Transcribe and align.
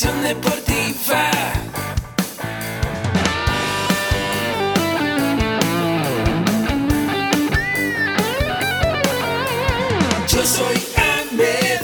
Educación 0.00 0.22
deportiva. 0.22 1.30
Yo 10.28 10.44
soy 10.44 10.76
Ahmed. 10.96 11.80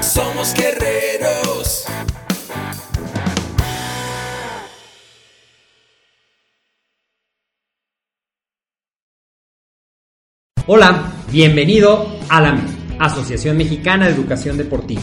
Somos 0.00 0.54
guerreros. 0.54 1.86
Hola, 10.68 11.12
bienvenido 11.32 12.06
a 12.28 12.40
la 12.40 12.60
Asociación 13.00 13.56
Mexicana 13.56 14.06
de 14.06 14.12
Educación 14.12 14.56
Deportiva. 14.56 15.02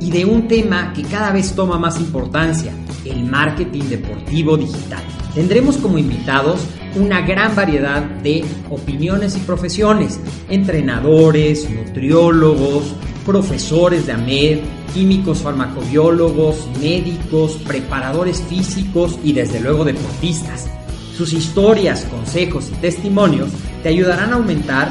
y 0.00 0.10
de 0.10 0.24
un 0.24 0.48
tema 0.48 0.92
que 0.92 1.02
cada 1.02 1.32
vez 1.32 1.54
toma 1.54 1.78
más 1.78 1.98
importancia, 2.00 2.72
el 3.04 3.24
marketing 3.24 3.84
deportivo 3.84 4.56
digital. 4.56 5.02
Tendremos 5.34 5.76
como 5.78 5.98
invitados 5.98 6.60
una 6.96 7.20
gran 7.22 7.56
variedad 7.56 8.02
de 8.02 8.44
opiniones 8.70 9.36
y 9.36 9.40
profesiones, 9.40 10.20
entrenadores, 10.48 11.68
nutriólogos, 11.68 12.94
profesores 13.26 14.06
de 14.06 14.12
AMED, 14.12 14.60
químicos 14.92 15.38
farmacobiólogos, 15.38 16.68
médicos, 16.80 17.58
preparadores 17.66 18.42
físicos 18.42 19.18
y 19.24 19.32
desde 19.32 19.60
luego 19.60 19.84
deportistas. 19.84 20.68
Sus 21.16 21.32
historias, 21.32 22.04
consejos 22.04 22.70
y 22.70 22.80
testimonios 22.80 23.50
te 23.82 23.88
ayudarán 23.88 24.32
a 24.32 24.36
aumentar 24.36 24.90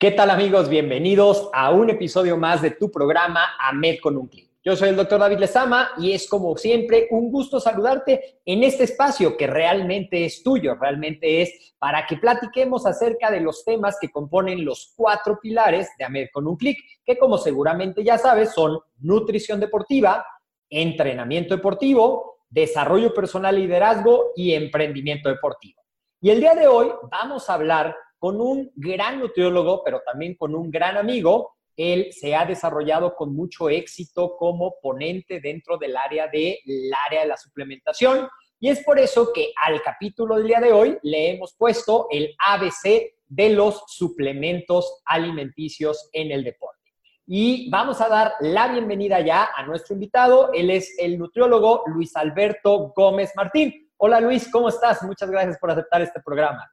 ¿Qué 0.00 0.12
tal 0.12 0.30
amigos? 0.30 0.70
Bienvenidos 0.70 1.50
a 1.52 1.72
un 1.72 1.90
episodio 1.90 2.38
más 2.38 2.62
de 2.62 2.70
tu 2.70 2.90
programa 2.90 3.50
AMED 3.58 3.98
con 4.00 4.16
un 4.16 4.28
clic. 4.28 4.48
Yo 4.64 4.74
soy 4.74 4.88
el 4.88 4.96
doctor 4.96 5.20
David 5.20 5.40
Lezama 5.40 5.90
y 5.98 6.12
es 6.12 6.26
como 6.26 6.56
siempre 6.56 7.06
un 7.10 7.30
gusto 7.30 7.60
saludarte 7.60 8.40
en 8.46 8.64
este 8.64 8.84
espacio 8.84 9.36
que 9.36 9.46
realmente 9.46 10.24
es 10.24 10.42
tuyo, 10.42 10.74
realmente 10.76 11.42
es 11.42 11.74
para 11.78 12.06
que 12.06 12.16
platiquemos 12.16 12.86
acerca 12.86 13.30
de 13.30 13.40
los 13.40 13.62
temas 13.62 13.98
que 14.00 14.10
componen 14.10 14.64
los 14.64 14.94
cuatro 14.96 15.38
pilares 15.38 15.90
de 15.98 16.06
AMED 16.06 16.28
con 16.32 16.46
un 16.46 16.56
clic, 16.56 16.78
que 17.04 17.18
como 17.18 17.36
seguramente 17.36 18.02
ya 18.02 18.16
sabes 18.16 18.54
son 18.54 18.78
nutrición 19.00 19.60
deportiva, 19.60 20.24
entrenamiento 20.70 21.54
deportivo, 21.54 22.38
desarrollo 22.48 23.12
personal 23.12 23.54
liderazgo 23.54 24.32
y 24.34 24.54
emprendimiento 24.54 25.28
deportivo. 25.28 25.82
Y 26.22 26.30
el 26.30 26.40
día 26.40 26.54
de 26.54 26.68
hoy 26.68 26.88
vamos 27.10 27.50
a 27.50 27.54
hablar 27.54 27.94
con 28.20 28.38
un 28.38 28.70
gran 28.76 29.18
nutriólogo, 29.18 29.82
pero 29.82 30.02
también 30.04 30.34
con 30.36 30.54
un 30.54 30.70
gran 30.70 30.98
amigo, 30.98 31.56
él 31.74 32.12
se 32.12 32.36
ha 32.36 32.44
desarrollado 32.44 33.16
con 33.16 33.34
mucho 33.34 33.70
éxito 33.70 34.36
como 34.36 34.74
ponente 34.82 35.40
dentro 35.40 35.78
del 35.78 35.96
área 35.96 36.28
de, 36.28 36.58
área 37.06 37.22
de 37.22 37.28
la 37.28 37.38
suplementación. 37.38 38.28
Y 38.60 38.68
es 38.68 38.84
por 38.84 38.98
eso 38.98 39.32
que 39.32 39.52
al 39.64 39.80
capítulo 39.82 40.36
del 40.36 40.48
día 40.48 40.60
de 40.60 40.70
hoy 40.70 40.98
le 41.02 41.30
hemos 41.30 41.54
puesto 41.56 42.08
el 42.10 42.36
ABC 42.46 43.14
de 43.26 43.50
los 43.50 43.84
suplementos 43.86 45.00
alimenticios 45.06 46.10
en 46.12 46.30
el 46.30 46.44
deporte. 46.44 46.78
Y 47.26 47.70
vamos 47.70 48.02
a 48.02 48.08
dar 48.10 48.34
la 48.40 48.68
bienvenida 48.68 49.20
ya 49.20 49.48
a 49.56 49.64
nuestro 49.64 49.94
invitado. 49.94 50.52
Él 50.52 50.68
es 50.68 50.94
el 50.98 51.18
nutriólogo 51.18 51.84
Luis 51.86 52.14
Alberto 52.16 52.92
Gómez 52.94 53.32
Martín. 53.34 53.90
Hola 53.96 54.20
Luis, 54.20 54.50
¿cómo 54.52 54.68
estás? 54.68 55.02
Muchas 55.04 55.30
gracias 55.30 55.56
por 55.58 55.70
aceptar 55.70 56.02
este 56.02 56.20
programa. 56.20 56.70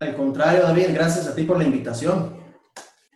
Al 0.00 0.14
contrario, 0.14 0.62
David, 0.62 0.90
gracias 0.92 1.26
a 1.26 1.34
ti 1.34 1.42
por 1.42 1.58
la 1.58 1.64
invitación. 1.64 2.38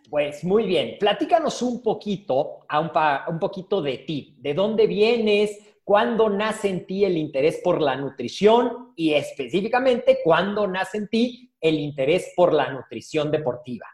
Pues 0.09 0.43
muy 0.43 0.65
bien, 0.65 0.97
platícanos 0.99 1.61
un 1.61 1.81
poquito, 1.81 2.59
un, 2.69 3.39
poquito 3.39 3.81
de 3.81 3.99
ti, 3.99 4.35
de 4.39 4.53
dónde 4.53 4.85
vienes, 4.85 5.57
cuándo 5.83 6.29
nace 6.29 6.69
en 6.69 6.85
ti 6.85 7.05
el 7.05 7.17
interés 7.17 7.61
por 7.63 7.81
la 7.81 7.95
nutrición 7.95 8.91
y 8.95 9.13
específicamente 9.13 10.19
cuándo 10.23 10.67
nace 10.67 10.97
en 10.97 11.07
ti 11.07 11.53
el 11.59 11.79
interés 11.79 12.33
por 12.35 12.53
la 12.53 12.69
nutrición 12.69 13.31
deportiva. 13.31 13.87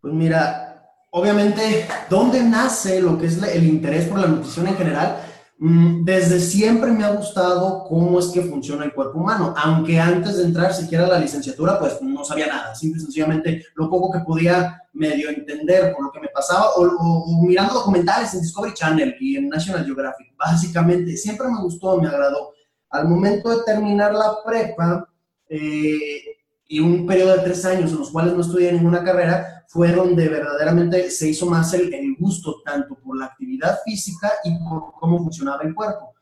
Pues 0.00 0.14
mira, 0.14 0.90
obviamente, 1.10 1.86
¿dónde 2.08 2.42
nace 2.42 3.00
lo 3.00 3.18
que 3.18 3.26
es 3.26 3.40
el 3.42 3.64
interés 3.64 4.08
por 4.08 4.18
la 4.18 4.26
nutrición 4.26 4.66
en 4.66 4.76
general? 4.76 5.18
Mm, 5.64 6.04
desde 6.04 6.40
siempre 6.40 6.90
me 6.90 7.04
ha 7.04 7.14
gustado 7.14 7.84
cómo 7.84 8.18
es 8.18 8.26
que 8.26 8.42
funciona 8.42 8.84
el 8.84 8.92
cuerpo 8.92 9.20
humano, 9.20 9.54
aunque 9.56 10.00
antes 10.00 10.36
de 10.38 10.42
entrar 10.42 10.74
siquiera 10.74 11.04
a 11.04 11.10
la 11.10 11.20
licenciatura, 11.20 11.78
pues 11.78 12.02
no 12.02 12.24
sabía 12.24 12.48
nada, 12.48 12.74
simple 12.74 13.00
y 13.00 13.04
sencillamente 13.04 13.66
lo 13.76 13.88
poco 13.88 14.10
que 14.10 14.24
podía 14.24 14.82
medio 14.92 15.30
entender 15.30 15.92
por 15.92 16.06
lo 16.06 16.10
que 16.10 16.18
me 16.18 16.30
pasaba, 16.30 16.70
o, 16.74 17.44
mirando 17.46 17.74
documentales 17.74 18.34
en 18.34 18.40
Discovery 18.40 18.74
Channel 18.74 19.14
y 19.20 19.36
en 19.36 19.48
National 19.48 19.84
Geographic, 19.84 20.36
básicamente, 20.36 21.16
siempre 21.16 21.46
me 21.46 21.62
gustó, 21.62 21.96
me 22.00 22.08
agradó. 22.08 22.54
Al 22.90 23.06
momento 23.06 23.56
de 23.56 23.62
terminar 23.64 24.12
la 24.14 24.38
prepa, 24.44 25.08
eh, 25.48 26.22
y 26.66 26.80
un 26.80 27.06
periodo 27.06 27.36
de 27.36 27.42
tres 27.44 27.64
años 27.66 27.92
en 27.92 27.98
los 27.98 28.10
cuales 28.10 28.34
no 28.34 28.40
estudié 28.40 28.72
ninguna 28.72 29.04
carrera, 29.04 29.61
fue 29.72 29.90
donde 29.90 30.28
verdaderamente 30.28 31.10
se 31.10 31.30
hizo 31.30 31.46
más 31.46 31.72
el, 31.72 31.94
el, 31.94 32.14
gusto 32.18 32.60
tanto 32.62 32.94
por 32.96 33.16
la 33.18 33.24
actividad 33.24 33.78
física 33.82 34.30
y 34.44 34.50
por 34.58 34.92
cómo 35.00 35.16
funcionaba 35.16 35.62
el 35.62 35.74
cuerpo. 35.74 36.12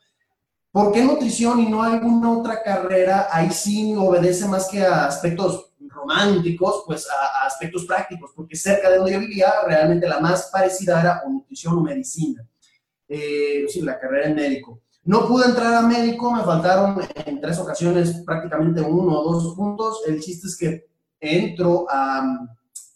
¿Por 0.71 0.93
qué 0.93 1.03
nutrición 1.03 1.59
y 1.59 1.69
no 1.69 1.83
alguna 1.83 2.31
otra 2.31 2.63
carrera? 2.63 3.27
Ahí 3.29 3.51
sí 3.51 3.93
obedece 3.99 4.47
más 4.47 4.69
que 4.69 4.87
a 4.87 5.07
aspectos 5.07 5.73
románticos, 5.81 6.85
pues 6.87 7.09
a, 7.11 7.45
aspectos 7.45 7.87
prácticos, 7.87 8.31
porque 8.37 8.55
cerca 8.55 8.89
de 8.89 8.99
donde 8.99 9.15
yo 9.15 9.19
vivía 9.19 9.53
realmente 9.67 10.07
la 10.07 10.21
más 10.21 10.49
parecida 10.53 11.01
era 11.01 11.23
o 11.27 11.29
nutrición 11.29 11.77
o 11.77 11.81
medicina. 11.81 12.47
Eh, 13.09 13.65
sí, 13.67 13.81
la 13.81 13.99
carrera 13.99 14.29
en 14.29 14.37
médico. 14.37 14.81
No 15.03 15.27
pude 15.27 15.47
entrar 15.47 15.75
a 15.75 15.83
médico, 15.83 16.31
me 16.31 16.45
faltaron 16.45 17.01
en 17.27 17.41
tres 17.41 17.59
ocasiones 17.59 18.23
prácticamente 18.25 18.81
uno 18.81 19.19
o 19.19 19.33
dos 19.33 19.57
puntos. 19.57 20.03
El 20.07 20.21
chiste 20.21 20.47
es 20.47 20.57
que 20.57 20.87
entro 21.19 21.87
a, 21.91 22.47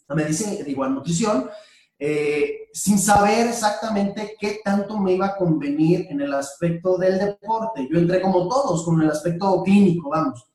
a 0.07 0.15
medicina, 0.15 0.63
digo, 0.63 0.83
a 0.83 0.89
nutrición, 0.89 1.49
eh, 1.97 2.67
sin 2.73 2.99
saber 2.99 3.47
exactamente 3.47 4.35
qué 4.39 4.59
tanto 4.63 4.97
me 4.99 5.13
iba 5.13 5.27
a 5.27 5.35
convenir 5.37 6.07
en 6.09 6.21
el 6.21 6.33
aspecto 6.33 6.97
del 6.97 7.17
deporte. 7.17 7.87
Yo 7.89 7.99
entré 7.99 8.21
como 8.21 8.47
todos, 8.47 8.83
con 8.83 9.01
el 9.01 9.09
aspecto 9.09 9.63
clínico, 9.63 10.09
vamos. 10.09 10.45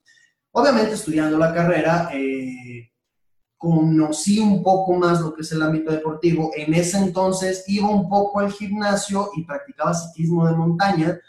Obviamente 0.52 0.94
estudiando 0.94 1.38
la 1.38 1.54
carrera, 1.54 2.10
eh, 2.12 2.90
conocí 3.56 4.38
un 4.38 4.62
poco 4.62 4.94
más 4.94 5.20
lo 5.20 5.34
que 5.34 5.42
es 5.42 5.52
el 5.52 5.62
ámbito 5.62 5.92
deportivo. 5.92 6.50
En 6.56 6.74
ese 6.74 6.98
entonces 6.98 7.64
iba 7.66 7.88
un 7.88 8.08
poco 8.08 8.40
al 8.40 8.52
gimnasio 8.52 9.30
y 9.36 9.44
practicaba 9.44 9.94
ciclismo 9.94 10.46
de 10.46 10.54
montaña 10.54 11.20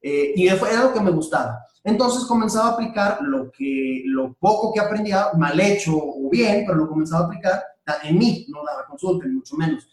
eh, 0.00 0.32
y 0.36 0.46
era 0.46 0.80
algo 0.80 0.92
que 0.92 1.00
me 1.00 1.10
gustaba. 1.10 1.64
Entonces 1.88 2.24
comenzaba 2.26 2.68
a 2.68 2.72
aplicar 2.72 3.22
lo, 3.22 3.50
que, 3.50 4.02
lo 4.04 4.34
poco 4.34 4.72
que 4.72 4.80
aprendía, 4.80 5.28
mal 5.36 5.58
hecho 5.58 5.96
o 5.96 6.28
bien, 6.30 6.64
pero 6.66 6.78
lo 6.78 6.88
comenzaba 6.88 7.24
a 7.24 7.26
aplicar 7.26 7.62
en 8.02 8.18
mí, 8.18 8.46
no 8.50 8.62
daba 8.62 8.86
consulta, 8.86 9.26
ni 9.26 9.36
mucho 9.36 9.56
menos. 9.56 9.88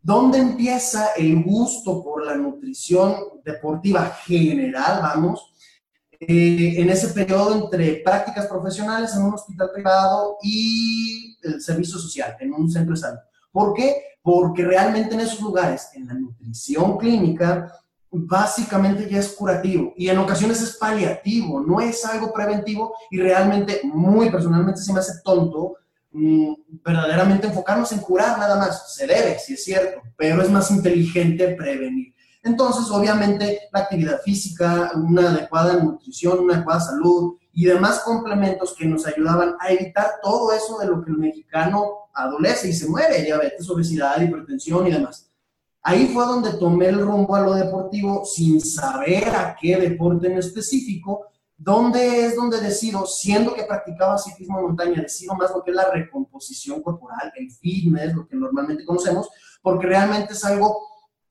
¿Dónde 0.00 0.38
empieza 0.38 1.12
el 1.16 1.42
gusto 1.42 2.02
por 2.02 2.24
la 2.24 2.34
nutrición 2.34 3.14
deportiva 3.44 4.06
general, 4.24 5.00
vamos? 5.02 5.52
Eh, 6.18 6.80
en 6.80 6.88
ese 6.88 7.08
periodo 7.08 7.54
entre 7.54 7.96
prácticas 7.96 8.46
profesionales 8.46 9.14
en 9.14 9.24
un 9.24 9.34
hospital 9.34 9.70
privado 9.74 10.38
y 10.42 11.36
el 11.42 11.60
servicio 11.60 11.98
social, 11.98 12.36
en 12.40 12.54
un 12.54 12.70
centro 12.70 12.94
de 12.94 13.00
salud. 13.00 13.18
¿Por 13.52 13.74
qué? 13.74 13.96
Porque 14.22 14.64
realmente 14.64 15.14
en 15.14 15.20
esos 15.20 15.42
lugares, 15.42 15.90
en 15.92 16.06
la 16.06 16.14
nutrición 16.14 16.96
clínica, 16.96 17.70
básicamente 18.16 19.08
ya 19.10 19.18
es 19.18 19.30
curativo 19.30 19.92
y 19.96 20.08
en 20.08 20.18
ocasiones 20.18 20.62
es 20.62 20.76
paliativo, 20.76 21.60
no 21.60 21.80
es 21.80 22.04
algo 22.04 22.32
preventivo 22.32 22.94
y 23.10 23.18
realmente, 23.18 23.80
muy 23.84 24.30
personalmente, 24.30 24.80
se 24.80 24.92
me 24.92 25.00
hace 25.00 25.20
tonto 25.24 25.76
mm, 26.12 26.52
verdaderamente 26.84 27.48
enfocarnos 27.48 27.90
en 27.92 27.98
curar 27.98 28.38
nada 28.38 28.56
más. 28.56 28.94
Se 28.94 29.06
debe, 29.06 29.38
sí 29.38 29.54
es 29.54 29.64
cierto, 29.64 30.00
pero 30.16 30.42
es 30.42 30.50
más 30.50 30.70
inteligente 30.70 31.54
prevenir. 31.54 32.14
Entonces, 32.42 32.90
obviamente, 32.90 33.62
la 33.72 33.80
actividad 33.80 34.20
física, 34.20 34.92
una 34.94 35.30
adecuada 35.30 35.82
nutrición, 35.82 36.40
una 36.40 36.56
adecuada 36.56 36.80
salud 36.80 37.36
y 37.52 37.64
demás 37.64 38.00
complementos 38.00 38.74
que 38.78 38.86
nos 38.86 39.06
ayudaban 39.06 39.56
a 39.58 39.72
evitar 39.72 40.12
todo 40.22 40.52
eso 40.52 40.78
de 40.78 40.86
lo 40.86 41.02
que 41.02 41.10
el 41.10 41.18
mexicano 41.18 42.10
adolece 42.12 42.68
y 42.68 42.74
se 42.74 42.88
muere, 42.88 43.22
diabetes, 43.22 43.68
obesidad, 43.68 44.20
hipertensión 44.20 44.86
y 44.86 44.92
demás. 44.92 45.30
Ahí 45.86 46.06
fue 46.06 46.24
donde 46.24 46.54
tomé 46.54 46.86
el 46.86 46.98
rumbo 46.98 47.36
a 47.36 47.42
lo 47.42 47.52
deportivo 47.52 48.24
sin 48.24 48.58
saber 48.58 49.28
a 49.28 49.54
qué 49.60 49.76
deporte 49.76 50.28
en 50.28 50.38
específico, 50.38 51.26
donde 51.58 52.24
es 52.24 52.36
donde 52.36 52.58
decido, 52.58 53.04
siendo 53.04 53.52
que 53.52 53.64
practicaba 53.64 54.16
ciclismo 54.16 54.56
de 54.56 54.64
montaña, 54.64 55.02
decido 55.02 55.34
más 55.34 55.50
lo 55.50 55.62
que 55.62 55.72
es 55.72 55.76
la 55.76 55.90
recomposición 55.90 56.82
corporal, 56.82 57.30
el 57.36 57.50
fitness, 57.50 58.14
lo 58.14 58.26
que 58.26 58.34
normalmente 58.34 58.82
conocemos, 58.86 59.28
porque 59.60 59.86
realmente 59.86 60.32
es 60.32 60.42
algo 60.46 60.74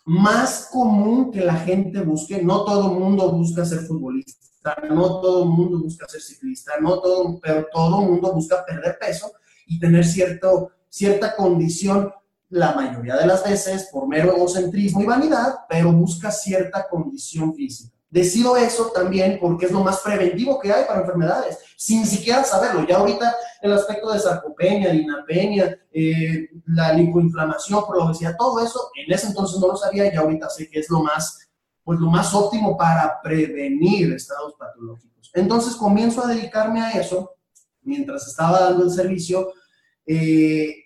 más 0.06 0.70
común 0.72 1.32
que 1.32 1.42
la 1.42 1.56
gente 1.56 2.02
busque. 2.02 2.44
No 2.44 2.64
todo 2.64 2.94
mundo 2.94 3.32
busca 3.32 3.66
ser 3.66 3.80
futbolista, 3.80 4.78
no 4.88 5.20
todo 5.20 5.46
mundo 5.46 5.80
busca 5.80 6.08
ser 6.08 6.22
ciclista, 6.22 6.74
no 6.80 7.00
todo, 7.00 7.40
pero 7.42 7.66
todo 7.74 8.04
el 8.04 8.10
mundo 8.10 8.32
busca 8.32 8.64
perder 8.64 9.00
peso 9.00 9.32
y 9.66 9.80
tener 9.80 10.06
cierto, 10.06 10.70
cierta 10.90 11.36
condición 11.36 12.14
la 12.54 12.72
mayoría 12.74 13.16
de 13.16 13.26
las 13.26 13.44
veces 13.44 13.90
por 13.92 14.08
mero 14.08 14.36
egocentrismo 14.36 15.02
y 15.02 15.08
vanidad, 15.08 15.62
pero 15.68 15.92
busca 15.92 16.30
cierta 16.30 16.88
condición 16.88 17.56
física. 17.56 17.98
Decido 18.12 18.56
eso 18.56 18.92
también 18.94 19.40
porque 19.42 19.66
es 19.66 19.72
lo 19.72 19.84
más 19.84 20.02
preventivo 20.02 20.60
que 20.60 20.72
hay 20.72 20.86
para 20.86 21.00
enfermedades, 21.00 21.58
sin 21.76 22.06
siquiera 22.06 22.44
saberlo. 22.44 22.86
Ya 22.88 22.98
ahorita 22.98 23.36
el 23.60 23.74
aspecto 23.74 24.14
de 24.14 24.20
sarcopenia, 24.20 24.92
dinapenia, 24.92 25.80
eh, 25.92 26.48
la 26.68 26.94
lipoinflamación 26.94 27.84
por 27.88 27.98
la 27.98 28.06
obesidad, 28.06 28.36
todo 28.38 28.64
eso, 28.64 28.92
en 29.04 29.12
ese 29.12 29.28
entonces 29.28 29.60
no 29.60 29.70
lo 29.70 29.76
sabía 29.76 30.14
y 30.14 30.16
ahorita 30.16 30.48
sé 30.48 30.70
que 30.70 30.80
es 30.80 30.90
lo 30.92 31.02
más, 31.02 31.50
pues 31.84 32.00
lo 32.00 32.12
más 32.12 32.36
óptimo 32.36 32.78
para 32.78 33.20
prevenir 33.24 34.14
estados 34.14 34.54
patológicos. 34.60 35.32
Entonces 35.34 35.76
comienzo 35.76 36.24
a 36.24 36.28
dedicarme 36.28 36.82
a 36.82 36.92
eso 36.92 37.32
mientras 37.82 38.28
estaba 38.28 38.60
dando 38.60 38.84
el 38.84 38.92
servicio. 38.92 39.54
Eh, 40.06 40.83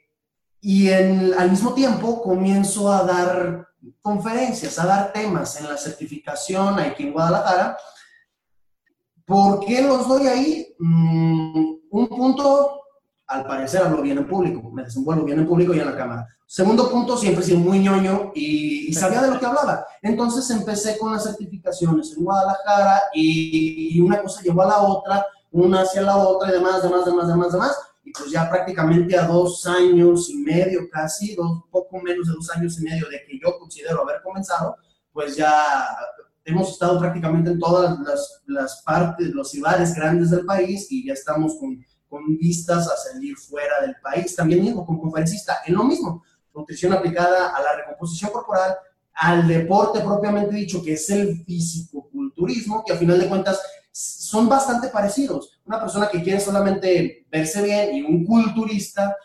y 0.70 0.92
al 0.92 1.50
mismo 1.50 1.74
tiempo 1.74 2.22
comienzo 2.22 2.92
a 2.92 3.04
dar 3.04 3.70
conferencias, 4.02 4.78
a 4.78 4.86
dar 4.86 5.14
temas 5.14 5.56
en 5.62 5.70
la 5.70 5.78
certificación 5.78 6.78
aquí 6.78 7.04
en 7.04 7.14
Guadalajara. 7.14 7.78
¿Por 9.26 9.62
qué 9.62 9.82
los 9.82 10.06
doy 10.10 10.28
ahí? 10.28 10.76
Mm, 10.78 11.74
un 11.90 12.10
punto, 12.10 12.82
al 13.28 13.46
parecer 13.46 13.82
hablo 13.82 14.02
bien 14.02 14.18
en 14.18 14.28
público, 14.28 14.70
me 14.70 14.84
desenvuelvo 14.84 15.24
bien 15.24 15.40
en 15.40 15.48
público 15.48 15.74
y 15.74 15.80
en 15.80 15.86
la 15.86 15.96
cámara. 15.96 16.28
Segundo 16.46 16.92
punto, 16.92 17.16
siempre 17.16 17.46
he 17.46 17.48
sido 17.48 17.60
muy 17.60 17.80
ñoño 17.80 18.34
y, 18.36 18.94
sabía 18.94 19.22
de 19.22 19.32
lo 19.32 19.40
que 19.40 19.46
hablaba. 19.46 19.86
Entonces 20.02 20.50
empecé 20.50 20.98
con 20.98 21.14
las 21.14 21.24
certificaciones 21.24 22.14
en 22.18 22.26
Guadalajara 22.26 23.04
y, 23.14 23.96
y 23.96 24.02
una 24.02 24.22
cosa 24.22 24.42
llevó 24.42 24.64
a 24.64 24.68
la 24.68 24.80
otra, 24.80 25.26
una 25.50 25.84
hacia 25.84 26.02
la 26.02 26.18
otra 26.18 26.50
y 26.50 26.52
demás, 26.52 26.84
demás, 26.84 27.06
demás, 27.06 27.28
demás, 27.30 27.52
demás 27.54 27.78
y 28.08 28.12
pues 28.14 28.32
ya 28.32 28.50
prácticamente 28.50 29.18
a 29.18 29.28
dos 29.28 29.68
años 29.68 30.30
y 30.30 30.38
medio 30.38 30.90
casi, 30.90 31.36
dos, 31.36 31.64
poco 31.70 32.00
menos 32.00 32.26
de 32.26 32.36
dos 32.36 32.50
años 32.52 32.80
y 32.80 32.84
medio 32.84 33.10
de 33.10 33.22
que 33.26 33.38
yo 33.38 33.60
considero 33.60 34.04
haber 34.04 34.22
comenzado, 34.22 34.78
pues 35.12 35.36
ya 35.36 35.76
hemos 36.46 36.70
estado 36.70 36.98
prácticamente 37.00 37.52
en 37.52 37.60
todas 37.60 38.00
las, 38.00 38.44
las 38.46 38.82
partes, 38.84 39.28
los 39.32 39.52
ciudades 39.52 39.94
grandes 39.94 40.30
del 40.30 40.46
país 40.46 40.88
y 40.90 41.06
ya 41.06 41.12
estamos 41.12 41.56
con, 41.60 41.86
con 42.08 42.38
vistas 42.38 42.88
a 42.88 42.96
salir 42.96 43.36
fuera 43.36 43.82
del 43.82 43.98
país. 44.02 44.34
También 44.38 44.64
mismo 44.64 44.86
como 44.86 45.02
conferencista, 45.02 45.58
en 45.66 45.76
lo 45.76 45.84
mismo, 45.84 46.24
nutrición 46.56 46.94
aplicada 46.94 47.50
a 47.50 47.62
la 47.62 47.76
recomposición 47.76 48.32
corporal, 48.32 48.78
al 49.16 49.46
deporte 49.46 50.00
propiamente 50.00 50.56
dicho, 50.56 50.82
que 50.82 50.94
es 50.94 51.10
el 51.10 51.44
físico-culturismo, 51.44 52.86
que 52.86 52.94
a 52.94 52.96
final 52.98 53.20
de 53.20 53.28
cuentas 53.28 53.62
son 53.92 54.48
bastante 54.48 54.88
parecidos. 54.88 55.57
Una 55.68 55.82
persona 55.82 56.10
que 56.10 56.24
quiere 56.24 56.40
solamente 56.40 57.26
verse 57.30 57.62
bien 57.62 57.96
y 57.96 58.02
un 58.02 58.26
culturista 58.26 59.16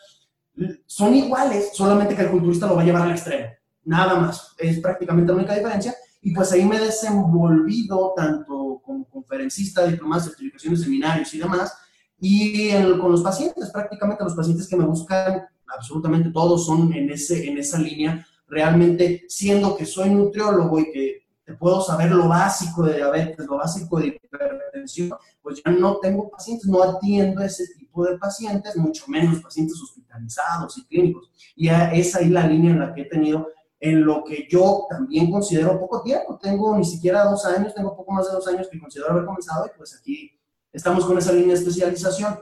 son 0.86 1.14
iguales, 1.14 1.70
solamente 1.72 2.14
que 2.14 2.22
el 2.22 2.30
culturista 2.30 2.66
lo 2.66 2.76
va 2.76 2.82
a 2.82 2.84
llevar 2.84 3.02
al 3.02 3.12
extremo. 3.12 3.46
Nada 3.84 4.16
más. 4.16 4.54
Es 4.58 4.80
prácticamente 4.80 5.32
la 5.32 5.38
única 5.38 5.54
diferencia. 5.54 5.94
Y 6.20 6.34
pues 6.34 6.52
ahí 6.52 6.64
me 6.64 6.76
he 6.76 6.80
desenvolvido 6.80 8.12
tanto 8.16 8.80
como 8.84 9.08
conferencista, 9.08 9.86
diplomadas, 9.86 10.26
certificaciones, 10.26 10.82
seminarios 10.82 11.32
y 11.34 11.38
demás. 11.38 11.74
Y 12.20 12.70
con 13.00 13.10
los 13.10 13.22
pacientes, 13.22 13.70
prácticamente 13.70 14.22
los 14.22 14.34
pacientes 14.34 14.68
que 14.68 14.76
me 14.76 14.84
buscan, 14.84 15.42
absolutamente 15.66 16.30
todos 16.30 16.66
son 16.66 16.92
en, 16.92 17.10
ese, 17.10 17.48
en 17.48 17.58
esa 17.58 17.78
línea. 17.78 18.24
Realmente, 18.46 19.24
siendo 19.28 19.76
que 19.76 19.86
soy 19.86 20.10
nutriólogo 20.10 20.78
y 20.78 20.92
que 20.92 21.26
te 21.44 21.54
puedo 21.54 21.80
saber 21.80 22.12
lo 22.12 22.28
básico 22.28 22.84
de 22.84 22.96
diabetes, 22.96 23.46
lo 23.46 23.56
básico 23.56 23.98
de 23.98 24.08
hipertensión, 24.08 25.10
pues 25.42 25.60
ya 25.64 25.70
no 25.72 25.98
tengo 25.98 26.30
pacientes, 26.30 26.66
no 26.66 26.82
atiendo 26.82 27.42
ese 27.42 27.66
tipo 27.76 28.04
de 28.04 28.16
pacientes, 28.16 28.76
mucho 28.76 29.04
menos 29.08 29.42
pacientes 29.42 29.80
hospitalizados 29.82 30.78
y 30.78 30.86
clínicos. 30.86 31.30
Y 31.56 31.68
es 31.68 32.14
ahí 32.14 32.28
la 32.28 32.46
línea 32.46 32.70
en 32.70 32.80
la 32.80 32.94
que 32.94 33.02
he 33.02 33.04
tenido 33.06 33.48
en 33.82 34.04
lo 34.04 34.22
que 34.22 34.46
yo 34.48 34.86
también 34.88 35.30
considero 35.30 35.78
poco 35.80 36.02
tiempo. 36.02 36.38
Tengo 36.40 36.78
ni 36.78 36.84
siquiera 36.84 37.24
dos 37.24 37.44
años, 37.44 37.74
tengo 37.74 37.96
poco 37.96 38.12
más 38.12 38.26
de 38.26 38.32
dos 38.32 38.46
años 38.46 38.68
que 38.70 38.78
considero 38.78 39.10
haber 39.10 39.24
comenzado 39.24 39.66
y 39.66 39.76
pues 39.76 39.96
aquí 39.98 40.30
estamos 40.72 41.04
con 41.04 41.18
esa 41.18 41.32
línea 41.32 41.54
de 41.54 41.60
especialización. 41.60 42.38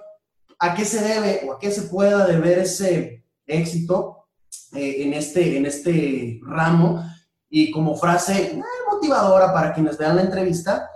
¿A 0.58 0.74
qué 0.74 0.84
se 0.84 1.02
debe 1.02 1.48
o 1.48 1.54
a 1.54 1.58
qué 1.58 1.70
se 1.70 1.82
pueda 1.82 2.26
deber 2.26 2.58
ese 2.58 3.24
éxito 3.46 4.26
eh, 4.74 5.02
en, 5.02 5.14
este, 5.14 5.56
en 5.56 5.64
este 5.64 6.38
ramo? 6.42 7.02
Y 7.48 7.70
como 7.70 7.96
frase 7.96 8.52
eh, 8.52 8.62
motivadora 8.92 9.54
para 9.54 9.72
quienes 9.72 9.96
vean 9.96 10.16
la 10.16 10.22
entrevista, 10.22 10.90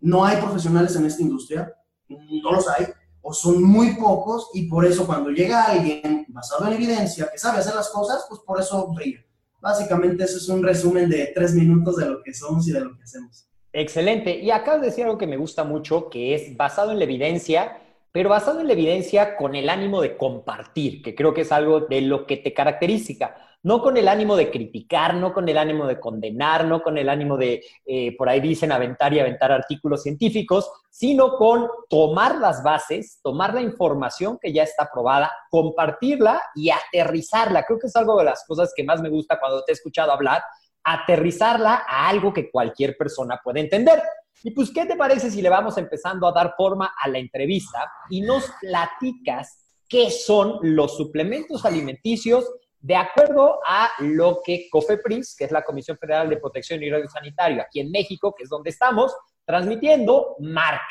no 0.00 0.24
hay 0.24 0.36
profesionales 0.38 0.94
en 0.96 1.06
esta 1.06 1.22
industria, 1.22 1.74
no 2.08 2.52
los 2.52 2.68
hay, 2.68 2.86
o 3.20 3.32
son 3.32 3.62
muy 3.62 3.94
pocos, 3.96 4.50
y 4.54 4.68
por 4.68 4.84
eso 4.84 5.06
cuando 5.06 5.30
llega 5.30 5.64
alguien 5.64 6.24
basado 6.28 6.66
en 6.66 6.74
evidencia 6.74 7.28
que 7.30 7.38
sabe 7.38 7.58
hacer 7.58 7.74
las 7.74 7.90
cosas, 7.90 8.24
pues 8.28 8.40
por 8.46 8.60
eso 8.60 8.88
brilla. 8.88 9.24
Básicamente 9.60 10.24
eso 10.24 10.36
es 10.36 10.48
un 10.48 10.62
resumen 10.62 11.10
de 11.10 11.32
tres 11.34 11.54
minutos 11.54 11.96
de 11.96 12.06
lo 12.06 12.22
que 12.22 12.32
somos 12.32 12.66
y 12.68 12.72
de 12.72 12.80
lo 12.80 12.96
que 12.96 13.02
hacemos. 13.02 13.48
Excelente. 13.72 14.38
Y 14.38 14.50
acabas 14.50 14.80
de 14.80 14.86
decir 14.86 15.04
algo 15.04 15.18
que 15.18 15.26
me 15.26 15.36
gusta 15.36 15.64
mucho, 15.64 16.08
que 16.08 16.34
es 16.34 16.56
basado 16.56 16.92
en 16.92 16.98
la 16.98 17.04
evidencia, 17.04 17.78
pero 18.12 18.30
basado 18.30 18.60
en 18.60 18.68
la 18.68 18.72
evidencia 18.72 19.36
con 19.36 19.54
el 19.54 19.68
ánimo 19.68 20.00
de 20.00 20.16
compartir, 20.16 21.02
que 21.02 21.14
creo 21.14 21.34
que 21.34 21.42
es 21.42 21.52
algo 21.52 21.80
de 21.80 22.00
lo 22.00 22.26
que 22.26 22.36
te 22.36 22.54
caracteriza 22.54 23.34
no 23.68 23.82
con 23.82 23.98
el 23.98 24.08
ánimo 24.08 24.34
de 24.34 24.50
criticar, 24.50 25.14
no 25.14 25.34
con 25.34 25.46
el 25.46 25.58
ánimo 25.58 25.86
de 25.86 26.00
condenar, 26.00 26.64
no 26.64 26.82
con 26.82 26.96
el 26.96 27.06
ánimo 27.06 27.36
de, 27.36 27.62
eh, 27.84 28.16
por 28.16 28.30
ahí 28.30 28.40
dicen, 28.40 28.72
aventar 28.72 29.12
y 29.12 29.20
aventar 29.20 29.52
artículos 29.52 30.02
científicos, 30.02 30.72
sino 30.88 31.36
con 31.36 31.68
tomar 31.90 32.36
las 32.36 32.62
bases, 32.62 33.20
tomar 33.22 33.52
la 33.52 33.60
información 33.60 34.38
que 34.40 34.54
ya 34.54 34.62
está 34.62 34.88
probada, 34.90 35.30
compartirla 35.50 36.40
y 36.54 36.70
aterrizarla. 36.70 37.64
Creo 37.64 37.78
que 37.78 37.88
es 37.88 37.96
algo 37.96 38.16
de 38.16 38.24
las 38.24 38.42
cosas 38.46 38.72
que 38.74 38.84
más 38.84 39.02
me 39.02 39.10
gusta 39.10 39.38
cuando 39.38 39.62
te 39.62 39.72
he 39.72 39.74
escuchado 39.74 40.12
hablar, 40.12 40.42
aterrizarla 40.82 41.82
a 41.86 42.08
algo 42.08 42.32
que 42.32 42.50
cualquier 42.50 42.96
persona 42.96 43.38
puede 43.44 43.60
entender. 43.60 44.02
Y 44.44 44.52
pues, 44.52 44.70
¿qué 44.70 44.86
te 44.86 44.96
parece 44.96 45.30
si 45.30 45.42
le 45.42 45.50
vamos 45.50 45.76
empezando 45.76 46.26
a 46.26 46.32
dar 46.32 46.54
forma 46.56 46.94
a 46.98 47.06
la 47.06 47.18
entrevista 47.18 47.84
y 48.08 48.22
nos 48.22 48.50
platicas 48.62 49.66
qué 49.86 50.10
son 50.10 50.58
los 50.62 50.96
suplementos 50.96 51.66
alimenticios 51.66 52.46
de 52.80 52.96
acuerdo 52.96 53.58
a 53.66 53.90
lo 54.00 54.40
que 54.44 54.68
COFEPRIS, 54.70 55.36
que 55.36 55.44
es 55.44 55.50
la 55.50 55.64
Comisión 55.64 55.96
Federal 55.98 56.28
de 56.28 56.36
Protección 56.36 56.82
y 56.82 56.90
Radio 56.90 57.08
Sanitario, 57.08 57.62
aquí 57.62 57.80
en 57.80 57.90
México, 57.90 58.34
que 58.36 58.44
es 58.44 58.48
donde 58.48 58.70
estamos, 58.70 59.14
transmitiendo, 59.44 60.36
marca. 60.40 60.82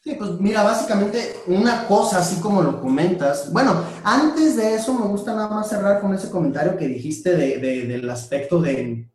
Sí, 0.00 0.14
pues 0.14 0.30
mira, 0.38 0.62
básicamente 0.62 1.40
una 1.48 1.86
cosa 1.86 2.18
así 2.18 2.40
como 2.40 2.62
lo 2.62 2.80
comentas. 2.80 3.52
Bueno, 3.52 3.84
antes 4.04 4.56
de 4.56 4.74
eso 4.74 4.94
me 4.94 5.06
gusta 5.06 5.34
nada 5.34 5.48
más 5.48 5.68
cerrar 5.68 6.00
con 6.00 6.14
ese 6.14 6.30
comentario 6.30 6.76
que 6.76 6.86
dijiste 6.86 7.36
del 7.36 8.08
aspecto 8.08 8.60
de, 8.60 9.10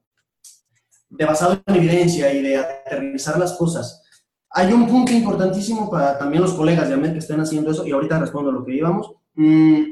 de 1.09 1.25
basado 1.25 1.61
en 1.65 1.75
evidencia 1.75 2.33
y 2.33 2.41
de 2.41 2.57
aterrizar 2.57 3.39
las 3.39 3.53
cosas. 3.53 4.01
Hay 4.49 4.71
un 4.71 4.87
punto 4.87 5.11
importantísimo 5.11 5.89
para 5.89 6.17
también 6.17 6.43
los 6.43 6.53
colegas 6.53 6.89
de 6.89 6.95
AMED 6.95 7.13
que 7.13 7.19
estén 7.19 7.39
haciendo 7.39 7.71
eso, 7.71 7.87
y 7.87 7.91
ahorita 7.91 8.19
respondo 8.19 8.51
a 8.51 8.53
lo 8.53 8.63
que 8.63 8.75
íbamos. 8.75 9.13
Mm, 9.35 9.83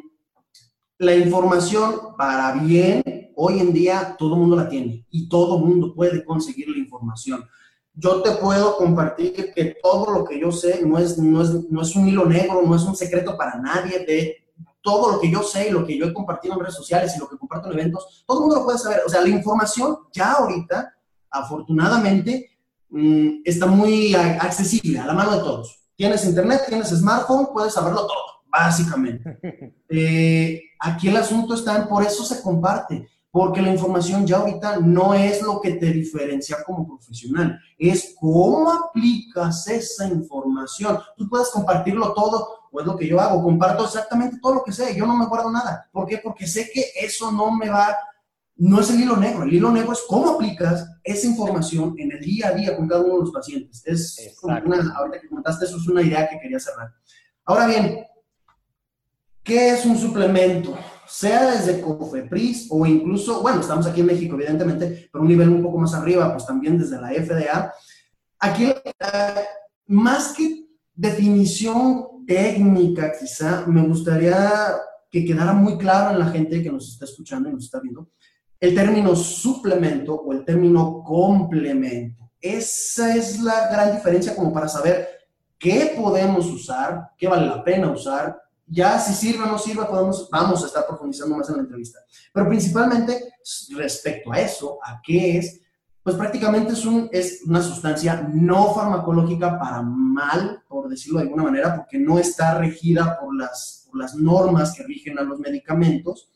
la 1.01 1.15
información 1.15 2.15
para 2.15 2.53
bien, 2.53 3.31
hoy 3.36 3.60
en 3.60 3.74
día 3.74 4.15
todo 4.20 4.36
el 4.36 4.41
mundo 4.41 4.55
la 4.55 4.70
tiene 4.70 5.03
y 5.10 5.27
todo 5.27 5.58
el 5.58 5.65
mundo 5.65 5.96
puede 5.96 6.24
conseguir 6.24 6.70
la 6.70 6.77
información. 6.77 7.43
Yo 7.96 8.22
te 8.22 8.34
puedo 8.34 8.77
compartir 8.77 9.34
que 9.34 9.75
todo 9.81 10.13
lo 10.13 10.24
que 10.24 10.39
yo 10.39 10.51
sé 10.51 10.86
no 10.86 11.00
es, 11.00 11.17
no 11.17 11.41
es, 11.41 11.70
no 11.72 11.81
es 11.81 11.96
un 11.96 12.08
hilo 12.08 12.25
negro, 12.25 12.62
no 12.63 12.75
es 12.75 12.84
un 12.84 12.96
secreto 12.96 13.36
para 13.36 13.58
nadie. 13.58 14.05
De 14.05 14.38
todo 14.84 15.13
lo 15.13 15.20
que 15.20 15.31
yo 15.31 15.41
sé 15.41 15.70
y 15.70 15.72
lo 15.72 15.84
que 15.88 15.98
yo 15.98 16.05
he 16.05 16.13
compartido 16.13 16.53
en 16.53 16.60
redes 16.60 16.75
sociales 16.75 17.15
y 17.15 17.20
lo 17.20 17.27
que 17.27 17.38
comparto 17.38 17.72
en 17.72 17.79
eventos, 17.79 18.24
todo 18.27 18.38
el 18.38 18.41
mundo 18.41 18.55
lo 18.58 18.65
puede 18.65 18.77
saber. 18.77 19.01
O 19.03 19.10
sea, 19.10 19.22
la 19.22 19.29
información 19.29 19.98
ya 20.13 20.34
ahorita 20.34 20.93
afortunadamente, 21.31 22.51
mm, 22.89 23.41
está 23.43 23.65
muy 23.65 24.13
accesible, 24.13 25.00
a 25.00 25.08
la 25.08 25.13
mano 25.13 25.31
de 25.31 25.39
todos. 25.39 25.79
Tienes 25.96 26.24
internet, 26.25 26.62
tienes 26.67 26.89
smartphone, 26.89 27.48
puedes 27.51 27.74
saberlo 27.74 28.05
todo, 28.05 28.43
básicamente. 28.51 29.39
Eh, 29.93 30.62
aquí 30.81 31.09
el 31.09 31.17
asunto 31.17 31.53
está 31.53 31.77
en, 31.77 31.88
por 31.88 32.03
eso 32.03 32.25
se 32.25 32.41
comparte, 32.41 33.07
porque 33.29 33.61
la 33.61 33.71
información 33.71 34.25
ya 34.27 34.38
ahorita 34.38 34.79
no 34.79 35.13
es 35.13 35.41
lo 35.41 35.61
que 35.61 35.75
te 35.75 35.85
diferencia 35.85 36.57
como 36.65 36.85
profesional, 36.85 37.57
es 37.77 38.15
cómo 38.19 38.71
aplicas 38.71 39.67
esa 39.67 40.07
información. 40.07 41.00
Tú 41.15 41.29
puedes 41.29 41.50
compartirlo 41.50 42.13
todo, 42.13 42.67
o 42.71 42.79
es 42.81 42.85
lo 42.85 42.97
que 42.97 43.07
yo 43.07 43.21
hago, 43.21 43.41
comparto 43.41 43.85
exactamente 43.85 44.39
todo 44.41 44.55
lo 44.55 44.63
que 44.63 44.73
sé, 44.73 44.95
yo 44.95 45.05
no 45.05 45.15
me 45.15 45.27
guardo 45.27 45.51
nada. 45.51 45.88
¿Por 45.91 46.07
qué? 46.07 46.17
Porque 46.17 46.47
sé 46.47 46.69
que 46.73 46.83
eso 47.00 47.31
no 47.31 47.51
me 47.51 47.69
va, 47.69 47.95
no 48.57 48.81
es 48.81 48.89
el 48.89 49.00
hilo 49.00 49.15
negro, 49.15 49.43
el 49.43 49.53
hilo 49.53 49.71
negro 49.71 49.93
es 49.93 50.03
cómo 50.07 50.31
aplicas 50.31 50.85
esa 51.03 51.27
información 51.27 51.95
en 51.97 52.11
el 52.11 52.19
día 52.19 52.50
a 52.50 52.51
día 52.51 52.75
con 52.75 52.88
cada 52.88 53.01
uno 53.01 53.13
de 53.13 53.19
los 53.21 53.31
pacientes. 53.31 53.81
Es 53.85 54.38
una, 54.41 54.57
ahorita 54.57 55.21
que 55.21 55.29
comentaste, 55.29 55.65
eso 55.65 55.77
es 55.77 55.88
una 55.88 56.01
idea 56.01 56.27
que 56.27 56.39
quería 56.39 56.59
cerrar. 56.59 56.91
Ahora 57.45 57.67
bien, 57.67 58.05
¿qué 59.43 59.71
es 59.71 59.86
un 59.86 59.98
suplemento? 59.98 60.77
Sea 61.07 61.51
desde 61.51 61.81
Cofepris 61.81 62.67
o 62.69 62.86
incluso, 62.86 63.41
bueno, 63.41 63.62
estamos 63.62 63.86
aquí 63.86 64.00
en 64.00 64.07
México, 64.07 64.36
evidentemente, 64.36 65.10
pero 65.12 65.24
un 65.24 65.27
nivel 65.27 65.50
un 65.50 65.62
poco 65.62 65.77
más 65.77 65.93
arriba, 65.93 66.31
pues 66.31 66.45
también 66.45 66.77
desde 66.77 67.01
la 67.01 67.10
FDA. 67.10 67.74
Aquí, 68.39 68.65
eh, 68.65 69.45
más 69.88 70.33
que 70.33 70.67
definición 70.93 72.25
técnica, 72.25 73.12
quizá, 73.19 73.65
me 73.67 73.81
gustaría 73.81 74.74
que 75.10 75.25
quedara 75.25 75.53
muy 75.53 75.77
claro 75.77 76.12
en 76.12 76.19
la 76.19 76.27
gente 76.27 76.63
que 76.63 76.71
nos 76.71 76.88
está 76.88 77.05
escuchando 77.05 77.50
y 77.50 77.53
nos 77.53 77.65
está 77.65 77.79
viendo, 77.81 78.10
el 78.60 78.74
término 78.74 79.15
suplemento 79.15 80.15
o 80.15 80.31
el 80.31 80.45
término 80.45 81.03
complemento. 81.03 82.31
Esa 82.39 83.15
es 83.15 83.41
la 83.41 83.69
gran 83.69 83.93
diferencia 83.93 84.36
como 84.36 84.53
para 84.53 84.67
saber 84.67 85.10
qué 85.57 85.93
podemos 85.98 86.45
usar, 86.48 87.10
qué 87.17 87.27
vale 87.27 87.48
la 87.48 87.63
pena 87.63 87.91
usar. 87.91 88.41
Ya 88.74 88.98
si 89.00 89.13
sirve 89.13 89.44
o 89.44 89.48
no 89.48 89.58
sirve, 89.58 89.84
podemos, 89.84 90.30
vamos 90.32 90.63
a 90.63 90.68
estar 90.68 90.88
profundizando 90.88 91.36
más 91.36 91.50
en 91.50 91.58
la 91.58 91.62
entrevista. 91.63 92.00
Pero 92.32 92.48
principalmente 92.48 93.34
respecto 93.75 94.32
a 94.32 94.40
eso, 94.40 94.80
a 94.82 95.01
qué 95.04 95.38
es, 95.38 95.60
pues 96.01 96.16
prácticamente 96.16 96.72
es, 96.72 96.86
un, 96.86 97.10
es 97.12 97.42
una 97.46 97.62
sustancia 97.62 98.25
no 98.34 98.74
farmacológica 98.74 99.60
para 99.60 99.82
mal, 99.82 100.63
por 100.70 100.88
decirlo 100.88 101.20
de 101.20 101.25
alguna 101.25 101.44
manera, 101.44 101.75
porque 101.75 102.00
no 102.00 102.18
está 102.18 102.58
regida 102.58 103.20
por 103.20 103.36
las, 103.36 103.88
por 103.88 104.00
las 104.00 104.16
normas 104.16 104.74
que 104.74 104.84
rigen 104.84 105.20
a 105.20 105.24
los 105.24 105.38
medicamentos. 105.40 106.32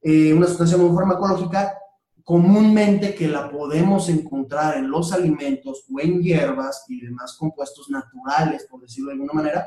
Eh, 0.00 0.32
una 0.32 0.46
sustancia 0.46 0.78
no 0.78 0.94
farmacológica 0.94 1.76
comúnmente 2.22 3.16
que 3.16 3.26
la 3.26 3.50
podemos 3.50 4.08
encontrar 4.08 4.76
en 4.76 4.88
los 4.88 5.12
alimentos 5.12 5.84
o 5.92 5.98
en 5.98 6.22
hierbas 6.22 6.84
y 6.86 7.00
demás 7.00 7.36
compuestos 7.36 7.90
naturales, 7.90 8.68
por 8.70 8.80
decirlo 8.80 9.08
de 9.08 9.14
alguna 9.14 9.32
manera, 9.32 9.66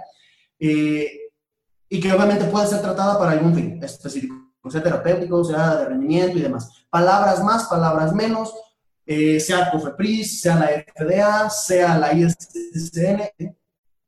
eh, 0.58 1.23
y 1.93 2.00
que 2.00 2.12
obviamente 2.12 2.45
puede 2.45 2.65
ser 2.65 2.81
tratada 2.81 3.19
para 3.19 3.33
algún 3.33 3.53
fin 3.53 3.79
específico, 3.83 4.33
sea 4.67 4.81
terapéutico, 4.81 5.43
sea 5.43 5.75
de 5.75 5.85
rendimiento 5.89 6.39
y 6.39 6.41
demás. 6.41 6.88
Palabras 6.89 7.43
más, 7.43 7.65
palabras 7.65 8.15
menos, 8.15 8.51
eh, 9.05 9.39
sea 9.39 9.69
COFEPRIS, 9.69 10.41
sea 10.41 10.55
la 10.55 10.69
FDA, 10.69 11.50
sea 11.51 12.00
la 12.00 12.12
ISSN. 12.12 13.53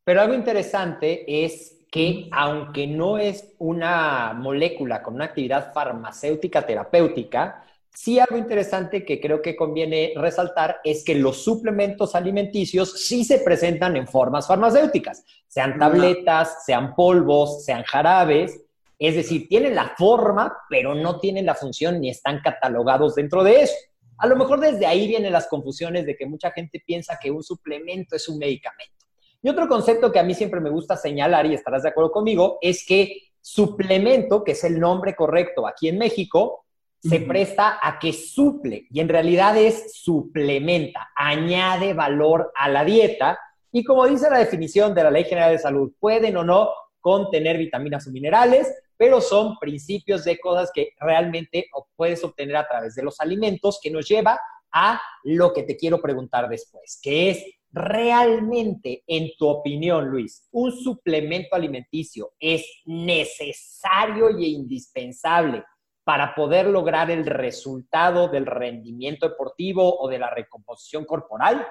Pero 0.04 0.20
algo 0.20 0.34
interesante 0.34 1.46
es 1.46 1.78
que 1.92 2.28
aunque 2.32 2.88
no 2.88 3.20
es 3.20 3.54
una 3.60 4.34
molécula 4.34 5.04
con 5.04 5.14
una 5.14 5.26
actividad 5.26 5.72
farmacéutica 5.72 6.66
terapéutica, 6.66 7.64
sí 7.96 8.20
algo 8.20 8.38
interesante 8.38 9.06
que 9.06 9.20
creo 9.20 9.42
que 9.42 9.56
conviene 9.56 10.14
resaltar 10.16 10.80
es 10.84 11.04
que 11.04 11.16
los 11.16 11.44
suplementos 11.44 12.14
alimenticios 12.14 13.06
sí 13.06 13.24
se 13.24 13.40
presentan 13.40 13.96
en 13.96 14.08
formas 14.08 14.48
farmacéuticas, 14.48 15.24
sean 15.48 15.80
tabletas, 15.80 16.66
sean 16.66 16.94
polvos, 16.94 17.64
sean 17.64 17.84
jarabes, 17.84 18.62
es 19.00 19.16
decir, 19.16 19.48
tienen 19.48 19.76
la 19.76 19.94
forma, 19.98 20.56
pero 20.70 20.94
no 20.94 21.20
tienen 21.20 21.46
la 21.46 21.56
función 21.56 22.00
ni 22.00 22.10
están 22.10 22.42
catalogados 22.42 23.16
dentro 23.16 23.44
de 23.44 23.62
eso. 23.62 23.76
A 24.18 24.28
lo 24.28 24.36
mejor 24.36 24.60
desde 24.60 24.86
ahí 24.86 25.08
vienen 25.08 25.34
las 25.34 25.48
confusiones 25.48 26.06
de 26.06 26.16
que 26.16 26.26
mucha 26.26 26.52
gente 26.52 26.82
piensa 26.86 27.18
que 27.22 27.32
un 27.32 27.44
suplemento 27.44 28.16
es 28.16 28.30
un 28.30 28.38
medicamento. 28.38 29.06
Y 29.42 29.50
otro 29.50 29.68
concepto 29.68 30.12
que 30.12 30.20
a 30.20 30.24
mí 30.24 30.34
siempre 30.34 30.62
me 30.62 30.70
gusta 30.70 30.98
señalar, 30.98 31.46
y 31.46 31.54
estarás 31.54 31.84
de 31.84 31.90
acuerdo 31.90 32.12
conmigo, 32.12 32.58
es 32.62 32.86
que 32.86 33.22
suplemento, 33.42 34.44
que 34.44 34.54
es 34.54 34.64
el 34.64 34.80
nombre 34.80 35.16
correcto 35.16 35.68
aquí 35.68 35.90
en 35.90 35.98
México, 35.98 36.65
se 37.08 37.20
presta 37.20 37.80
a 37.82 38.00
que 38.00 38.14
suple, 38.14 38.88
y 38.90 39.00
en 39.00 39.10
realidad 39.10 39.56
es 39.58 39.94
suplementa, 39.94 41.10
añade 41.16 41.94
valor 41.94 42.52
a 42.56 42.68
la 42.68 42.84
dieta, 42.84 43.38
y 43.72 43.84
como 43.84 44.08
dice 44.08 44.30
la 44.30 44.40
definición 44.40 44.96
de 44.96 45.04
la 45.04 45.12
Ley 45.12 45.26
General 45.26 45.52
de 45.52 45.60
Salud, 45.60 45.94
pueden 46.00 46.38
o 46.38 46.44
no 46.44 46.70
contener 47.00 47.58
vitaminas 47.58 48.08
o 48.08 48.12
minerales, 48.12 48.74
pero 48.98 49.22
son 49.22 49.58
principios 49.60 50.24
de 50.24 50.40
cosas 50.40 50.72
que 50.74 50.94
realmente 51.00 51.68
puedes 51.96 52.24
obtener 52.24 52.56
a 52.56 52.68
través 52.68 52.96
de 52.96 53.04
los 53.04 53.20
alimentos, 53.20 53.80
que 53.84 53.92
nos 53.92 54.08
lleva 54.08 54.40
a 54.72 55.00
lo 55.24 55.54
que 55.54 55.64
te 55.64 55.78
quiero 55.78 56.02
preguntar 56.02 56.50
después, 56.50 57.00
que 57.02 57.30
es 57.30 57.46
realmente, 57.72 59.04
en 59.06 59.30
tu 59.38 59.48
opinión, 59.48 60.08
Luis, 60.08 60.48
un 60.52 60.72
suplemento 60.72 61.56
alimenticio 61.56 62.32
es 62.40 62.66
necesario 62.86 64.30
e 64.30 64.46
indispensable 64.46 65.64
para 66.06 66.36
poder 66.36 66.68
lograr 66.68 67.12
el 67.12 67.26
resultado 67.26 68.30
del 68.30 68.46
rendimiento 68.46 69.28
deportivo 69.28 70.00
o 70.00 70.08
de 70.08 70.20
la 70.20 70.30
recomposición 70.30 71.04
corporal? 71.04 71.68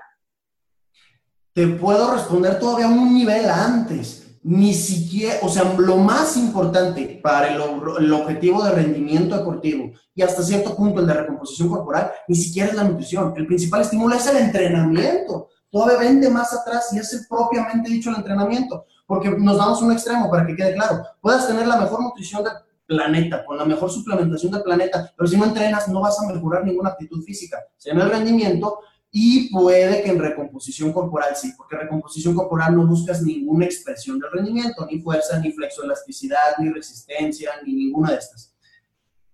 Te 1.53 1.69
puedo 1.69 2.13
responder 2.13 2.59
todavía 2.59 2.89
un 2.89 3.15
nivel 3.15 3.49
antes 3.49 4.25
ni 4.45 4.75
siquiera, 4.75 5.39
o 5.41 5.49
sea, 5.49 5.75
lo 5.79 5.97
más 5.97 6.37
importante 6.37 7.19
para 7.23 7.49
el, 7.49 8.13
objetivo 8.13 8.63
de 8.63 8.73
rendimiento 8.73 9.39
deportivo 9.39 9.93
y 10.15 10.21
hasta 10.21 10.43
cierto 10.43 10.77
punto 10.77 11.01
el 11.01 11.07
de 11.07 11.15
recomposición 11.15 11.71
corporal, 11.71 12.13
ni 12.29 12.37
siquiera 12.37 12.69
es 12.69 12.75
la 12.75 12.85
nutrición. 12.85 13.33
El 13.37 13.47
principal 13.47 13.81
estímulo 13.81 14.15
es 14.15 14.27
el 14.27 14.37
entrenamiento. 14.37 15.49
Todavía 15.71 15.99
vende 15.99 16.29
más 16.29 16.53
atrás 16.53 16.93
y 16.93 16.99
es 16.99 17.27
propiamente 17.27 17.89
dicho 17.89 18.11
el 18.11 18.17
entrenamiento, 18.17 18.85
porque 19.07 19.31
nos 19.31 19.57
damos 19.57 19.81
un 19.81 19.93
extremo 19.93 20.31
para 20.31 20.47
que 20.47 20.55
quede 20.55 20.75
claro. 20.75 21.03
Puedes 21.23 21.47
tener 21.47 21.67
la 21.67 21.79
mejor 21.79 22.03
nutrición 22.03 22.45
del 22.45 22.53
planeta, 22.87 23.45
con 23.45 23.57
la 23.57 23.65
mejor 23.65 23.91
suplementación 23.91 24.53
del 24.53 24.63
planeta, 24.63 25.13
pero 25.17 25.27
si 25.27 25.37
no 25.37 25.45
entrenas 25.45 25.89
no 25.89 26.01
vas 26.01 26.21
a 26.21 26.33
mejorar 26.33 26.65
ninguna 26.65 26.91
actitud 26.91 27.23
física. 27.23 27.59
Se 27.77 27.91
llama 27.91 28.05
el 28.05 28.11
rendimiento 28.11 28.81
y 29.11 29.49
puede 29.51 30.03
que 30.03 30.11
en 30.11 30.19
recomposición 30.19 30.93
corporal 30.93 31.37
sí, 31.37 31.53
porque 31.57 31.77
recomposición 31.77 32.35
corporal 32.35 32.75
no 32.75 32.87
buscas 32.87 33.23
ninguna 33.23 33.65
expresión 33.65 34.19
del 34.19 34.33
rendimiento, 34.33 34.87
ni 34.91 35.01
fuerza, 35.01 35.39
ni 35.39 35.53
flexoelasticidad, 35.53 36.59
ni 36.59 36.71
resistencia, 36.71 37.53
ni 37.65 37.75
ninguna 37.75 38.11
de 38.11 38.19
estas. 38.19 38.55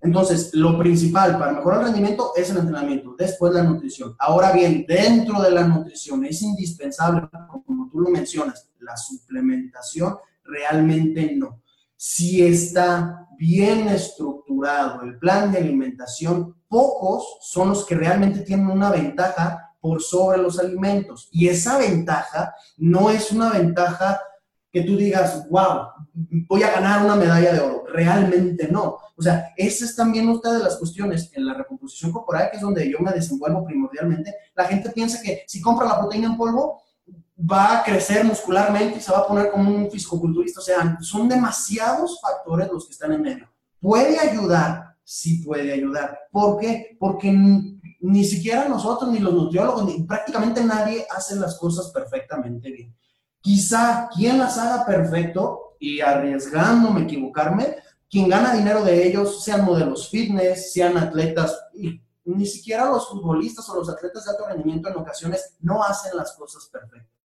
Entonces, 0.02 0.54
lo 0.54 0.78
principal 0.78 1.38
para 1.38 1.52
mejorar 1.52 1.80
el 1.80 1.86
rendimiento 1.86 2.32
es 2.34 2.50
el 2.50 2.58
entrenamiento, 2.58 3.14
después 3.18 3.52
la 3.52 3.62
nutrición. 3.62 4.14
Ahora 4.18 4.52
bien, 4.52 4.84
dentro 4.86 5.42
de 5.42 5.50
la 5.50 5.66
nutrición 5.66 6.24
es 6.24 6.40
indispensable, 6.42 7.28
como 7.66 7.88
tú 7.90 8.00
lo 8.00 8.10
mencionas, 8.10 8.68
la 8.80 8.96
suplementación 8.96 10.16
realmente 10.44 11.34
no. 11.36 11.62
Si 12.02 12.42
está 12.42 13.28
bien 13.36 13.86
estructurado 13.88 15.02
el 15.02 15.18
plan 15.18 15.52
de 15.52 15.58
alimentación, 15.58 16.56
pocos 16.66 17.36
son 17.42 17.68
los 17.68 17.84
que 17.84 17.94
realmente 17.94 18.40
tienen 18.40 18.70
una 18.70 18.88
ventaja 18.90 19.74
por 19.82 20.00
sobre 20.00 20.38
los 20.38 20.58
alimentos. 20.58 21.28
Y 21.30 21.48
esa 21.48 21.76
ventaja 21.76 22.54
no 22.78 23.10
es 23.10 23.30
una 23.32 23.50
ventaja 23.50 24.18
que 24.72 24.80
tú 24.80 24.96
digas, 24.96 25.46
wow, 25.50 25.88
voy 26.48 26.62
a 26.62 26.70
ganar 26.70 27.04
una 27.04 27.16
medalla 27.16 27.52
de 27.52 27.60
oro. 27.60 27.84
Realmente 27.92 28.68
no. 28.72 28.96
O 29.14 29.20
sea, 29.20 29.52
esa 29.54 29.84
es 29.84 29.94
también 29.94 30.26
otra 30.30 30.52
de 30.52 30.60
las 30.60 30.78
cuestiones 30.78 31.30
en 31.34 31.44
la 31.44 31.52
recomposición 31.52 32.12
corporal, 32.12 32.48
que 32.50 32.56
es 32.56 32.62
donde 32.62 32.90
yo 32.90 32.98
me 33.00 33.12
desenvuelvo 33.12 33.62
primordialmente. 33.66 34.34
La 34.54 34.64
gente 34.64 34.88
piensa 34.88 35.20
que 35.22 35.42
si 35.46 35.60
compra 35.60 35.86
la 35.86 35.98
proteína 35.98 36.28
en 36.28 36.38
polvo, 36.38 36.80
va 37.40 37.78
a 37.78 37.84
crecer 37.84 38.24
muscularmente 38.24 38.98
y 38.98 39.00
se 39.00 39.12
va 39.12 39.18
a 39.18 39.26
poner 39.26 39.50
como 39.50 39.74
un 39.74 39.90
fisicoculturista. 39.90 40.60
O 40.60 40.62
sea, 40.62 40.98
son 41.00 41.28
demasiados 41.28 42.20
factores 42.20 42.68
los 42.72 42.86
que 42.86 42.92
están 42.92 43.12
en 43.12 43.22
medio. 43.22 43.48
Puede 43.80 44.18
ayudar, 44.18 44.96
sí 45.04 45.42
puede 45.42 45.72
ayudar. 45.72 46.18
¿Por 46.30 46.58
qué? 46.58 46.96
Porque 46.98 47.32
ni 47.32 48.24
siquiera 48.24 48.68
nosotros, 48.68 49.10
ni 49.10 49.18
los 49.18 49.34
nutriólogos, 49.34 49.84
ni 49.84 50.02
prácticamente 50.04 50.62
nadie 50.64 51.06
hace 51.14 51.36
las 51.36 51.56
cosas 51.58 51.90
perfectamente 51.90 52.70
bien. 52.70 52.96
Quizá 53.40 54.08
quien 54.14 54.38
las 54.38 54.58
haga 54.58 54.84
perfecto 54.84 55.76
y 55.78 56.00
arriesgándome 56.00 57.00
a 57.00 57.04
equivocarme, 57.04 57.76
quien 58.10 58.28
gana 58.28 58.54
dinero 58.54 58.84
de 58.84 59.06
ellos, 59.06 59.42
sean 59.42 59.64
modelos 59.64 60.10
fitness, 60.10 60.72
sean 60.72 60.98
atletas, 60.98 61.58
y 61.74 62.02
ni 62.24 62.44
siquiera 62.44 62.90
los 62.90 63.08
futbolistas 63.08 63.68
o 63.68 63.76
los 63.76 63.88
atletas 63.88 64.24
de 64.24 64.32
alto 64.32 64.46
rendimiento 64.46 64.88
en 64.88 64.96
ocasiones 64.96 65.56
no 65.60 65.82
hacen 65.82 66.16
las 66.16 66.32
cosas 66.32 66.66
perfectas. 66.66 67.19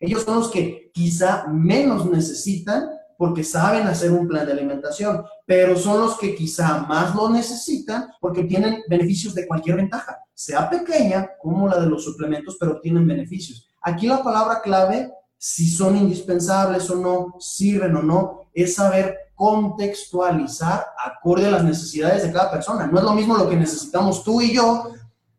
Ellos 0.00 0.22
son 0.22 0.36
los 0.36 0.50
que 0.50 0.90
quizá 0.92 1.46
menos 1.48 2.10
necesitan 2.10 2.88
porque 3.18 3.44
saben 3.44 3.86
hacer 3.86 4.12
un 4.12 4.28
plan 4.28 4.46
de 4.46 4.52
alimentación, 4.52 5.24
pero 5.46 5.76
son 5.76 6.00
los 6.00 6.18
que 6.18 6.34
quizá 6.34 6.78
más 6.78 7.14
lo 7.14 7.30
necesitan 7.30 8.08
porque 8.20 8.44
tienen 8.44 8.82
beneficios 8.88 9.34
de 9.34 9.46
cualquier 9.46 9.76
ventaja. 9.76 10.18
sea 10.34 10.68
pequeña 10.68 11.30
como 11.40 11.66
la 11.66 11.80
de 11.80 11.86
los 11.86 12.04
suplementos, 12.04 12.58
pero 12.60 12.78
tienen 12.80 13.06
beneficios. 13.06 13.66
Aquí 13.80 14.06
la 14.06 14.22
palabra 14.22 14.60
clave, 14.60 15.10
si 15.38 15.68
son 15.70 15.96
indispensables 15.96 16.90
o 16.90 16.96
no, 16.96 17.36
sirven 17.38 17.96
o 17.96 18.02
no, 18.02 18.50
es 18.52 18.74
saber 18.74 19.16
contextualizar 19.34 20.84
acorde 21.04 21.46
a 21.46 21.50
las 21.50 21.64
necesidades 21.64 22.22
de 22.22 22.32
cada 22.32 22.50
persona. 22.50 22.86
No 22.86 22.98
es 22.98 23.04
lo 23.04 23.12
mismo 23.12 23.36
lo 23.36 23.48
que 23.48 23.56
necesitamos 23.56 24.24
tú 24.24 24.40
y 24.40 24.54
yo, 24.54 24.88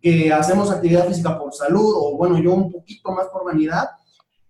que 0.01 0.31
hacemos 0.31 0.71
actividad 0.71 1.07
física 1.07 1.37
por 1.37 1.53
salud, 1.53 1.93
o 1.95 2.15
bueno, 2.15 2.39
yo 2.39 2.53
un 2.53 2.71
poquito 2.71 3.11
más 3.11 3.27
por 3.27 3.45
vanidad, 3.45 3.89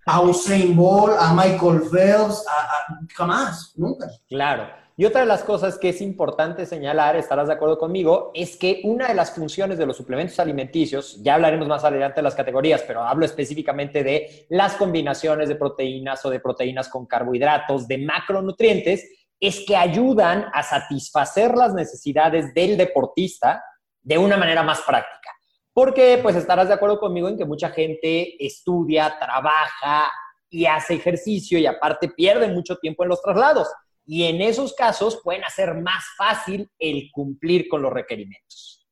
a 0.07 0.21
Usain 0.21 0.75
Bolt, 0.75 1.17
a 1.19 1.33
Michael 1.33 1.81
Phelps, 1.91 2.45
a, 2.47 2.97
jamás, 3.13 3.73
nunca. 3.75 4.07
Claro. 4.27 4.69
Y 4.95 5.05
otra 5.05 5.21
de 5.21 5.27
las 5.27 5.43
cosas 5.43 5.77
que 5.77 5.89
es 5.89 6.01
importante 6.01 6.65
señalar, 6.65 7.17
estarás 7.17 7.49
de 7.49 7.53
acuerdo 7.53 7.77
conmigo, 7.77 8.31
es 8.33 8.57
que 8.57 8.81
una 8.85 9.09
de 9.09 9.13
las 9.13 9.31
funciones 9.31 9.77
de 9.77 9.85
los 9.85 9.95
suplementos 9.95 10.39
alimenticios, 10.39 11.21
ya 11.21 11.35
hablaremos 11.35 11.67
más 11.67 11.83
adelante 11.83 12.15
de 12.15 12.23
las 12.23 12.33
categorías, 12.33 12.83
pero 12.87 13.03
hablo 13.03 13.25
específicamente 13.25 14.03
de 14.03 14.47
las 14.49 14.73
combinaciones 14.73 15.49
de 15.49 15.55
proteínas 15.55 16.25
o 16.25 16.31
de 16.31 16.39
proteínas 16.39 16.89
con 16.89 17.05
carbohidratos, 17.05 17.87
de 17.87 17.99
macronutrientes, 17.99 19.07
es 19.39 19.63
que 19.67 19.75
ayudan 19.75 20.45
a 20.51 20.63
satisfacer 20.63 21.55
las 21.55 21.75
necesidades 21.75 22.53
del 22.55 22.75
deportista 22.75 23.63
de 24.01 24.17
una 24.17 24.37
manera 24.37 24.63
más 24.63 24.81
práctica. 24.81 25.29
Porque 25.77 26.17
pues 26.23 26.35
estarás 26.35 26.69
de 26.69 26.73
acuerdo 26.73 26.99
conmigo 26.99 27.29
en 27.29 27.37
que 27.37 27.45
mucha 27.45 27.69
gente 27.69 28.43
estudia, 28.43 29.15
trabaja 29.19 30.11
y 30.49 30.65
hace 30.65 30.95
ejercicio 30.95 31.59
y 31.59 31.67
aparte 31.67 32.09
pierde 32.09 32.47
mucho 32.47 32.77
tiempo 32.77 33.03
en 33.03 33.09
los 33.09 33.21
traslados 33.21 33.67
y 34.03 34.23
en 34.23 34.41
esos 34.41 34.73
casos 34.73 35.21
pueden 35.23 35.43
hacer 35.43 35.75
más 35.75 36.03
fácil 36.17 36.67
el 36.79 37.11
cumplir 37.11 37.67
con 37.67 37.83
los 37.83 37.93
requerimientos. 37.93 38.87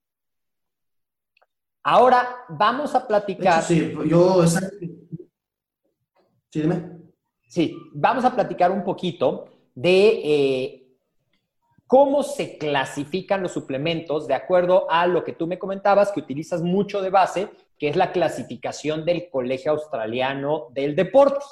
Ahora 1.82 2.46
vamos 2.50 2.94
a 2.94 3.08
platicar. 3.08 3.64
sí, 3.64 3.92
yo. 4.06 4.46
Sí, 4.46 5.10
dime. 6.52 7.00
Sí, 7.48 7.76
vamos 7.96 8.26
a 8.26 8.36
platicar 8.36 8.70
un 8.70 8.84
poquito 8.84 9.46
de 9.74 10.22
eh, 10.24 10.85
cómo 11.88 12.24
se 12.24 12.58
clasifican 12.58 13.44
los 13.44 13.52
suplementos 13.52 14.28
de 14.28 14.34
acuerdo 14.34 14.90
a 14.90 15.08
lo 15.08 15.24
que 15.24 15.34
tú 15.34 15.48
me 15.48 15.60
comentabas, 15.60 16.12
que 16.12 16.20
utilizas 16.20 16.62
mucho 16.62 17.02
de 17.02 17.10
base, 17.10 17.50
que 17.78 17.90
es 17.90 17.96
la 17.96 18.12
clasificación 18.12 19.06
del 19.06 19.30
Colegio 19.30 19.72
Australiano 19.72 20.68
del 20.72 20.96
Deporte 20.96 21.44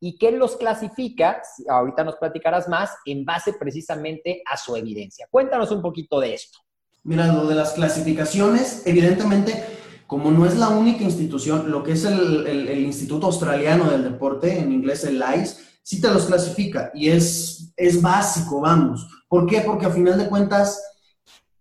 y 0.00 0.18
que 0.18 0.30
los 0.30 0.56
clasifica, 0.56 1.42
ahorita 1.68 2.04
nos 2.04 2.16
platicarás 2.16 2.68
más, 2.68 2.90
en 3.04 3.24
base 3.24 3.54
precisamente 3.54 4.42
a 4.46 4.56
su 4.56 4.76
evidencia. 4.76 5.26
Cuéntanos 5.30 5.70
un 5.70 5.82
poquito 5.82 6.20
de 6.20 6.34
esto. 6.34 6.58
Mira, 7.02 7.26
lo 7.28 7.46
de 7.46 7.54
las 7.54 7.72
clasificaciones, 7.72 8.82
evidentemente, 8.86 9.64
como 10.06 10.30
no 10.30 10.44
es 10.46 10.56
la 10.56 10.68
única 10.68 11.02
institución, 11.02 11.70
lo 11.70 11.82
que 11.82 11.92
es 11.92 12.04
el, 12.04 12.46
el, 12.46 12.78
Instituto 12.80 13.26
Australiano 13.26 13.90
del 13.90 14.04
Deporte, 14.04 14.58
en 14.58 14.72
inglés 14.72 15.04
el 15.04 15.16
ICE, 15.16 15.62
sí 15.86 16.00
te 16.00 16.10
los 16.10 16.26
clasifica 16.26 16.90
y 16.94 17.10
es, 17.10 17.72
es 17.76 18.02
básico, 18.02 18.60
vamos. 18.60 19.08
¿Por 19.28 19.46
qué? 19.46 19.60
Porque 19.60 19.86
a 19.86 19.90
final 19.90 20.18
de 20.18 20.28
cuentas 20.28 20.82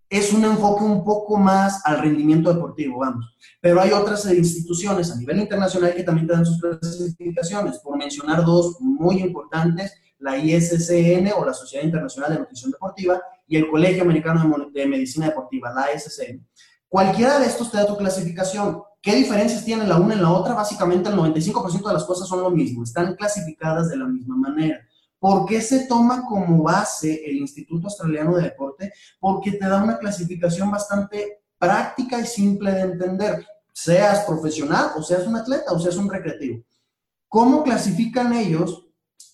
es 0.09 0.33
un 0.33 0.43
enfoque 0.43 0.83
un 0.83 1.03
poco 1.03 1.37
más 1.37 1.85
al 1.85 1.99
rendimiento 2.01 2.51
deportivo, 2.51 3.01
vamos. 3.01 3.37
Pero 3.61 3.79
hay 3.79 3.91
otras 3.91 4.25
instituciones 4.25 5.11
a 5.11 5.15
nivel 5.17 5.41
internacional 5.41 5.93
que 5.93 6.01
también 6.01 6.25
te 6.25 6.33
dan 6.33 6.45
sus 6.45 6.59
clasificaciones. 6.59 7.77
Por 7.77 7.99
mencionar 7.99 8.43
dos 8.43 8.77
muy 8.79 9.17
importantes, 9.17 9.93
la 10.17 10.35
ISCN 10.39 11.31
o 11.37 11.45
la 11.45 11.53
Sociedad 11.53 11.85
Internacional 11.85 12.33
de 12.33 12.39
Nutrición 12.39 12.71
Deportiva 12.71 13.21
y 13.47 13.57
el 13.57 13.69
Colegio 13.69 14.01
Americano 14.01 14.71
de 14.73 14.87
Medicina 14.87 15.27
Deportiva, 15.27 15.71
la 15.71 15.93
ISCN. 15.93 16.43
Cualquiera 16.89 17.37
de 17.37 17.45
estos 17.45 17.69
te 17.69 17.77
da 17.77 17.85
tu 17.85 17.95
clasificación. 17.95 18.81
¿Qué 19.05 19.13
diferencias 19.13 19.63
tienen 19.63 19.87
la 19.87 19.97
una 19.97 20.15
en 20.15 20.23
la 20.23 20.31
otra? 20.31 20.55
Básicamente 20.55 21.09
el 21.09 21.15
95% 21.15 21.87
de 21.87 21.93
las 21.93 22.05
cosas 22.05 22.27
son 22.27 22.41
lo 22.41 22.49
mismo, 22.49 22.83
están 22.83 23.15
clasificadas 23.15 23.87
de 23.91 23.97
la 23.97 24.05
misma 24.05 24.35
manera. 24.35 24.79
¿Por 25.19 25.45
qué 25.45 25.61
se 25.61 25.85
toma 25.85 26.25
como 26.25 26.63
base 26.63 27.21
el 27.23 27.37
Instituto 27.37 27.85
Australiano 27.85 28.35
de 28.35 28.45
Deporte? 28.45 28.93
Porque 29.19 29.51
te 29.51 29.67
da 29.67 29.83
una 29.83 29.99
clasificación 29.99 30.71
bastante 30.71 31.43
práctica 31.59 32.19
y 32.19 32.25
simple 32.25 32.71
de 32.71 32.81
entender, 32.81 33.45
seas 33.71 34.21
profesional 34.21 34.93
o 34.97 35.03
seas 35.03 35.27
un 35.27 35.35
atleta 35.35 35.71
o 35.71 35.79
seas 35.79 35.97
un 35.97 36.09
recreativo. 36.09 36.63
¿Cómo 37.27 37.61
clasifican 37.61 38.33
ellos? 38.33 38.87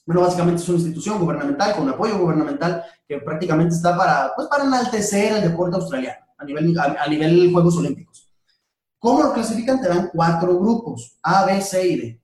Bueno, 0.05 0.19
básicamente 0.19 0.61
es 0.61 0.67
una 0.67 0.79
institución 0.79 1.17
gubernamental 1.17 1.77
con 1.77 1.87
apoyo 1.87 2.19
gubernamental 2.19 2.83
que 3.07 3.19
prácticamente 3.19 3.73
está 3.73 3.95
para, 3.95 4.33
pues, 4.35 4.49
para 4.49 4.65
enaltecer 4.65 5.31
el 5.31 5.43
deporte 5.43 5.77
australiano 5.77 6.25
a 6.37 6.43
nivel, 6.43 6.77
a, 6.77 7.03
a 7.03 7.07
nivel 7.07 7.53
Juegos 7.53 7.77
Olímpicos. 7.77 8.20
¿Cómo 9.01 9.23
lo 9.23 9.33
clasifican? 9.33 9.81
Te 9.81 9.89
dan 9.89 10.09
cuatro 10.13 10.57
grupos, 10.57 11.17
A, 11.21 11.45
B, 11.45 11.59
C 11.59 11.87
y 11.87 11.95
D 11.97 12.21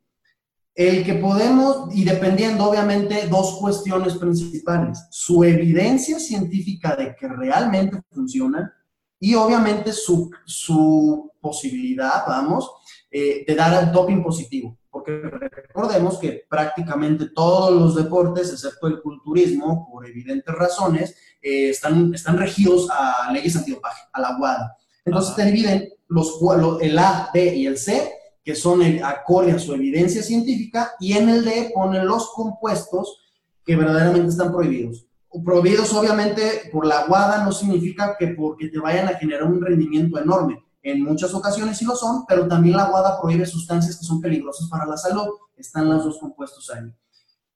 el 0.77 1.03
que 1.03 1.15
podemos, 1.15 1.89
y 1.95 2.05
dependiendo 2.05 2.69
obviamente 2.69 3.27
dos 3.27 3.57
cuestiones 3.59 4.13
principales, 4.15 5.07
su 5.09 5.43
evidencia 5.43 6.19
científica 6.19 6.95
de 6.95 7.15
que 7.15 7.27
realmente 7.27 7.99
funciona 8.11 8.71
y 9.19 9.33
obviamente 9.33 9.91
su, 9.91 10.29
su 10.45 11.31
posibilidad, 11.41 12.23
vamos, 12.27 12.71
eh, 13.09 13.43
de 13.47 13.55
dar 13.55 13.85
el 13.85 13.91
doping 13.91 14.21
positivo. 14.21 14.77
Porque 14.91 15.19
recordemos 15.19 16.19
que 16.19 16.45
prácticamente 16.47 17.29
todos 17.33 17.73
los 17.73 17.95
deportes, 17.95 18.51
excepto 18.51 18.85
el 18.85 19.01
culturismo, 19.01 19.89
por 19.91 20.07
evidentes 20.07 20.53
razones, 20.53 21.15
eh, 21.41 21.69
están, 21.69 22.13
están 22.13 22.37
regidos 22.37 22.87
a 22.91 23.31
leyes 23.31 23.55
antidopaje, 23.55 24.03
a 24.13 24.21
la 24.21 24.37
WADA. 24.37 24.77
Entonces 25.05 25.35
te 25.35 25.45
dividen 25.45 25.89
los, 26.07 26.39
el 26.81 26.97
A, 26.97 27.29
B 27.33 27.55
y 27.55 27.67
el 27.67 27.77
C 27.77 28.13
que 28.47 28.55
son 28.55 28.81
el, 28.81 29.03
acorde 29.03 29.51
a 29.51 29.59
su 29.59 29.73
evidencia 29.73 30.23
científica, 30.23 30.93
y 31.01 31.17
en 31.17 31.27
el 31.27 31.43
D 31.43 31.69
ponen 31.75 32.07
los 32.07 32.29
compuestos 32.29 33.19
que 33.65 33.75
verdaderamente 33.75 34.29
están 34.29 34.53
prohibidos. 34.53 35.05
Prohibidos 35.43 35.93
obviamente 35.93 36.69
por 36.71 36.85
la 36.85 37.07
guada 37.07 37.43
no 37.43 37.51
significa 37.51 38.15
que 38.17 38.27
porque 38.27 38.69
te 38.69 38.79
vayan 38.79 39.09
a 39.09 39.15
generar 39.15 39.43
un 39.43 39.61
rendimiento 39.61 40.17
enorme. 40.17 40.63
En 40.81 41.03
muchas 41.03 41.33
ocasiones 41.33 41.77
sí 41.77 41.83
lo 41.83 41.97
son, 41.97 42.23
pero 42.25 42.47
también 42.47 42.77
la 42.77 42.89
guada 42.89 43.19
prohíbe 43.19 43.45
sustancias 43.45 43.97
que 43.97 44.05
son 44.05 44.21
peligrosas 44.21 44.69
para 44.69 44.85
la 44.85 44.95
salud. 44.95 45.27
Están 45.57 45.89
los 45.89 46.05
dos 46.05 46.17
compuestos 46.17 46.69
ahí. 46.69 46.89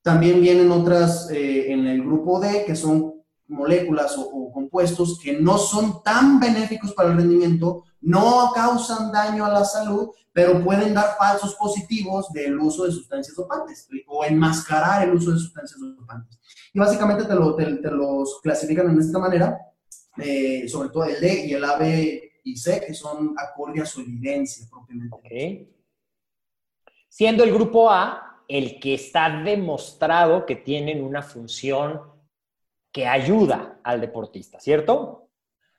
También 0.01 0.41
vienen 0.41 0.69
otras 0.73 1.31
eh, 1.31 1.71
en 1.71 1.87
el 1.87 2.03
grupo 2.03 2.41
D, 2.41 2.65
que 2.65 2.75
son 2.75 3.13
moléculas 3.47 4.17
o, 4.17 4.23
o, 4.23 4.51
compuestos 4.51 5.17
que 5.23 5.39
no 5.39 5.57
son 5.57 6.03
tan 6.03 6.37
benéficos 6.37 6.93
para 6.93 7.11
el 7.11 7.15
rendimiento, 7.17 7.85
no 8.01 8.51
causan 8.53 9.11
daño 9.11 9.45
a 9.45 9.49
la 9.49 9.63
salud, 9.63 10.09
pero 10.33 10.63
pueden 10.63 10.93
dar 10.93 11.15
falsos 11.17 11.55
positivos 11.55 12.31
del 12.31 12.57
uso 12.59 12.85
de 12.85 12.91
sustancias 12.91 13.35
dopantes 13.35 13.87
o 14.07 14.23
enmascarar 14.23 15.07
el 15.07 15.13
uso 15.13 15.31
de 15.31 15.37
sustancias 15.37 15.79
dopantes. 15.79 16.39
Y 16.73 16.79
básicamente 16.79 17.25
te, 17.25 17.35
lo, 17.35 17.55
te, 17.55 17.69
los 17.91 18.39
clasifican 18.41 18.89
en 18.89 18.99
esta 18.99 19.19
manera, 19.19 19.57
eh, 20.17 20.67
sobre 20.67 20.89
todo 20.89 21.05
el 21.05 21.19
D 21.19 21.45
y 21.47 21.53
el 21.53 21.63
A, 21.63 21.77
B 21.77 22.41
y 22.43 22.55
C, 22.55 22.81
que 22.85 22.93
son 22.93 23.35
acorde 23.37 23.81
a 23.81 23.85
su 23.85 24.01
evidencia 24.01 24.65
propiamente. 24.69 25.15
Okay. 25.15 25.75
Siendo 27.09 27.43
el 27.43 27.53
grupo 27.53 27.89
A 27.89 28.43
el 28.47 28.79
que 28.79 28.93
está 28.93 29.29
demostrado 29.43 30.45
que 30.45 30.55
tienen 30.55 31.03
una 31.03 31.21
función 31.21 32.01
que 32.91 33.07
ayuda 33.07 33.79
al 33.83 34.01
deportista, 34.01 34.59
¿cierto? 34.59 35.29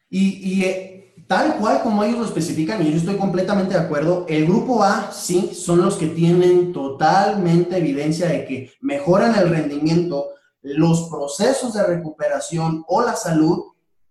Y, 0.08 0.60
y 0.60 0.64
eh, 0.64 1.11
tal 1.26 1.56
cual 1.56 1.82
como 1.82 2.04
ellos 2.04 2.18
lo 2.18 2.24
especifican, 2.26 2.82
y 2.82 2.90
yo 2.90 2.96
estoy 2.96 3.16
completamente 3.16 3.74
de 3.74 3.80
acuerdo, 3.80 4.26
el 4.28 4.46
grupo 4.46 4.82
A 4.82 5.12
sí 5.12 5.52
son 5.54 5.82
los 5.82 5.96
que 5.96 6.08
tienen 6.08 6.72
totalmente 6.72 7.76
evidencia 7.76 8.28
de 8.28 8.44
que 8.44 8.72
mejoran 8.80 9.34
el 9.36 9.48
rendimiento, 9.48 10.28
los 10.62 11.08
procesos 11.08 11.74
de 11.74 11.84
recuperación 11.84 12.84
o 12.86 13.02
la 13.02 13.16
salud, 13.16 13.64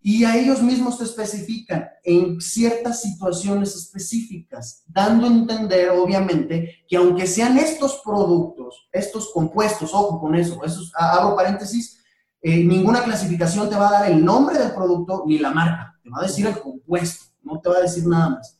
y 0.03 0.23
a 0.23 0.35
ellos 0.35 0.63
mismos 0.63 0.97
te 0.97 1.03
especifican 1.03 1.87
en 2.03 2.41
ciertas 2.41 3.01
situaciones 3.01 3.75
específicas, 3.75 4.83
dando 4.87 5.25
a 5.25 5.29
entender, 5.29 5.91
obviamente, 5.91 6.83
que 6.87 6.97
aunque 6.97 7.27
sean 7.27 7.57
estos 7.59 8.01
productos, 8.03 8.89
estos 8.91 9.31
compuestos, 9.31 9.93
ojo 9.93 10.19
con 10.19 10.33
eso, 10.33 10.59
abro 10.95 11.35
paréntesis, 11.35 11.99
eh, 12.41 12.63
ninguna 12.63 13.03
clasificación 13.03 13.69
te 13.69 13.75
va 13.75 13.89
a 13.89 13.91
dar 13.91 14.11
el 14.11 14.25
nombre 14.25 14.57
del 14.57 14.71
producto 14.71 15.23
ni 15.27 15.37
la 15.37 15.51
marca 15.51 15.90
te 16.03 16.09
va 16.09 16.19
a 16.19 16.27
decir 16.27 16.45
el 16.45 16.59
compuesto, 16.59 17.25
no 17.43 17.59
te 17.59 17.69
va 17.69 17.77
a 17.77 17.81
decir 17.81 18.05
nada 18.05 18.29
más. 18.29 18.59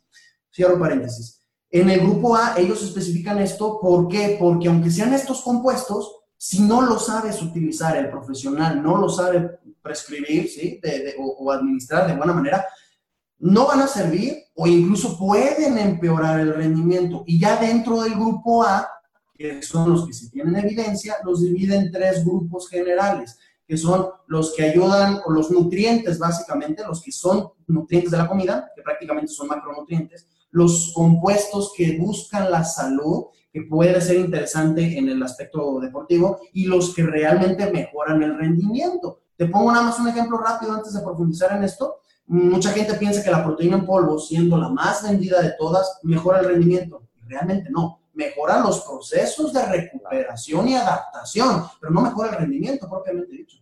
Cierro 0.54 0.80
paréntesis. 0.80 1.42
En 1.70 1.90
el 1.90 2.02
grupo 2.02 2.36
A, 2.36 2.56
ellos 2.58 2.84
especifican 2.84 3.40
esto, 3.40 3.80
¿por 3.80 4.08
qué? 4.08 4.36
Porque 4.40 4.68
aunque 4.68 4.92
sean 4.92 5.14
estos 5.14 5.42
compuestos, 5.42 6.18
si 6.38 6.62
no 6.62 6.82
lo 6.82 7.00
sabes 7.00 7.42
utilizar 7.42 7.96
el 7.96 8.10
profesional, 8.10 8.82
no 8.82 8.98
lo 8.98 9.08
sabe 9.08 9.60
prescribir 9.82 10.50
¿sí? 10.50 10.82
o, 11.18 11.52
administrar 11.52 12.08
de 12.08 12.16
buena 12.16 12.34
manera, 12.34 12.66
no 13.40 13.68
van 13.68 13.82
a 13.82 13.88
servir 13.88 14.36
o 14.56 14.68
incluso 14.68 15.18
pueden 15.18 15.78
empeorar 15.78 16.40
el 16.40 16.54
rendimiento. 16.54 17.24
Y 17.26 17.40
ya 17.40 17.58
dentro 17.58 18.02
del 18.02 18.16
grupo 18.16 18.64
A, 18.64 18.88
que 19.34 19.64
son 19.64 19.92
los 19.92 20.06
que 20.06 20.14
sí 20.14 20.30
tienen 20.30 20.56
evidencia, 20.58 21.18
los 21.24 21.42
dividen 21.42 21.84
en 21.84 21.92
tres 21.92 22.26
grupos 22.26 22.68
generales 22.70 23.38
que 23.72 23.78
son 23.78 24.10
los 24.28 24.54
que 24.54 24.64
ayudan, 24.64 25.22
o 25.26 25.32
los 25.32 25.50
nutrientes 25.50 26.20
básicamente, 26.20 26.84
los 26.86 27.02
que 27.02 27.14
son 27.14 27.52
nutrientes 27.68 28.12
de 28.12 28.18
la 28.18 28.28
comida, 28.28 28.70
que 28.76 28.82
prácticamente 28.82 29.32
son 29.32 29.48
macronutrientes, 29.48 30.28
los 30.50 30.92
compuestos 30.94 31.72
que 31.78 31.98
buscan 31.98 32.52
la 32.52 32.66
salud, 32.66 33.28
que 33.50 33.62
puede 33.62 34.02
ser 34.02 34.18
interesante 34.18 34.98
en 34.98 35.08
el 35.08 35.24
aspecto 35.24 35.80
deportivo, 35.80 36.42
y 36.52 36.66
los 36.66 36.94
que 36.94 37.04
realmente 37.04 37.72
mejoran 37.72 38.22
el 38.22 38.38
rendimiento. 38.38 39.22
Te 39.38 39.46
pongo 39.46 39.72
nada 39.72 39.86
más 39.86 40.00
un 40.00 40.10
ejemplo 40.10 40.38
rápido 40.38 40.74
antes 40.74 40.92
de 40.92 41.00
profundizar 41.00 41.56
en 41.56 41.64
esto. 41.64 42.02
Mucha 42.26 42.72
gente 42.72 42.96
piensa 42.96 43.24
que 43.24 43.32
la 43.32 43.42
proteína 43.42 43.78
en 43.78 43.86
polvo, 43.86 44.20
siendo 44.20 44.58
la 44.58 44.68
más 44.68 45.02
vendida 45.02 45.42
de 45.42 45.54
todas, 45.58 46.02
mejora 46.04 46.42
el 46.42 46.48
rendimiento. 46.48 47.04
Realmente 47.26 47.70
no. 47.70 48.02
Mejora 48.16 48.60
los 48.60 48.82
procesos 48.82 49.54
de 49.54 49.66
recuperación 49.66 50.68
y 50.68 50.76
adaptación, 50.76 51.64
pero 51.80 51.94
no 51.94 52.02
mejora 52.02 52.32
el 52.32 52.36
rendimiento 52.36 52.90
propiamente 52.90 53.32
dicho. 53.32 53.61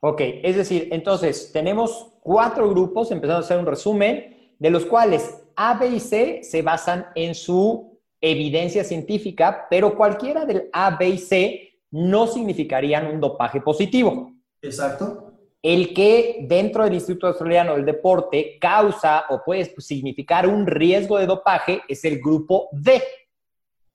Ok, 0.00 0.20
es 0.42 0.56
decir, 0.56 0.88
entonces 0.92 1.50
tenemos 1.52 2.12
cuatro 2.20 2.68
grupos, 2.70 3.10
empezando 3.10 3.38
a 3.38 3.44
hacer 3.44 3.58
un 3.58 3.66
resumen, 3.66 4.54
de 4.58 4.70
los 4.70 4.84
cuales 4.86 5.42
A, 5.56 5.78
B 5.78 5.88
y 5.88 6.00
C 6.00 6.40
se 6.42 6.62
basan 6.62 7.06
en 7.14 7.34
su 7.34 7.98
evidencia 8.20 8.84
científica, 8.84 9.66
pero 9.70 9.96
cualquiera 9.96 10.44
del 10.44 10.68
A, 10.72 10.96
B 10.96 11.08
y 11.08 11.18
C 11.18 11.80
no 11.90 12.26
significarían 12.26 13.06
un 13.06 13.20
dopaje 13.20 13.60
positivo. 13.60 14.32
Exacto. 14.62 15.32
El 15.60 15.92
que 15.92 16.44
dentro 16.48 16.84
del 16.84 16.94
Instituto 16.94 17.26
Australiano 17.28 17.74
del 17.74 17.84
Deporte 17.84 18.58
causa 18.60 19.24
o 19.28 19.42
puede 19.44 19.64
significar 19.78 20.46
un 20.46 20.66
riesgo 20.66 21.18
de 21.18 21.26
dopaje 21.26 21.82
es 21.88 22.04
el 22.04 22.20
grupo 22.20 22.68
D. 22.70 23.02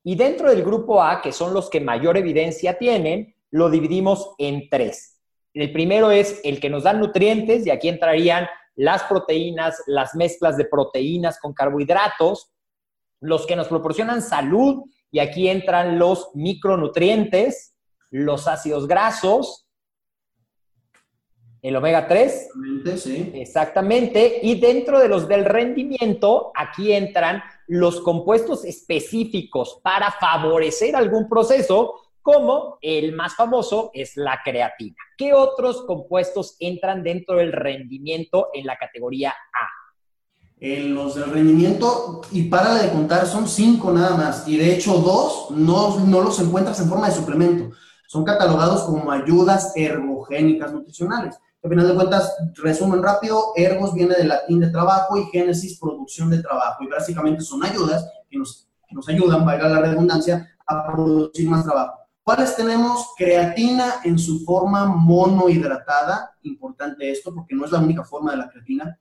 Y 0.03 0.15
dentro 0.15 0.49
del 0.49 0.63
grupo 0.63 1.01
A, 1.01 1.21
que 1.21 1.31
son 1.31 1.53
los 1.53 1.69
que 1.69 1.79
mayor 1.79 2.17
evidencia 2.17 2.77
tienen, 2.77 3.35
lo 3.51 3.69
dividimos 3.69 4.35
en 4.37 4.67
tres. 4.69 5.12
El 5.53 5.71
primero 5.71 6.11
es 6.11 6.41
el 6.43 6.59
que 6.59 6.69
nos 6.69 6.83
dan 6.83 6.99
nutrientes 6.99 7.65
y 7.65 7.69
aquí 7.69 7.89
entrarían 7.89 8.47
las 8.75 9.03
proteínas, 9.03 9.83
las 9.85 10.15
mezclas 10.15 10.57
de 10.57 10.65
proteínas 10.65 11.39
con 11.39 11.53
carbohidratos, 11.53 12.51
los 13.19 13.45
que 13.45 13.55
nos 13.55 13.67
proporcionan 13.67 14.21
salud 14.21 14.83
y 15.11 15.19
aquí 15.19 15.47
entran 15.47 15.99
los 15.99 16.31
micronutrientes, 16.33 17.75
los 18.09 18.47
ácidos 18.47 18.87
grasos, 18.87 19.67
el 21.63 21.77
omega 21.77 22.07
3. 22.07 22.49
Sí. 22.97 23.31
Exactamente. 23.35 24.39
Y 24.43 24.59
dentro 24.59 24.99
de 24.99 25.07
los 25.07 25.27
del 25.29 25.45
rendimiento, 25.45 26.51
aquí 26.55 26.91
entran 26.91 27.41
los 27.67 28.01
compuestos 28.01 28.65
específicos 28.65 29.79
para 29.81 30.11
favorecer 30.11 30.95
algún 30.95 31.29
proceso, 31.29 32.01
como 32.23 32.79
el 32.81 33.13
más 33.13 33.35
famoso 33.35 33.91
es 33.93 34.15
la 34.15 34.39
creatina. 34.43 34.95
¿Qué 35.17 35.33
otros 35.33 35.83
compuestos 35.85 36.55
entran 36.59 37.03
dentro 37.03 37.35
del 37.35 37.51
rendimiento 37.51 38.47
en 38.53 38.65
la 38.65 38.77
categoría 38.77 39.29
A? 39.29 39.67
En 40.59 40.95
los 40.95 41.15
del 41.15 41.29
rendimiento, 41.29 42.21
y 42.31 42.43
para 42.43 42.75
de 42.75 42.89
contar, 42.89 43.27
son 43.27 43.47
cinco 43.49 43.91
nada 43.91 44.15
más. 44.15 44.47
Y 44.47 44.57
de 44.57 44.73
hecho, 44.73 44.93
dos 44.93 45.51
no, 45.51 45.99
no 45.99 46.21
los 46.21 46.39
encuentras 46.39 46.79
en 46.79 46.87
forma 46.87 47.09
de 47.09 47.15
suplemento. 47.15 47.75
Son 48.07 48.23
catalogados 48.23 48.83
como 48.83 49.11
ayudas 49.11 49.73
ergogénicas 49.75 50.71
nutricionales. 50.71 51.37
Al 51.61 51.69
final 51.69 51.87
de 51.89 51.95
cuentas, 51.95 52.33
resumen 52.55 53.03
rápido, 53.03 53.51
ergos 53.55 53.93
viene 53.93 54.15
del 54.15 54.29
latín 54.29 54.61
de 54.61 54.69
trabajo 54.69 55.17
y 55.17 55.25
génesis, 55.25 55.77
producción 55.77 56.29
de 56.29 56.41
trabajo. 56.41 56.83
Y 56.83 56.87
básicamente 56.87 57.41
son 57.41 57.65
ayudas 57.65 58.09
que 58.29 58.37
nos, 58.37 58.69
que 58.87 58.95
nos 58.95 59.09
ayudan, 59.09 59.45
valga 59.45 59.67
la 59.67 59.81
redundancia, 59.81 60.49
a 60.65 60.87
producir 60.87 61.49
más 61.49 61.65
trabajo. 61.65 62.02
¿Cuáles 62.23 62.55
tenemos? 62.55 63.13
Creatina 63.17 63.95
en 64.03 64.17
su 64.17 64.43
forma 64.45 64.85
monohidratada. 64.85 66.37
Importante 66.43 67.11
esto 67.11 67.33
porque 67.33 67.55
no 67.55 67.65
es 67.65 67.71
la 67.71 67.79
única 67.79 68.03
forma 68.03 68.31
de 68.31 68.37
la 68.37 68.49
creatina. 68.49 68.97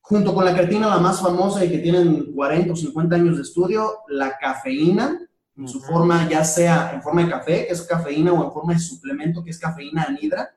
Junto 0.00 0.34
con 0.34 0.44
la 0.44 0.54
creatina, 0.54 0.88
la 0.88 0.98
más 0.98 1.20
famosa 1.20 1.64
y 1.64 1.70
que 1.70 1.78
tienen 1.78 2.32
40 2.32 2.72
o 2.72 2.76
50 2.76 3.14
años 3.16 3.36
de 3.36 3.42
estudio, 3.42 3.98
la 4.08 4.38
cafeína, 4.38 5.20
en 5.56 5.68
su 5.68 5.80
forma 5.80 6.28
ya 6.28 6.44
sea 6.44 6.92
en 6.94 7.02
forma 7.02 7.22
de 7.22 7.30
café, 7.30 7.66
que 7.66 7.72
es 7.72 7.82
cafeína, 7.82 8.32
o 8.32 8.44
en 8.44 8.52
forma 8.52 8.72
de 8.72 8.78
suplemento, 8.78 9.44
que 9.44 9.50
es 9.50 9.58
cafeína 9.58 10.04
anhidra 10.04 10.50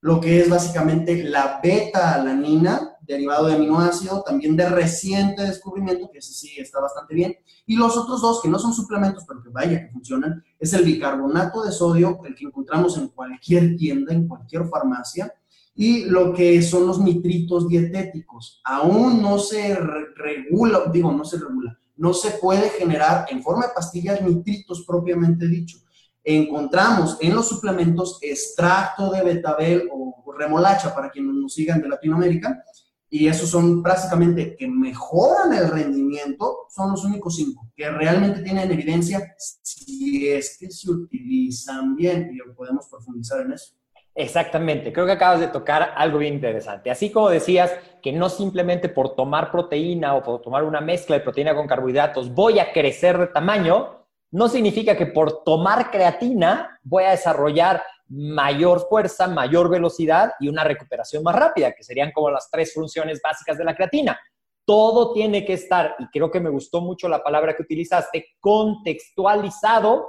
lo 0.00 0.20
que 0.20 0.40
es 0.40 0.48
básicamente 0.48 1.24
la 1.24 1.60
beta-alanina, 1.62 2.89
derivado 3.10 3.46
de 3.46 3.54
aminoácido, 3.54 4.22
también 4.22 4.56
de 4.56 4.68
reciente 4.68 5.42
descubrimiento, 5.42 6.10
que 6.10 6.18
ese 6.18 6.32
sí 6.32 6.54
está 6.58 6.80
bastante 6.80 7.14
bien. 7.14 7.36
Y 7.66 7.76
los 7.76 7.96
otros 7.96 8.20
dos, 8.20 8.40
que 8.42 8.48
no 8.48 8.58
son 8.58 8.72
suplementos, 8.72 9.24
pero 9.26 9.42
que 9.42 9.50
vaya 9.50 9.80
que 9.80 9.92
funcionan, 9.92 10.42
es 10.58 10.72
el 10.72 10.84
bicarbonato 10.84 11.62
de 11.62 11.72
sodio, 11.72 12.20
el 12.24 12.34
que 12.34 12.46
encontramos 12.46 12.96
en 12.98 13.08
cualquier 13.08 13.76
tienda, 13.76 14.14
en 14.14 14.26
cualquier 14.26 14.66
farmacia, 14.66 15.32
y 15.74 16.04
lo 16.04 16.32
que 16.32 16.60
son 16.62 16.86
los 16.86 17.00
nitritos 17.00 17.68
dietéticos. 17.68 18.60
Aún 18.64 19.22
no 19.22 19.38
se 19.38 19.74
regula, 19.74 20.84
digo, 20.92 21.12
no 21.12 21.24
se 21.24 21.38
regula, 21.38 21.78
no 21.96 22.12
se 22.12 22.32
puede 22.32 22.70
generar 22.70 23.26
en 23.30 23.42
forma 23.42 23.66
de 23.66 23.72
pastillas 23.74 24.22
nitritos 24.22 24.84
propiamente 24.86 25.46
dicho 25.46 25.78
encontramos 26.22 27.16
en 27.20 27.34
los 27.34 27.48
suplementos 27.48 28.18
extracto 28.20 29.10
de 29.10 29.22
betabel 29.22 29.88
o 29.90 30.10
remolacha 30.36 30.94
para 30.94 31.10
quienes 31.10 31.34
nos 31.34 31.54
sigan 31.54 31.80
de 31.80 31.88
Latinoamérica, 31.88 32.64
y 33.10 33.26
esos 33.26 33.50
son 33.50 33.82
prácticamente 33.82 34.54
que 34.56 34.68
mejoran 34.68 35.52
el 35.52 35.68
rendimiento, 35.68 36.66
son 36.68 36.92
los 36.92 37.04
únicos 37.04 37.34
cinco 37.34 37.68
que 37.74 37.90
realmente 37.90 38.40
tienen 38.40 38.70
evidencia 38.70 39.34
si 39.36 40.28
es 40.28 40.56
que 40.58 40.70
se 40.70 40.90
utilizan 40.90 41.96
bien, 41.96 42.30
y 42.32 42.38
podemos 42.54 42.86
profundizar 42.88 43.40
en 43.40 43.52
eso. 43.52 43.74
Exactamente, 44.14 44.92
creo 44.92 45.06
que 45.06 45.12
acabas 45.12 45.40
de 45.40 45.48
tocar 45.48 45.92
algo 45.96 46.18
bien 46.18 46.34
interesante. 46.34 46.90
Así 46.90 47.10
como 47.10 47.30
decías 47.30 47.72
que 48.02 48.12
no 48.12 48.28
simplemente 48.28 48.88
por 48.88 49.14
tomar 49.14 49.50
proteína 49.50 50.14
o 50.14 50.22
por 50.22 50.40
tomar 50.42 50.64
una 50.64 50.80
mezcla 50.80 51.16
de 51.16 51.22
proteína 51.22 51.54
con 51.54 51.66
carbohidratos 51.66 52.32
voy 52.32 52.58
a 52.58 52.72
crecer 52.72 53.18
de 53.18 53.26
tamaño, 53.28 54.06
no 54.30 54.48
significa 54.48 54.96
que 54.96 55.06
por 55.06 55.42
tomar 55.42 55.90
creatina 55.90 56.78
voy 56.82 57.04
a 57.04 57.10
desarrollar 57.10 57.82
mayor 58.10 58.86
fuerza, 58.88 59.28
mayor 59.28 59.70
velocidad 59.70 60.32
y 60.40 60.48
una 60.48 60.64
recuperación 60.64 61.22
más 61.22 61.34
rápida, 61.34 61.72
que 61.72 61.84
serían 61.84 62.12
como 62.12 62.30
las 62.30 62.50
tres 62.50 62.74
funciones 62.74 63.20
básicas 63.22 63.56
de 63.56 63.64
la 63.64 63.74
creatina. 63.74 64.18
Todo 64.64 65.12
tiene 65.12 65.44
que 65.44 65.54
estar, 65.54 65.94
y 65.98 66.06
creo 66.08 66.30
que 66.30 66.40
me 66.40 66.50
gustó 66.50 66.80
mucho 66.80 67.08
la 67.08 67.22
palabra 67.22 67.54
que 67.54 67.62
utilizaste, 67.62 68.26
contextualizado 68.40 70.08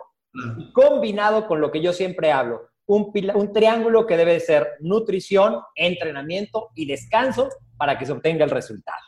y 0.57 0.71
combinado 0.73 1.47
con 1.47 1.61
lo 1.61 1.71
que 1.71 1.81
yo 1.81 1.93
siempre 1.93 2.31
hablo. 2.31 2.69
Un, 2.87 3.11
un 3.35 3.53
triángulo 3.53 4.05
que 4.05 4.17
debe 4.17 4.39
ser 4.39 4.67
nutrición, 4.79 5.61
entrenamiento 5.75 6.69
y 6.75 6.85
descanso 6.85 7.49
para 7.77 7.97
que 7.97 8.05
se 8.05 8.11
obtenga 8.11 8.43
el 8.43 8.51
resultado. 8.51 9.03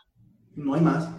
No 0.55 0.75
hay 0.75 0.81
más. 0.81 1.09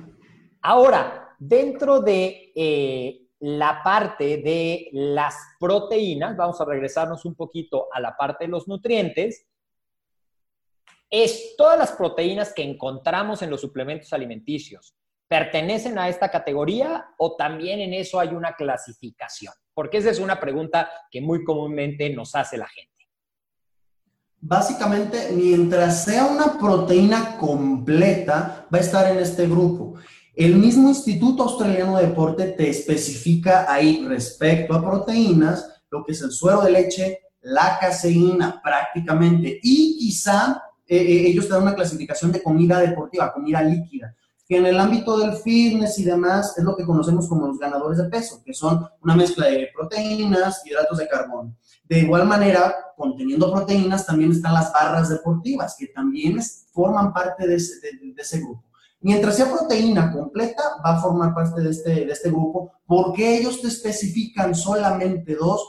Ahora, 0.62 1.34
dentro 1.38 2.00
de 2.00 2.52
eh, 2.54 3.23
la 3.44 3.83
parte 3.83 4.38
de 4.38 4.88
las 4.92 5.37
proteínas, 5.61 6.35
vamos 6.35 6.59
a 6.62 6.64
regresarnos 6.64 7.26
un 7.26 7.35
poquito 7.35 7.88
a 7.92 8.00
la 8.00 8.16
parte 8.16 8.44
de 8.44 8.50
los 8.50 8.66
nutrientes, 8.66 9.46
es 11.11 11.54
todas 11.54 11.78
las 11.78 11.92
proteínas 11.92 12.54
que 12.54 12.62
encontramos 12.62 13.42
en 13.42 13.50
los 13.50 13.61
suplementos 13.61 14.14
alimenticios. 14.14 14.96
¿Pertenecen 15.28 15.98
a 15.98 16.09
esta 16.09 16.30
categoría 16.30 17.09
o 17.18 17.37
también 17.37 17.80
en 17.80 17.92
eso 17.92 18.18
hay 18.18 18.28
una 18.28 18.54
clasificación? 18.54 19.52
Porque 19.74 19.98
esa 19.98 20.09
es 20.09 20.20
una 20.20 20.40
pregunta 20.40 20.90
que 21.11 21.20
muy 21.20 21.44
comúnmente 21.44 22.09
nos 22.09 22.35
hace 22.35 22.57
la 22.57 22.68
gente. 22.68 22.92
Básicamente, 24.40 25.33
mientras 25.33 26.02
sea 26.04 26.24
una 26.24 26.59
proteína 26.59 27.37
completa, 27.37 28.66
va 28.72 28.78
a 28.78 28.80
estar 28.80 29.12
en 29.12 29.18
este 29.18 29.46
grupo. 29.46 29.96
El 30.37 30.57
mismo 30.57 30.88
Instituto 30.88 31.44
Australiano 31.44 31.97
de 31.97 32.09
Deporte 32.09 32.47
te 32.49 32.68
especifica 32.68 33.73
ahí 33.73 34.05
respecto 34.05 34.75
a 34.75 34.85
proteínas, 34.85 35.81
lo 35.90 36.05
que 36.05 36.11
es 36.11 36.23
el 36.23 36.33
suero 36.33 36.62
de 36.62 36.73
leche, 36.73 37.20
la 37.42 37.79
caseína 37.81 38.61
prácticamente, 38.61 39.61
y 39.62 39.97
quizá 39.97 40.61
eh, 40.88 40.97
eh, 40.97 41.29
ellos 41.29 41.47
te 41.47 41.53
dan 41.53 41.62
una 41.62 41.77
clasificación 41.77 42.33
de 42.33 42.42
comida 42.42 42.81
deportiva, 42.81 43.33
comida 43.33 43.62
líquida, 43.62 44.12
que 44.49 44.57
en 44.57 44.66
el 44.66 44.81
ámbito 44.81 45.16
del 45.18 45.35
fitness 45.37 46.01
y 46.01 46.05
demás 46.05 46.59
es 46.59 46.64
lo 46.64 46.75
que 46.75 46.85
conocemos 46.85 47.29
como 47.29 47.47
los 47.47 47.59
ganadores 47.61 47.99
de 47.99 48.09
peso, 48.09 48.42
que 48.44 48.53
son 48.53 48.85
una 49.03 49.14
mezcla 49.14 49.47
de 49.47 49.68
proteínas, 49.73 50.66
hidratos 50.66 50.99
de 50.99 51.07
carbono. 51.07 51.55
De 51.85 52.01
igual 52.01 52.27
manera, 52.27 52.75
conteniendo 52.97 53.53
proteínas, 53.53 54.05
también 54.05 54.33
están 54.33 54.55
las 54.55 54.73
barras 54.73 55.11
deportivas, 55.11 55.77
que 55.79 55.87
también 55.87 56.40
forman 56.73 57.12
parte 57.12 57.47
de 57.47 57.55
ese 57.55 58.40
grupo. 58.40 58.64
Mientras 59.04 59.36
sea 59.36 59.52
proteína 59.52 60.10
completa, 60.10 60.62
va 60.82 60.96
a 60.96 61.00
formar 61.00 61.34
parte 61.34 61.60
de 61.60 61.70
este, 61.72 61.90
de 62.06 62.10
este 62.10 62.30
grupo. 62.30 62.72
porque 62.86 63.36
ellos 63.36 63.60
te 63.60 63.68
especifican 63.68 64.54
solamente 64.54 65.34
dos? 65.34 65.60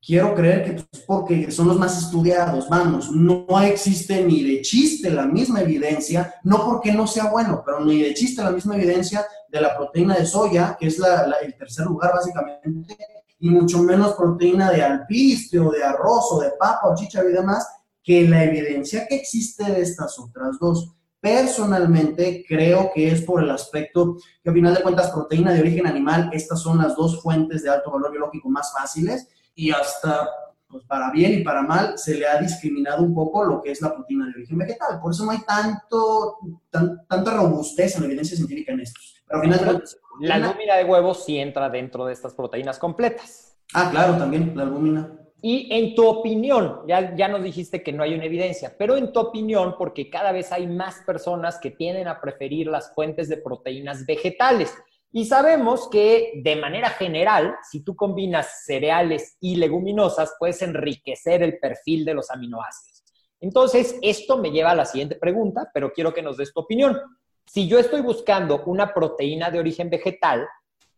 Quiero 0.00 0.36
creer 0.36 0.64
que 0.64 0.76
es 0.76 0.84
pues, 0.84 1.02
porque 1.04 1.50
son 1.50 1.66
los 1.66 1.76
más 1.76 1.98
estudiados, 1.98 2.68
vamos, 2.68 3.10
no 3.10 3.44
existe 3.62 4.24
ni 4.24 4.44
de 4.44 4.62
chiste 4.62 5.10
la 5.10 5.26
misma 5.26 5.62
evidencia, 5.62 6.32
no 6.44 6.64
porque 6.64 6.92
no 6.92 7.08
sea 7.08 7.28
bueno, 7.28 7.64
pero 7.66 7.84
ni 7.84 8.00
de 8.02 8.14
chiste 8.14 8.40
la 8.40 8.52
misma 8.52 8.76
evidencia 8.76 9.26
de 9.48 9.60
la 9.60 9.76
proteína 9.76 10.14
de 10.14 10.24
soya, 10.24 10.76
que 10.78 10.86
es 10.86 11.00
el 11.42 11.56
tercer 11.56 11.86
lugar 11.86 12.12
básicamente, 12.14 12.96
y 13.40 13.50
mucho 13.50 13.82
menos 13.82 14.12
proteína 14.12 14.70
de 14.70 14.84
alpiste 14.84 15.58
o 15.58 15.72
de 15.72 15.82
arroz 15.82 16.26
o 16.30 16.38
de 16.38 16.52
papa 16.52 16.82
o 16.84 16.94
chícharo 16.94 17.28
y 17.28 17.32
demás, 17.32 17.66
que 18.00 18.28
la 18.28 18.44
evidencia 18.44 19.08
que 19.08 19.16
existe 19.16 19.64
de 19.64 19.82
estas 19.82 20.16
otras 20.20 20.56
dos. 20.60 20.94
Personalmente 21.28 22.44
creo 22.48 22.90
que 22.94 23.10
es 23.10 23.22
por 23.22 23.42
el 23.42 23.50
aspecto 23.50 24.16
que 24.42 24.50
a 24.50 24.52
final 24.52 24.74
de 24.74 24.82
cuentas 24.82 25.10
proteína 25.10 25.52
de 25.52 25.60
origen 25.60 25.86
animal, 25.86 26.30
estas 26.32 26.62
son 26.62 26.78
las 26.78 26.96
dos 26.96 27.20
fuentes 27.22 27.62
de 27.62 27.70
alto 27.70 27.90
valor 27.90 28.10
biológico 28.10 28.48
más 28.48 28.72
fáciles 28.72 29.28
y 29.54 29.70
hasta 29.70 30.28
pues 30.68 30.84
para 30.84 31.10
bien 31.10 31.32
y 31.32 31.42
para 31.42 31.62
mal, 31.62 31.96
se 31.96 32.14
le 32.14 32.26
ha 32.26 32.38
discriminado 32.38 33.02
un 33.02 33.14
poco 33.14 33.42
lo 33.42 33.62
que 33.62 33.70
es 33.70 33.80
la 33.80 33.94
proteína 33.94 34.26
de 34.26 34.32
origen 34.32 34.58
vegetal. 34.58 35.00
Por 35.00 35.12
eso 35.12 35.24
no 35.24 35.30
hay 35.30 35.38
tanto, 35.38 36.36
tanta 36.70 37.34
robustez 37.34 37.94
en 37.94 38.02
la 38.02 38.06
evidencia 38.06 38.36
científica 38.36 38.72
en 38.72 38.80
estos. 38.80 39.22
Pero 39.26 39.40
al 39.40 39.44
final 39.44 39.84
la 40.20 40.34
albúmina 40.34 40.76
de 40.76 40.84
huevos 40.84 41.24
sí 41.24 41.38
entra 41.38 41.70
dentro 41.70 42.04
de 42.04 42.12
estas 42.12 42.34
proteínas 42.34 42.78
completas. 42.78 43.56
Ah, 43.72 43.88
claro, 43.90 44.16
también 44.18 44.52
la 44.54 44.64
albúmina. 44.64 45.10
Y 45.40 45.68
en 45.72 45.94
tu 45.94 46.06
opinión, 46.06 46.80
ya, 46.88 47.14
ya 47.14 47.28
nos 47.28 47.42
dijiste 47.42 47.82
que 47.82 47.92
no 47.92 48.02
hay 48.02 48.14
una 48.14 48.24
evidencia, 48.24 48.74
pero 48.76 48.96
en 48.96 49.12
tu 49.12 49.20
opinión, 49.20 49.76
porque 49.78 50.10
cada 50.10 50.32
vez 50.32 50.50
hay 50.50 50.66
más 50.66 50.96
personas 51.06 51.58
que 51.60 51.70
tienden 51.70 52.08
a 52.08 52.20
preferir 52.20 52.66
las 52.66 52.92
fuentes 52.92 53.28
de 53.28 53.36
proteínas 53.36 54.04
vegetales. 54.04 54.74
Y 55.12 55.24
sabemos 55.24 55.88
que 55.88 56.32
de 56.42 56.56
manera 56.56 56.90
general, 56.90 57.54
si 57.70 57.84
tú 57.84 57.94
combinas 57.94 58.64
cereales 58.66 59.36
y 59.40 59.56
leguminosas, 59.56 60.34
puedes 60.38 60.60
enriquecer 60.60 61.42
el 61.42 61.58
perfil 61.58 62.04
de 62.04 62.14
los 62.14 62.30
aminoácidos. 62.30 63.04
Entonces, 63.40 63.96
esto 64.02 64.38
me 64.38 64.50
lleva 64.50 64.72
a 64.72 64.74
la 64.74 64.84
siguiente 64.84 65.14
pregunta, 65.14 65.70
pero 65.72 65.92
quiero 65.92 66.12
que 66.12 66.22
nos 66.22 66.36
des 66.36 66.52
tu 66.52 66.60
opinión. 66.60 66.98
Si 67.46 67.68
yo 67.68 67.78
estoy 67.78 68.02
buscando 68.02 68.62
una 68.64 68.92
proteína 68.92 69.50
de 69.50 69.60
origen 69.60 69.88
vegetal, 69.88 70.46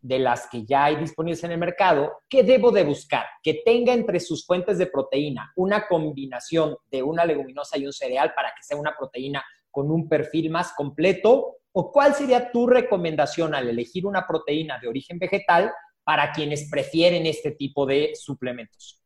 de 0.01 0.19
las 0.19 0.47
que 0.47 0.65
ya 0.65 0.85
hay 0.85 0.95
disponibles 0.95 1.43
en 1.43 1.51
el 1.51 1.57
mercado, 1.57 2.11
¿qué 2.27 2.43
debo 2.43 2.71
de 2.71 2.83
buscar? 2.83 3.25
Que 3.43 3.61
tenga 3.63 3.93
entre 3.93 4.19
sus 4.19 4.45
fuentes 4.45 4.77
de 4.77 4.87
proteína 4.87 5.51
una 5.55 5.87
combinación 5.87 6.75
de 6.89 7.03
una 7.03 7.23
leguminosa 7.25 7.77
y 7.77 7.85
un 7.85 7.93
cereal 7.93 8.33
para 8.35 8.49
que 8.49 8.63
sea 8.63 8.77
una 8.77 8.95
proteína 8.97 9.43
con 9.69 9.91
un 9.91 10.09
perfil 10.09 10.49
más 10.49 10.73
completo 10.73 11.61
¿O 11.73 11.91
cuál 11.91 12.13
sería 12.13 12.51
tu 12.51 12.67
recomendación 12.67 13.55
al 13.55 13.69
elegir 13.69 14.05
una 14.05 14.27
proteína 14.27 14.77
de 14.79 14.87
origen 14.87 15.17
vegetal 15.17 15.71
para 16.03 16.31
quienes 16.33 16.69
prefieren 16.69 17.25
este 17.25 17.51
tipo 17.51 17.85
de 17.85 18.11
suplementos? 18.13 19.01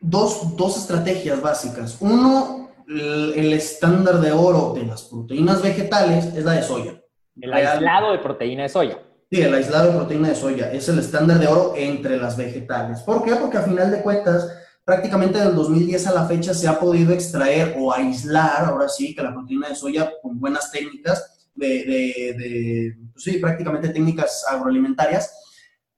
Dos, 0.00 0.76
estrategias 0.76 1.42
básicas. 1.42 1.98
Uno, 2.00 2.70
el, 2.88 3.52
estándar 3.52 4.20
de 4.20 4.32
oro 4.32 4.72
de 4.72 4.86
las 4.86 5.04
proteínas 5.04 5.62
vegetales 5.62 6.26
es 6.26 6.44
la 6.44 6.52
de 6.52 6.62
soya. 6.62 7.02
El 7.38 7.52
aislado 7.52 8.12
de 8.12 8.18
proteína 8.18 8.62
de 8.62 8.68
soya. 8.70 8.98
Sí, 9.28 9.42
el 9.42 9.52
aislado 9.52 9.90
de 9.90 9.98
proteína 9.98 10.28
de 10.28 10.36
soya 10.36 10.72
es 10.72 10.88
el 10.88 11.00
estándar 11.00 11.40
de 11.40 11.48
oro 11.48 11.74
entre 11.76 12.16
las 12.16 12.36
vegetales. 12.36 13.00
¿Por 13.00 13.24
qué? 13.24 13.34
Porque 13.34 13.56
a 13.56 13.62
final 13.62 13.90
de 13.90 14.00
cuentas, 14.00 14.48
prácticamente 14.84 15.40
del 15.40 15.52
2010 15.56 16.06
a 16.06 16.14
la 16.14 16.26
fecha 16.26 16.54
se 16.54 16.68
ha 16.68 16.78
podido 16.78 17.12
extraer 17.12 17.74
o 17.76 17.92
aislar, 17.92 18.66
ahora 18.66 18.88
sí, 18.88 19.16
que 19.16 19.24
la 19.24 19.34
proteína 19.34 19.68
de 19.68 19.74
soya 19.74 20.12
con 20.22 20.38
buenas 20.38 20.70
técnicas, 20.70 21.50
pues 21.56 21.84
sí, 23.16 23.38
prácticamente 23.38 23.88
técnicas 23.88 24.44
agroalimentarias, 24.48 25.32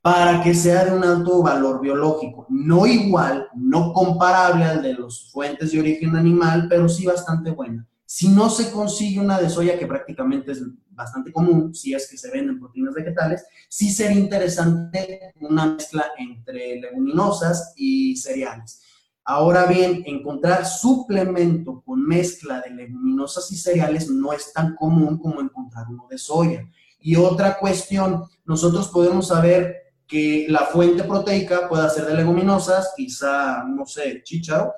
para 0.01 0.43
que 0.43 0.55
sea 0.55 0.87
de 0.87 0.97
un 0.97 1.05
alto 1.05 1.43
valor 1.43 1.83
biológico. 1.83 2.47
No 2.49 2.87
igual, 2.87 3.47
no 3.55 3.93
comparable 3.93 4.65
al 4.65 4.81
de 4.81 4.95
las 4.95 5.29
fuentes 5.31 5.73
de 5.73 5.81
origen 5.81 6.17
animal, 6.17 6.67
pero 6.71 6.89
sí 6.89 7.05
bastante 7.05 7.51
buena. 7.51 7.87
Si 8.11 8.31
no 8.31 8.49
se 8.49 8.71
consigue 8.71 9.21
una 9.21 9.39
de 9.39 9.51
soya, 9.51 9.79
que 9.79 9.87
prácticamente 9.87 10.53
es 10.53 10.63
bastante 10.89 11.31
común, 11.31 11.75
si 11.75 11.93
es 11.93 12.09
que 12.11 12.17
se 12.17 12.31
venden 12.31 12.59
proteínas 12.59 12.95
vegetales, 12.95 13.45
sí 13.69 13.91
sería 13.91 14.19
interesante 14.19 15.35
una 15.43 15.67
mezcla 15.67 16.07
entre 16.17 16.81
leguminosas 16.81 17.75
y 17.77 18.17
cereales. 18.17 18.81
Ahora 19.25 19.67
bien, 19.67 20.05
encontrar 20.07 20.65
suplemento 20.65 21.83
con 21.85 22.03
mezcla 22.03 22.63
de 22.63 22.71
leguminosas 22.71 23.53
y 23.53 23.57
cereales 23.57 24.09
no 24.09 24.33
es 24.33 24.55
tan 24.55 24.75
común 24.75 25.19
como 25.19 25.43
encontrar 25.43 25.85
uno 25.91 26.07
de 26.09 26.17
soya. 26.17 26.67
Y 26.99 27.15
otra 27.17 27.59
cuestión, 27.59 28.25
nosotros 28.47 28.89
podemos 28.89 29.29
saber 29.29 29.93
que 30.07 30.47
la 30.49 30.61
fuente 30.61 31.05
proteica 31.05 31.69
puede 31.69 31.91
ser 31.91 32.07
de 32.07 32.15
leguminosas, 32.15 32.95
quizá, 32.97 33.65
no 33.65 33.85
sé, 33.85 34.23
chícharo, 34.23 34.73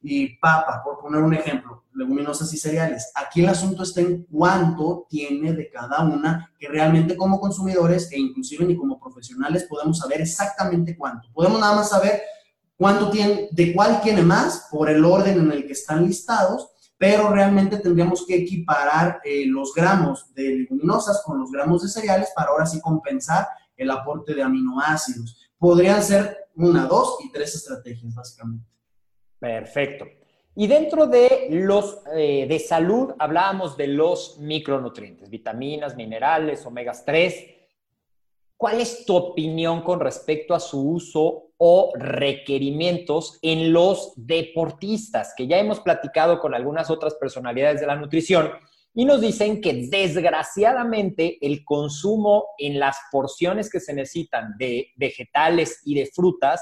y 0.00 0.38
papa, 0.38 0.80
por 0.82 0.98
poner 0.98 1.20
un 1.20 1.34
ejemplo, 1.34 1.79
leguminosas 1.94 2.52
y 2.52 2.56
cereales. 2.56 3.10
Aquí 3.14 3.40
el 3.40 3.48
asunto 3.48 3.82
está 3.82 4.00
en 4.00 4.24
cuánto 4.24 5.06
tiene 5.08 5.52
de 5.52 5.70
cada 5.70 6.04
una, 6.04 6.52
que 6.58 6.68
realmente 6.68 7.16
como 7.16 7.40
consumidores 7.40 8.10
e 8.12 8.18
inclusive 8.18 8.64
ni 8.64 8.76
como 8.76 8.98
profesionales 8.98 9.66
podemos 9.68 9.98
saber 9.98 10.20
exactamente 10.20 10.96
cuánto. 10.96 11.28
Podemos 11.32 11.60
nada 11.60 11.76
más 11.76 11.90
saber 11.90 12.22
cuánto 12.76 13.10
tiene, 13.10 13.48
de 13.50 13.72
cuál 13.74 14.00
tiene 14.00 14.22
más 14.22 14.68
por 14.70 14.88
el 14.88 15.04
orden 15.04 15.38
en 15.38 15.52
el 15.52 15.66
que 15.66 15.72
están 15.72 16.06
listados, 16.06 16.70
pero 16.96 17.30
realmente 17.30 17.78
tendríamos 17.78 18.26
que 18.26 18.36
equiparar 18.36 19.20
eh, 19.24 19.46
los 19.46 19.72
gramos 19.74 20.32
de 20.34 20.42
leguminosas 20.42 21.22
con 21.24 21.38
los 21.38 21.50
gramos 21.50 21.82
de 21.82 21.88
cereales 21.88 22.30
para 22.34 22.50
ahora 22.50 22.66
sí 22.66 22.80
compensar 22.80 23.48
el 23.76 23.90
aporte 23.90 24.34
de 24.34 24.42
aminoácidos. 24.42 25.50
Podrían 25.58 26.02
ser 26.02 26.36
una, 26.54 26.86
dos 26.86 27.16
y 27.24 27.32
tres 27.32 27.54
estrategias, 27.54 28.14
básicamente. 28.14 28.66
Perfecto. 29.38 30.19
Y 30.60 30.66
dentro 30.66 31.06
de 31.06 31.46
los 31.48 32.02
eh, 32.14 32.44
de 32.46 32.58
salud 32.58 33.14
hablábamos 33.18 33.78
de 33.78 33.86
los 33.86 34.36
micronutrientes, 34.36 35.30
vitaminas, 35.30 35.96
minerales, 35.96 36.66
omegas 36.66 37.02
3. 37.06 37.46
¿Cuál 38.58 38.82
es 38.82 39.06
tu 39.06 39.16
opinión 39.16 39.80
con 39.80 40.00
respecto 40.00 40.52
a 40.54 40.60
su 40.60 40.86
uso 40.86 41.52
o 41.56 41.92
requerimientos 41.94 43.38
en 43.40 43.72
los 43.72 44.12
deportistas? 44.16 45.32
Que 45.34 45.46
ya 45.46 45.56
hemos 45.56 45.80
platicado 45.80 46.38
con 46.38 46.54
algunas 46.54 46.90
otras 46.90 47.14
personalidades 47.14 47.80
de 47.80 47.86
la 47.86 47.96
nutrición 47.96 48.50
y 48.92 49.06
nos 49.06 49.22
dicen 49.22 49.62
que 49.62 49.88
desgraciadamente 49.88 51.38
el 51.40 51.64
consumo 51.64 52.48
en 52.58 52.78
las 52.78 52.98
porciones 53.10 53.70
que 53.70 53.80
se 53.80 53.94
necesitan 53.94 54.58
de 54.58 54.88
vegetales 54.96 55.80
y 55.86 55.94
de 55.94 56.04
frutas 56.04 56.60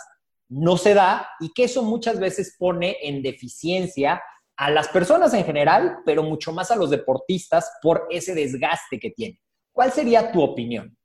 no 0.48 0.76
se 0.76 0.94
da 0.94 1.28
y 1.40 1.52
que 1.52 1.64
eso 1.64 1.82
muchas 1.82 2.18
veces 2.18 2.56
pone 2.58 2.96
en 3.02 3.22
deficiencia 3.22 4.22
a 4.56 4.70
las 4.70 4.88
personas 4.88 5.32
en 5.34 5.44
general, 5.44 5.98
pero 6.04 6.22
mucho 6.22 6.52
más 6.52 6.70
a 6.70 6.76
los 6.76 6.90
deportistas 6.90 7.70
por 7.80 8.06
ese 8.11 8.34
desgaste 8.34 8.98
que 8.98 9.11
tienen. 9.11 9.38
¿Cuál 9.72 9.92
sería 9.92 10.32
tu 10.32 10.42
opinión? 10.42 10.96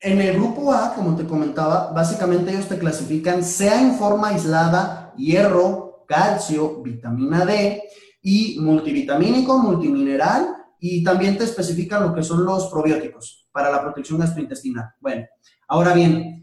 En 0.00 0.20
el 0.20 0.34
grupo 0.34 0.72
A, 0.72 0.94
como 0.94 1.14
te 1.14 1.26
comentaba, 1.26 1.92
básicamente 1.92 2.50
ellos 2.50 2.66
te 2.66 2.78
clasifican, 2.78 3.44
sea 3.44 3.80
en 3.80 3.94
forma 3.94 4.28
aislada, 4.28 5.12
hierro, 5.16 6.04
calcio, 6.08 6.82
vitamina 6.82 7.44
D 7.44 7.82
y 8.22 8.58
multivitamínico, 8.60 9.58
multimineral 9.58 10.56
y 10.80 11.04
también 11.04 11.36
te 11.36 11.44
especifican 11.44 12.02
lo 12.02 12.14
que 12.14 12.22
son 12.22 12.44
los 12.44 12.68
probióticos 12.68 13.48
para 13.52 13.70
la 13.70 13.82
protección 13.82 14.18
gastrointestinal. 14.18 14.94
Bueno, 15.00 15.26
ahora 15.68 15.92
bien, 15.92 16.39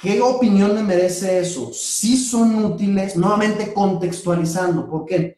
¿Qué 0.00 0.20
opinión 0.20 0.76
me 0.76 0.82
merece 0.84 1.40
eso? 1.40 1.72
Si 1.72 2.16
son 2.16 2.64
útiles, 2.64 3.16
nuevamente 3.16 3.74
contextualizando, 3.74 4.88
porque 4.88 5.36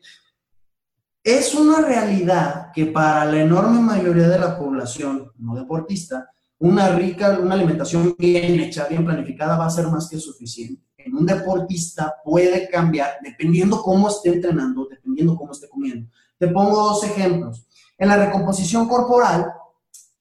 es 1.24 1.54
una 1.54 1.80
realidad 1.80 2.70
que 2.74 2.86
para 2.86 3.24
la 3.24 3.40
enorme 3.40 3.80
mayoría 3.80 4.28
de 4.28 4.38
la 4.38 4.58
población 4.58 5.32
no 5.38 5.54
deportista, 5.54 6.28
una 6.58 6.90
rica, 6.90 7.38
una 7.40 7.54
alimentación 7.54 8.14
bien 8.18 8.60
hecha, 8.60 8.86
bien 8.86 9.06
planificada 9.06 9.56
va 9.56 9.64
a 9.64 9.70
ser 9.70 9.86
más 9.86 10.10
que 10.10 10.18
suficiente. 10.18 10.82
En 10.98 11.14
un 11.14 11.24
deportista 11.24 12.16
puede 12.22 12.68
cambiar 12.68 13.16
dependiendo 13.22 13.80
cómo 13.80 14.10
esté 14.10 14.34
entrenando, 14.34 14.86
dependiendo 14.90 15.36
cómo 15.36 15.52
esté 15.52 15.70
comiendo. 15.70 16.10
Te 16.38 16.48
pongo 16.48 16.76
dos 16.76 17.02
ejemplos. 17.04 17.66
En 17.96 18.08
la 18.08 18.26
recomposición 18.26 18.86
corporal, 18.86 19.50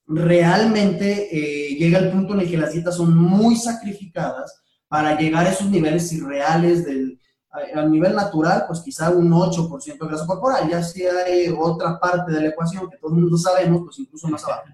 realmente 0.08 1.28
eh, 1.32 1.69
llega 1.80 2.00
el 2.00 2.12
punto 2.12 2.34
en 2.34 2.42
el 2.42 2.50
que 2.50 2.58
las 2.58 2.74
dietas 2.74 2.98
son 2.98 3.18
muy 3.18 3.56
sacrificadas 3.56 4.62
para 4.88 5.18
llegar 5.18 5.48
a 5.48 5.52
esos 5.52 5.70
niveles 5.70 6.12
irreales 6.12 6.86
del, 6.86 7.20
a, 7.52 7.86
nivel 7.86 8.16
natural, 8.16 8.66
pues 8.68 8.82
quizá 8.82 9.10
un 9.10 9.32
8% 9.32 9.98
de 9.98 10.08
grasa 10.08 10.26
corporal, 10.26 10.70
ya 10.70 10.84
si 10.84 11.04
hay 11.04 11.54
otra 11.58 12.00
parte 12.00 12.32
de 12.32 12.42
la 12.42 12.48
ecuación 12.50 12.90
que 12.90 12.98
todo 12.98 13.12
el 13.14 13.22
mundo 13.22 13.38
sabemos, 13.38 13.82
pues 13.84 14.00
incluso 14.00 14.28
más 14.28 14.44
abajo. 14.44 14.68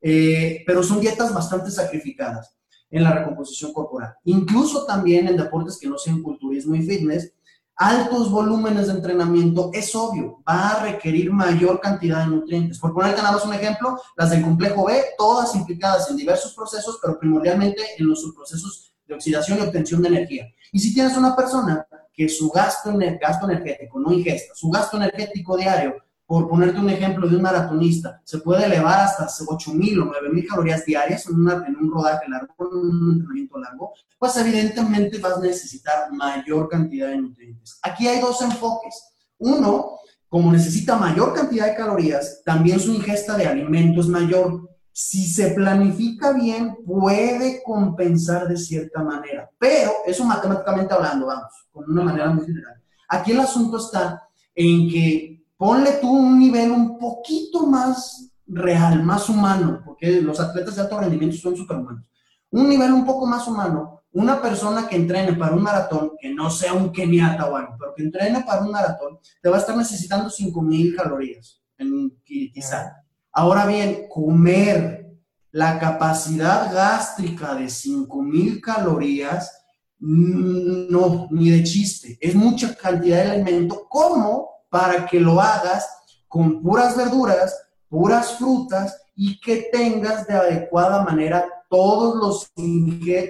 Eh, 0.00 0.62
pero 0.66 0.82
son 0.82 1.00
dietas 1.00 1.32
bastante 1.32 1.70
sacrificadas 1.70 2.56
en 2.90 3.02
la 3.02 3.12
recomposición 3.12 3.72
corporal. 3.72 4.14
Incluso 4.24 4.86
también 4.86 5.28
en 5.28 5.36
deportes 5.36 5.78
que 5.78 5.88
no 5.88 5.98
sean 5.98 6.22
culturismo 6.22 6.74
y 6.74 6.82
fitness, 6.82 7.32
altos 7.76 8.30
volúmenes 8.30 8.86
de 8.86 8.94
entrenamiento, 8.94 9.70
es 9.74 9.94
obvio, 9.94 10.42
va 10.48 10.70
a 10.70 10.82
requerir 10.82 11.32
mayor 11.32 11.80
cantidad 11.80 12.20
de 12.20 12.28
nutrientes. 12.28 12.78
Por 12.78 12.94
ponerte 12.94 13.20
nada 13.20 13.32
más 13.32 13.44
un 13.44 13.54
ejemplo, 13.54 14.00
las 14.16 14.30
del 14.30 14.42
complejo 14.42 14.86
B, 14.86 15.02
todas 15.18 15.54
implicadas 15.54 16.10
en 16.10 16.16
diversos 16.16 16.54
procesos, 16.54 16.98
pero 17.02 17.18
primordialmente 17.18 17.82
en 17.98 18.08
los 18.08 18.22
subprocesos 18.22 18.94
de 19.06 19.14
oxidación 19.14 19.58
y 19.58 19.62
obtención 19.62 20.02
de 20.02 20.08
energía. 20.08 20.46
Y 20.72 20.78
si 20.78 20.94
tienes 20.94 21.16
una 21.16 21.36
persona 21.36 21.86
que 22.12 22.28
su 22.28 22.50
gasto, 22.50 22.92
gasto 23.20 23.50
energético, 23.50 24.00
no 24.00 24.12
ingesta, 24.12 24.54
su 24.54 24.70
gasto 24.70 24.96
energético 24.96 25.56
diario 25.56 25.94
por 26.26 26.48
ponerte 26.48 26.80
un 26.80 26.90
ejemplo 26.90 27.28
de 27.28 27.36
un 27.36 27.42
maratonista, 27.42 28.20
se 28.24 28.38
puede 28.38 28.66
elevar 28.66 29.00
hasta 29.00 29.26
8.000 29.26 30.02
o 30.02 30.12
9.000 30.12 30.46
calorías 30.48 30.84
diarias 30.84 31.24
en, 31.26 31.34
en 31.34 31.76
un 31.76 31.90
rodaje 31.90 32.28
largo, 32.28 32.52
en 32.58 32.76
un 32.78 33.12
entrenamiento 33.12 33.58
largo, 33.58 33.92
pues 34.18 34.36
evidentemente 34.36 35.18
vas 35.18 35.36
a 35.36 35.40
necesitar 35.40 36.12
mayor 36.12 36.68
cantidad 36.68 37.08
de 37.08 37.18
nutrientes. 37.18 37.78
Aquí 37.82 38.08
hay 38.08 38.20
dos 38.20 38.42
enfoques. 38.42 39.04
Uno, 39.38 39.98
como 40.28 40.50
necesita 40.50 40.96
mayor 40.96 41.32
cantidad 41.32 41.66
de 41.66 41.76
calorías, 41.76 42.42
también 42.44 42.80
su 42.80 42.92
ingesta 42.92 43.36
de 43.36 43.46
alimentos 43.46 44.08
mayor. 44.08 44.68
Si 44.90 45.26
se 45.26 45.50
planifica 45.50 46.32
bien, 46.32 46.78
puede 46.84 47.62
compensar 47.62 48.48
de 48.48 48.56
cierta 48.56 49.02
manera, 49.02 49.48
pero 49.58 49.92
eso 50.06 50.24
matemáticamente 50.24 50.94
hablando, 50.94 51.26
vamos, 51.26 51.52
con 51.70 51.88
una 51.90 52.02
manera 52.02 52.30
muy 52.30 52.46
general. 52.46 52.82
Aquí 53.08 53.32
el 53.32 53.40
asunto 53.40 53.76
está 53.76 54.26
en 54.54 54.88
que 54.88 55.45
ponle 55.56 55.92
tú 56.00 56.10
un 56.10 56.38
nivel 56.38 56.70
un 56.70 56.98
poquito 56.98 57.66
más 57.66 58.30
real, 58.46 59.02
más 59.02 59.28
humano, 59.28 59.82
porque 59.84 60.20
los 60.20 60.38
atletas 60.40 60.76
de 60.76 60.82
alto 60.82 61.00
rendimiento 61.00 61.36
son 61.36 61.56
superhumanos. 61.56 62.04
Un 62.50 62.68
nivel 62.68 62.92
un 62.92 63.04
poco 63.04 63.26
más 63.26 63.46
humano, 63.48 64.02
una 64.12 64.40
persona 64.40 64.86
que 64.88 64.96
entrene 64.96 65.34
para 65.34 65.54
un 65.54 65.62
maratón, 65.62 66.12
que 66.18 66.32
no 66.32 66.48
sea 66.50 66.72
un 66.72 66.90
keniata 66.90 67.46
o 67.46 67.56
algo, 67.56 67.76
pero 67.78 67.94
que 67.94 68.02
entrene 68.02 68.44
para 68.44 68.62
un 68.62 68.70
maratón, 68.70 69.18
te 69.42 69.48
va 69.48 69.56
a 69.56 69.60
estar 69.60 69.76
necesitando 69.76 70.30
5000 70.30 70.96
calorías, 70.96 71.60
en, 71.76 72.16
quizá. 72.24 73.04
Ahora 73.32 73.66
bien, 73.66 74.06
comer 74.08 75.06
la 75.50 75.78
capacidad 75.78 76.72
gástrica 76.72 77.54
de 77.54 77.68
5000 77.68 78.60
calorías, 78.60 79.52
mm, 79.98 80.90
no, 80.90 81.28
ni 81.30 81.50
de 81.50 81.62
chiste. 81.62 82.16
Es 82.20 82.34
mucha 82.34 82.74
cantidad 82.74 83.24
de 83.24 83.30
alimento 83.32 83.86
como 83.88 84.55
para 84.68 85.06
que 85.06 85.20
lo 85.20 85.40
hagas 85.40 85.88
con 86.28 86.62
puras 86.62 86.96
verduras, 86.96 87.56
puras 87.88 88.32
frutas 88.38 89.00
y 89.14 89.40
que 89.40 89.68
tengas 89.72 90.26
de 90.26 90.34
adecuada 90.34 91.02
manera 91.02 91.46
toda 91.68 92.20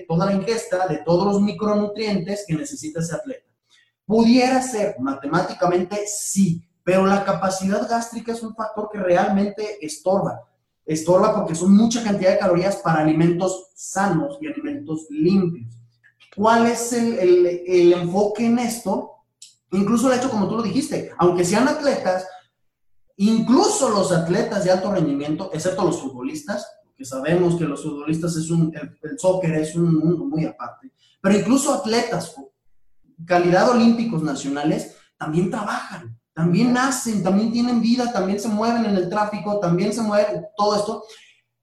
la 0.09 0.33
ingesta 0.33 0.87
de 0.88 0.99
todos 0.99 1.33
los 1.33 1.42
micronutrientes 1.42 2.44
que 2.46 2.55
necesita 2.55 3.01
ese 3.01 3.14
atleta. 3.14 3.46
Pudiera 4.05 4.62
ser 4.62 4.96
matemáticamente 4.99 6.05
sí, 6.07 6.66
pero 6.85 7.07
la 7.07 7.25
capacidad 7.25 7.88
gástrica 7.88 8.33
es 8.33 8.42
un 8.42 8.55
factor 8.55 8.88
que 8.92 8.99
realmente 8.99 9.85
estorba. 9.85 10.42
Estorba 10.85 11.35
porque 11.35 11.55
son 11.55 11.77
mucha 11.77 12.03
cantidad 12.03 12.33
de 12.33 12.38
calorías 12.38 12.77
para 12.77 13.01
alimentos 13.01 13.70
sanos 13.75 14.38
y 14.40 14.46
alimentos 14.46 15.07
limpios. 15.11 15.75
¿Cuál 16.35 16.66
es 16.66 16.92
el 16.92 17.92
enfoque 17.92 18.46
en 18.46 18.59
esto? 18.59 19.15
Incluso 19.72 20.11
el 20.11 20.18
hecho, 20.18 20.31
como 20.31 20.48
tú 20.48 20.57
lo 20.57 20.62
dijiste, 20.62 21.11
aunque 21.18 21.44
sean 21.44 21.68
atletas, 21.68 22.26
incluso 23.16 23.88
los 23.90 24.12
atletas 24.12 24.64
de 24.64 24.70
alto 24.70 24.92
rendimiento, 24.92 25.50
excepto 25.52 25.85
los 25.85 26.00
futbolistas, 26.00 26.66
que 26.96 27.05
sabemos 27.05 27.57
que 27.57 27.64
los 27.64 27.83
futbolistas 27.83 28.37
es 28.37 28.50
un, 28.50 28.74
el, 28.74 29.18
soccer 29.18 29.55
es 29.57 29.74
un 29.76 29.94
mundo 29.94 30.24
muy 30.24 30.44
aparte, 30.44 30.92
pero 31.20 31.38
incluso 31.38 31.74
atletas, 31.74 32.35
calidad 33.26 33.70
olímpicos 33.70 34.22
nacionales, 34.22 34.96
también 35.18 35.50
trabajan, 35.50 36.18
también 36.33 36.72
nacen, 36.72 37.22
también 37.22 37.50
tienen 37.50 37.81
vida, 37.81 38.12
también 38.12 38.38
se 38.38 38.48
mueven 38.48 38.85
en 38.85 38.96
el 38.96 39.09
tráfico, 39.09 39.59
también 39.59 39.92
se 39.92 40.02
mueven 40.02 40.46
todo 40.57 40.76
esto. 40.76 41.05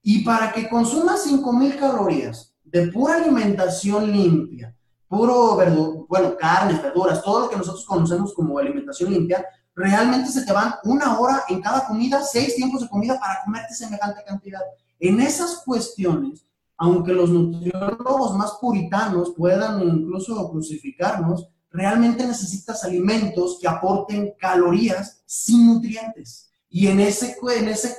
Y 0.01 0.23
para 0.23 0.51
que 0.51 0.67
consumas 0.67 1.25
5.000 1.27 1.77
calorías 1.77 2.53
de 2.63 2.87
pura 2.87 3.17
alimentación 3.17 4.11
limpia, 4.11 4.75
puro, 5.13 6.07
bueno, 6.09 6.35
carnes, 6.37 6.81
verduras, 6.81 7.21
todo 7.21 7.41
lo 7.41 7.49
que 7.49 7.55
nosotros 7.55 7.85
conocemos 7.85 8.33
como 8.33 8.57
alimentación 8.57 9.13
limpia, 9.13 9.45
realmente 9.75 10.31
se 10.31 10.43
te 10.43 10.51
van 10.51 10.73
una 10.85 11.19
hora 11.19 11.43
en 11.49 11.61
cada 11.61 11.85
comida, 11.85 12.23
seis 12.23 12.55
tiempos 12.55 12.81
de 12.81 12.89
comida 12.89 13.19
para 13.19 13.43
comerte 13.43 13.75
semejante 13.75 14.23
cantidad. 14.25 14.61
En 14.99 15.19
esas 15.21 15.61
cuestiones, 15.63 16.47
aunque 16.77 17.13
los 17.13 17.29
nutriólogos 17.29 18.35
más 18.35 18.53
puritanos 18.59 19.33
puedan 19.37 19.83
incluso 19.83 20.49
crucificarnos, 20.49 21.47
realmente 21.69 22.25
necesitas 22.25 22.83
alimentos 22.83 23.59
que 23.61 23.67
aporten 23.67 24.33
calorías 24.39 25.21
sin 25.27 25.67
nutrientes. 25.75 26.49
Y 26.69 26.87
en 26.87 26.99
ese, 26.99 27.37
en 27.55 27.67
ese, 27.67 27.95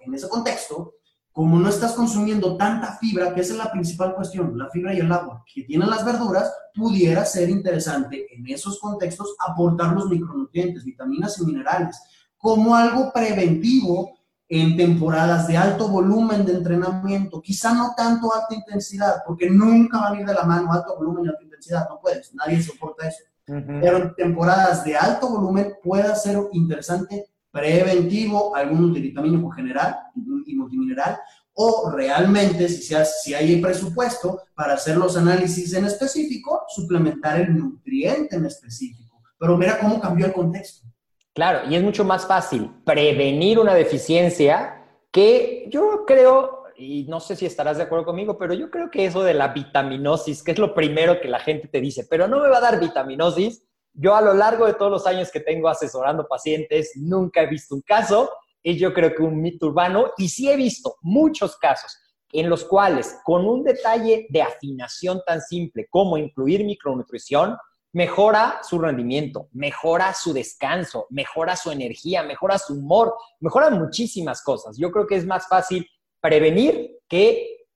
en 0.00 0.14
ese 0.14 0.28
contexto, 0.30 0.94
como 1.34 1.58
no 1.58 1.68
estás 1.68 1.94
consumiendo 1.94 2.56
tanta 2.56 2.96
fibra, 2.98 3.34
que 3.34 3.40
esa 3.40 3.54
es 3.54 3.58
la 3.58 3.72
principal 3.72 4.14
cuestión, 4.14 4.56
la 4.56 4.70
fibra 4.70 4.94
y 4.94 5.00
el 5.00 5.10
agua 5.10 5.44
que 5.52 5.64
tienen 5.64 5.90
las 5.90 6.04
verduras, 6.04 6.48
pudiera 6.72 7.24
ser 7.24 7.50
interesante 7.50 8.24
en 8.32 8.46
esos 8.46 8.78
contextos 8.78 9.34
aportar 9.44 9.94
los 9.94 10.08
micronutrientes, 10.08 10.84
vitaminas 10.84 11.36
y 11.40 11.44
minerales, 11.46 12.00
como 12.36 12.76
algo 12.76 13.12
preventivo 13.12 14.12
en 14.48 14.76
temporadas 14.76 15.48
de 15.48 15.56
alto 15.56 15.88
volumen 15.88 16.46
de 16.46 16.52
entrenamiento, 16.52 17.42
quizá 17.42 17.74
no 17.74 17.94
tanto 17.96 18.32
alta 18.32 18.54
intensidad, 18.54 19.24
porque 19.26 19.50
nunca 19.50 19.98
van 19.98 20.14
a 20.14 20.20
ir 20.20 20.26
de 20.26 20.34
la 20.34 20.44
mano 20.44 20.72
alto 20.72 20.94
volumen 20.96 21.24
y 21.24 21.28
alta 21.30 21.42
intensidad, 21.42 21.88
no 21.88 21.98
puedes, 21.98 22.32
nadie 22.32 22.62
soporta 22.62 23.08
eso. 23.08 23.24
Pero 23.44 23.96
en 23.96 24.14
temporadas 24.14 24.84
de 24.84 24.96
alto 24.96 25.28
volumen 25.30 25.74
puede 25.82 26.14
ser 26.14 26.38
interesante 26.52 27.26
preventivo, 27.54 28.54
algún 28.56 28.82
multivitamínico 28.82 29.48
general 29.50 29.96
y 30.44 30.54
multimineral, 30.56 31.16
o 31.52 31.88
realmente, 31.94 32.68
si, 32.68 32.82
sea, 32.82 33.04
si 33.04 33.32
hay 33.32 33.60
presupuesto 33.60 34.40
para 34.56 34.74
hacer 34.74 34.96
los 34.96 35.16
análisis 35.16 35.72
en 35.72 35.84
específico, 35.84 36.64
suplementar 36.68 37.40
el 37.40 37.56
nutriente 37.56 38.34
en 38.34 38.46
específico. 38.46 39.22
Pero 39.38 39.56
mira 39.56 39.78
cómo 39.78 40.00
cambió 40.00 40.26
el 40.26 40.32
contexto. 40.32 40.88
Claro, 41.32 41.70
y 41.70 41.76
es 41.76 41.82
mucho 41.82 42.04
más 42.04 42.26
fácil 42.26 42.70
prevenir 42.84 43.60
una 43.60 43.74
deficiencia 43.74 44.82
que 45.12 45.68
yo 45.70 46.04
creo, 46.04 46.64
y 46.76 47.04
no 47.04 47.20
sé 47.20 47.36
si 47.36 47.46
estarás 47.46 47.76
de 47.76 47.84
acuerdo 47.84 48.04
conmigo, 48.04 48.36
pero 48.36 48.52
yo 48.52 48.68
creo 48.68 48.90
que 48.90 49.04
eso 49.04 49.22
de 49.22 49.34
la 49.34 49.48
vitaminosis, 49.48 50.42
que 50.42 50.50
es 50.50 50.58
lo 50.58 50.74
primero 50.74 51.20
que 51.20 51.28
la 51.28 51.38
gente 51.38 51.68
te 51.68 51.80
dice, 51.80 52.04
pero 52.10 52.26
no 52.26 52.40
me 52.40 52.48
va 52.48 52.58
a 52.58 52.62
dar 52.62 52.80
vitaminosis, 52.80 53.63
yo 53.94 54.14
a 54.14 54.20
lo 54.20 54.34
largo 54.34 54.66
de 54.66 54.74
todos 54.74 54.90
los 54.90 55.06
años 55.06 55.30
que 55.30 55.40
tengo 55.40 55.68
asesorando 55.68 56.26
pacientes, 56.26 56.92
nunca 56.96 57.42
he 57.42 57.46
visto 57.46 57.74
un 57.74 57.82
caso, 57.82 58.30
y 58.62 58.76
yo 58.76 58.92
creo 58.92 59.14
que 59.14 59.22
un 59.22 59.40
mito 59.40 59.66
urbano, 59.66 60.12
y 60.16 60.28
sí 60.28 60.50
he 60.50 60.56
visto 60.56 60.96
muchos 61.02 61.56
casos 61.56 61.96
en 62.32 62.50
los 62.50 62.64
cuales 62.64 63.20
con 63.22 63.46
un 63.46 63.62
detalle 63.62 64.26
de 64.28 64.42
afinación 64.42 65.22
tan 65.24 65.40
simple 65.40 65.86
como 65.88 66.18
incluir 66.18 66.64
micronutrición, 66.64 67.56
mejora 67.92 68.58
su 68.64 68.80
rendimiento, 68.80 69.48
mejora 69.52 70.12
su 70.12 70.32
descanso, 70.32 71.06
mejora 71.10 71.54
su 71.54 71.70
energía, 71.70 72.24
mejora 72.24 72.58
su 72.58 72.74
humor, 72.74 73.14
mejora 73.38 73.70
muchísimas 73.70 74.42
cosas. 74.42 74.76
Yo 74.76 74.90
creo 74.90 75.06
que 75.06 75.14
es 75.14 75.24
más 75.24 75.46
fácil 75.46 75.88
prevenir 76.20 76.98
que 77.08 77.68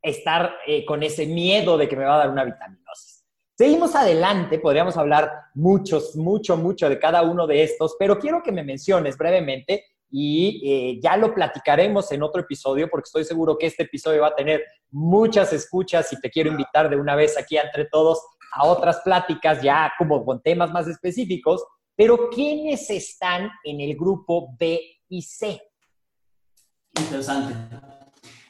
estar 0.00 0.54
eh, 0.66 0.86
con 0.86 1.02
ese 1.02 1.26
miedo 1.26 1.76
de 1.76 1.88
que 1.88 1.96
me 1.96 2.04
va 2.04 2.14
a 2.14 2.18
dar 2.18 2.30
una 2.30 2.44
vitaminosis. 2.44 3.19
Seguimos 3.60 3.94
adelante, 3.94 4.58
podríamos 4.58 4.96
hablar 4.96 5.30
muchos, 5.52 6.16
mucho, 6.16 6.56
mucho 6.56 6.88
de 6.88 6.98
cada 6.98 7.20
uno 7.20 7.46
de 7.46 7.62
estos, 7.62 7.94
pero 7.98 8.18
quiero 8.18 8.42
que 8.42 8.52
me 8.52 8.64
menciones 8.64 9.18
brevemente 9.18 9.84
y 10.10 10.62
eh, 10.64 10.98
ya 11.02 11.18
lo 11.18 11.34
platicaremos 11.34 12.10
en 12.10 12.22
otro 12.22 12.40
episodio 12.40 12.88
porque 12.88 13.08
estoy 13.08 13.24
seguro 13.24 13.58
que 13.58 13.66
este 13.66 13.82
episodio 13.82 14.22
va 14.22 14.28
a 14.28 14.34
tener 14.34 14.64
muchas 14.90 15.52
escuchas 15.52 16.10
y 16.10 16.18
te 16.18 16.30
quiero 16.30 16.50
invitar 16.50 16.88
de 16.88 16.96
una 16.96 17.14
vez 17.14 17.36
aquí 17.36 17.58
entre 17.58 17.84
todos 17.84 18.22
a 18.54 18.64
otras 18.64 19.02
pláticas 19.04 19.60
ya 19.60 19.92
como 19.98 20.24
con 20.24 20.40
temas 20.40 20.72
más 20.72 20.88
específicos, 20.88 21.62
pero 21.94 22.30
¿quiénes 22.30 22.88
están 22.88 23.50
en 23.62 23.82
el 23.82 23.94
grupo 23.94 24.56
B 24.58 24.80
y 25.10 25.20
C? 25.20 25.60
Interesante. 26.98 27.54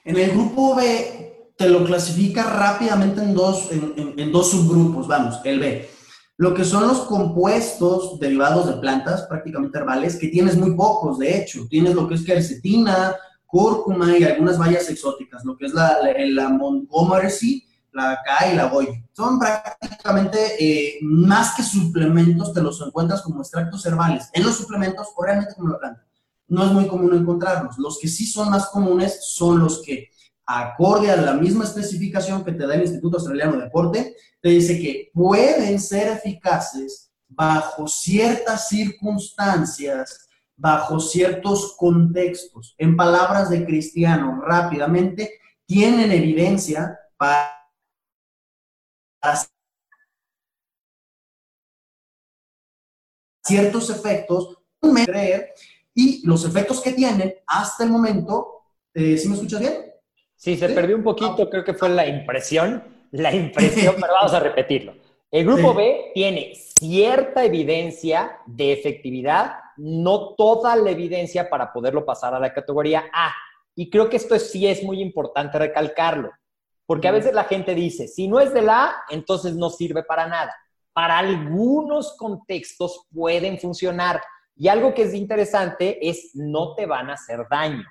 En 0.04 0.16
el 0.16 0.30
grupo 0.30 0.76
B 0.76 1.29
te 1.60 1.68
lo 1.68 1.84
clasifica 1.84 2.42
rápidamente 2.44 3.20
en 3.20 3.34
dos, 3.34 3.68
en, 3.70 4.32
dos 4.32 4.50
subgrupos, 4.50 5.06
vamos, 5.06 5.40
el 5.44 5.60
B. 5.60 5.90
Lo 6.38 6.54
que 6.54 6.64
son 6.64 6.88
los 6.88 7.00
compuestos 7.00 8.18
derivados 8.18 8.66
de 8.66 8.80
plantas, 8.80 9.24
prácticamente 9.24 9.76
herbales, 9.76 10.16
que 10.16 10.28
tienes 10.28 10.56
muy 10.56 10.74
pocos, 10.74 11.18
de 11.18 11.36
hecho. 11.36 11.66
Tienes 11.68 11.94
lo 11.94 12.08
que 12.08 12.14
es 12.14 12.24
quercetina, 12.24 13.14
cúrcuma 13.44 14.16
y 14.16 14.24
algunas 14.24 14.56
bayas 14.56 14.88
exóticas, 14.88 15.44
lo 15.44 15.54
que 15.54 15.66
es 15.66 15.74
la, 15.74 15.98
la, 16.30 16.48
Montgomery, 16.48 17.62
la 17.92 18.18
K 18.24 18.52
y 18.52 18.56
la 18.56 18.64
Goya. 18.70 19.04
Son 19.12 19.38
prácticamente 19.38 20.38
eh, 20.58 20.98
más 21.02 21.54
que 21.56 21.62
suplementos, 21.62 22.54
te 22.54 22.62
los 22.62 22.80
encuentras 22.80 23.20
como 23.20 23.40
extractos 23.40 23.84
herbales 23.84 24.30
en 24.32 24.44
los 24.44 24.56
suplementos 24.56 25.08
o 25.14 25.22
realmente 25.22 25.52
como 25.54 25.68
la 25.68 25.78
planta. 25.78 26.06
No 26.48 26.64
es 26.64 26.72
muy 26.72 26.86
común 26.86 27.14
encontrarlos. 27.14 27.76
Los 27.76 27.98
que 27.98 28.08
sí 28.08 28.24
son 28.24 28.48
más 28.48 28.64
comunes 28.70 29.18
son 29.28 29.58
los 29.58 29.82
que 29.82 30.09
acorde 30.58 31.10
a 31.10 31.16
la 31.16 31.34
misma 31.34 31.64
especificación 31.64 32.44
que 32.44 32.52
te 32.52 32.66
da 32.66 32.74
el 32.74 32.82
Instituto 32.82 33.18
Australiano 33.18 33.56
de 33.56 33.64
Deporte, 33.64 34.16
te 34.40 34.48
dice 34.48 34.80
que 34.80 35.10
pueden 35.14 35.78
ser 35.78 36.08
eficaces 36.08 37.12
bajo 37.28 37.86
ciertas 37.86 38.68
circunstancias, 38.68 40.28
bajo 40.56 40.98
ciertos 40.98 41.76
contextos. 41.76 42.74
En 42.78 42.96
palabras 42.96 43.48
de 43.48 43.64
Cristiano, 43.64 44.42
rápidamente, 44.42 45.38
tienen 45.66 46.10
evidencia 46.10 46.98
para 47.16 47.56
ciertos 53.44 53.88
efectos, 53.90 54.58
creer 55.04 55.54
y 55.94 56.26
los 56.26 56.44
efectos 56.44 56.80
que 56.80 56.92
tienen 56.92 57.34
hasta 57.46 57.84
el 57.84 57.90
momento, 57.90 58.62
eh, 58.94 59.16
¿sí 59.16 59.28
me 59.28 59.34
escuchas 59.34 59.60
bien? 59.60 59.90
Sí, 60.40 60.56
se 60.56 60.70
perdió 60.70 60.96
un 60.96 61.02
poquito, 61.02 61.50
creo 61.50 61.62
que 61.62 61.74
fue 61.74 61.90
la 61.90 62.06
impresión, 62.06 62.82
la 63.10 63.30
impresión, 63.30 63.96
pero 64.00 64.14
vamos 64.14 64.32
a 64.32 64.40
repetirlo. 64.40 64.94
El 65.30 65.44
grupo 65.44 65.74
B 65.74 66.12
tiene 66.14 66.54
cierta 66.54 67.44
evidencia 67.44 68.38
de 68.46 68.72
efectividad, 68.72 69.56
no 69.76 70.34
toda 70.36 70.76
la 70.76 70.92
evidencia 70.92 71.50
para 71.50 71.70
poderlo 71.70 72.06
pasar 72.06 72.34
a 72.34 72.40
la 72.40 72.54
categoría 72.54 73.04
A. 73.12 73.34
Y 73.74 73.90
creo 73.90 74.08
que 74.08 74.16
esto 74.16 74.38
sí 74.38 74.66
es 74.66 74.82
muy 74.82 75.02
importante 75.02 75.58
recalcarlo, 75.58 76.30
porque 76.86 77.08
a 77.08 77.12
veces 77.12 77.34
la 77.34 77.44
gente 77.44 77.74
dice, 77.74 78.08
si 78.08 78.26
no 78.26 78.40
es 78.40 78.54
de 78.54 78.62
la 78.62 78.84
A, 78.84 78.94
entonces 79.10 79.54
no 79.54 79.68
sirve 79.68 80.04
para 80.04 80.26
nada. 80.26 80.56
Para 80.94 81.18
algunos 81.18 82.16
contextos 82.16 83.08
pueden 83.12 83.58
funcionar. 83.58 84.22
Y 84.56 84.68
algo 84.68 84.94
que 84.94 85.02
es 85.02 85.12
interesante 85.12 85.98
es 86.00 86.30
no 86.32 86.74
te 86.74 86.86
van 86.86 87.10
a 87.10 87.14
hacer 87.14 87.46
daño. 87.50 87.84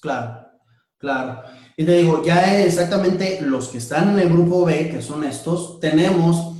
Claro, 0.00 0.53
claro. 1.04 1.42
Y 1.76 1.84
te 1.84 1.98
digo, 1.98 2.22
ya 2.24 2.62
exactamente 2.62 3.40
los 3.42 3.68
que 3.68 3.78
están 3.78 4.10
en 4.10 4.20
el 4.20 4.28
grupo 4.30 4.64
B, 4.64 4.88
que 4.88 5.02
son 5.02 5.24
estos, 5.24 5.78
tenemos 5.80 6.54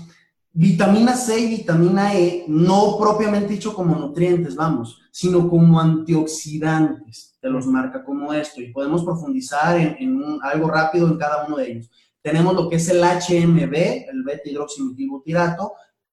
Vitamina 0.56 1.16
C 1.16 1.40
y 1.40 1.48
vitamina 1.48 2.14
E, 2.14 2.44
no 2.46 2.96
propiamente 2.96 3.54
dicho 3.54 3.74
como 3.74 3.96
nutrientes, 3.96 4.54
vamos, 4.54 5.00
sino 5.10 5.48
como 5.48 5.80
antioxidantes, 5.80 7.36
te 7.40 7.48
los 7.50 7.66
marca 7.66 8.04
como 8.04 8.32
esto, 8.32 8.60
y 8.60 8.72
podemos 8.72 9.04
profundizar 9.04 9.76
en, 9.76 10.38
algo 10.42 10.68
rápido 10.68 11.08
en 11.08 11.18
cada 11.18 11.44
uno 11.46 11.56
de 11.56 11.72
ellos. 11.72 11.90
Tenemos 12.22 12.54
lo 12.54 12.68
que 12.68 12.76
es 12.76 12.88
el 12.88 13.02
HMB, 13.02 13.74
el 14.10 14.22
beta 14.24 14.50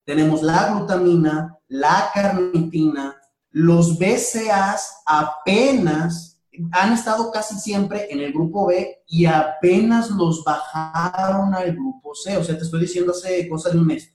tenemos 0.04 0.42
la 0.42 0.74
glutamina, 0.74 1.56
la 1.68 2.10
carnitina, 2.12 3.16
los 3.52 4.00
BCAs 4.00 5.04
apenas 5.06 6.31
han 6.72 6.94
estado 6.94 7.32
casi 7.32 7.56
siempre 7.60 8.08
en 8.12 8.20
el 8.20 8.34
grupo 8.34 8.68
B 8.68 9.04
y 9.08 9.26
apenas 9.26 10.10
los 10.12 10.44
bajaron 10.44 11.54
al 11.54 11.74
grupo 11.74 12.14
C, 12.16 12.38
o 12.38 12.44
sea, 12.44 12.58
te 12.58 12.64
estoy 12.64 12.82
diciendo 12.82 13.12
hace 13.12 13.48
cosa 13.48 13.70
de 13.70 13.78
un 13.78 13.88
mes 13.88 14.14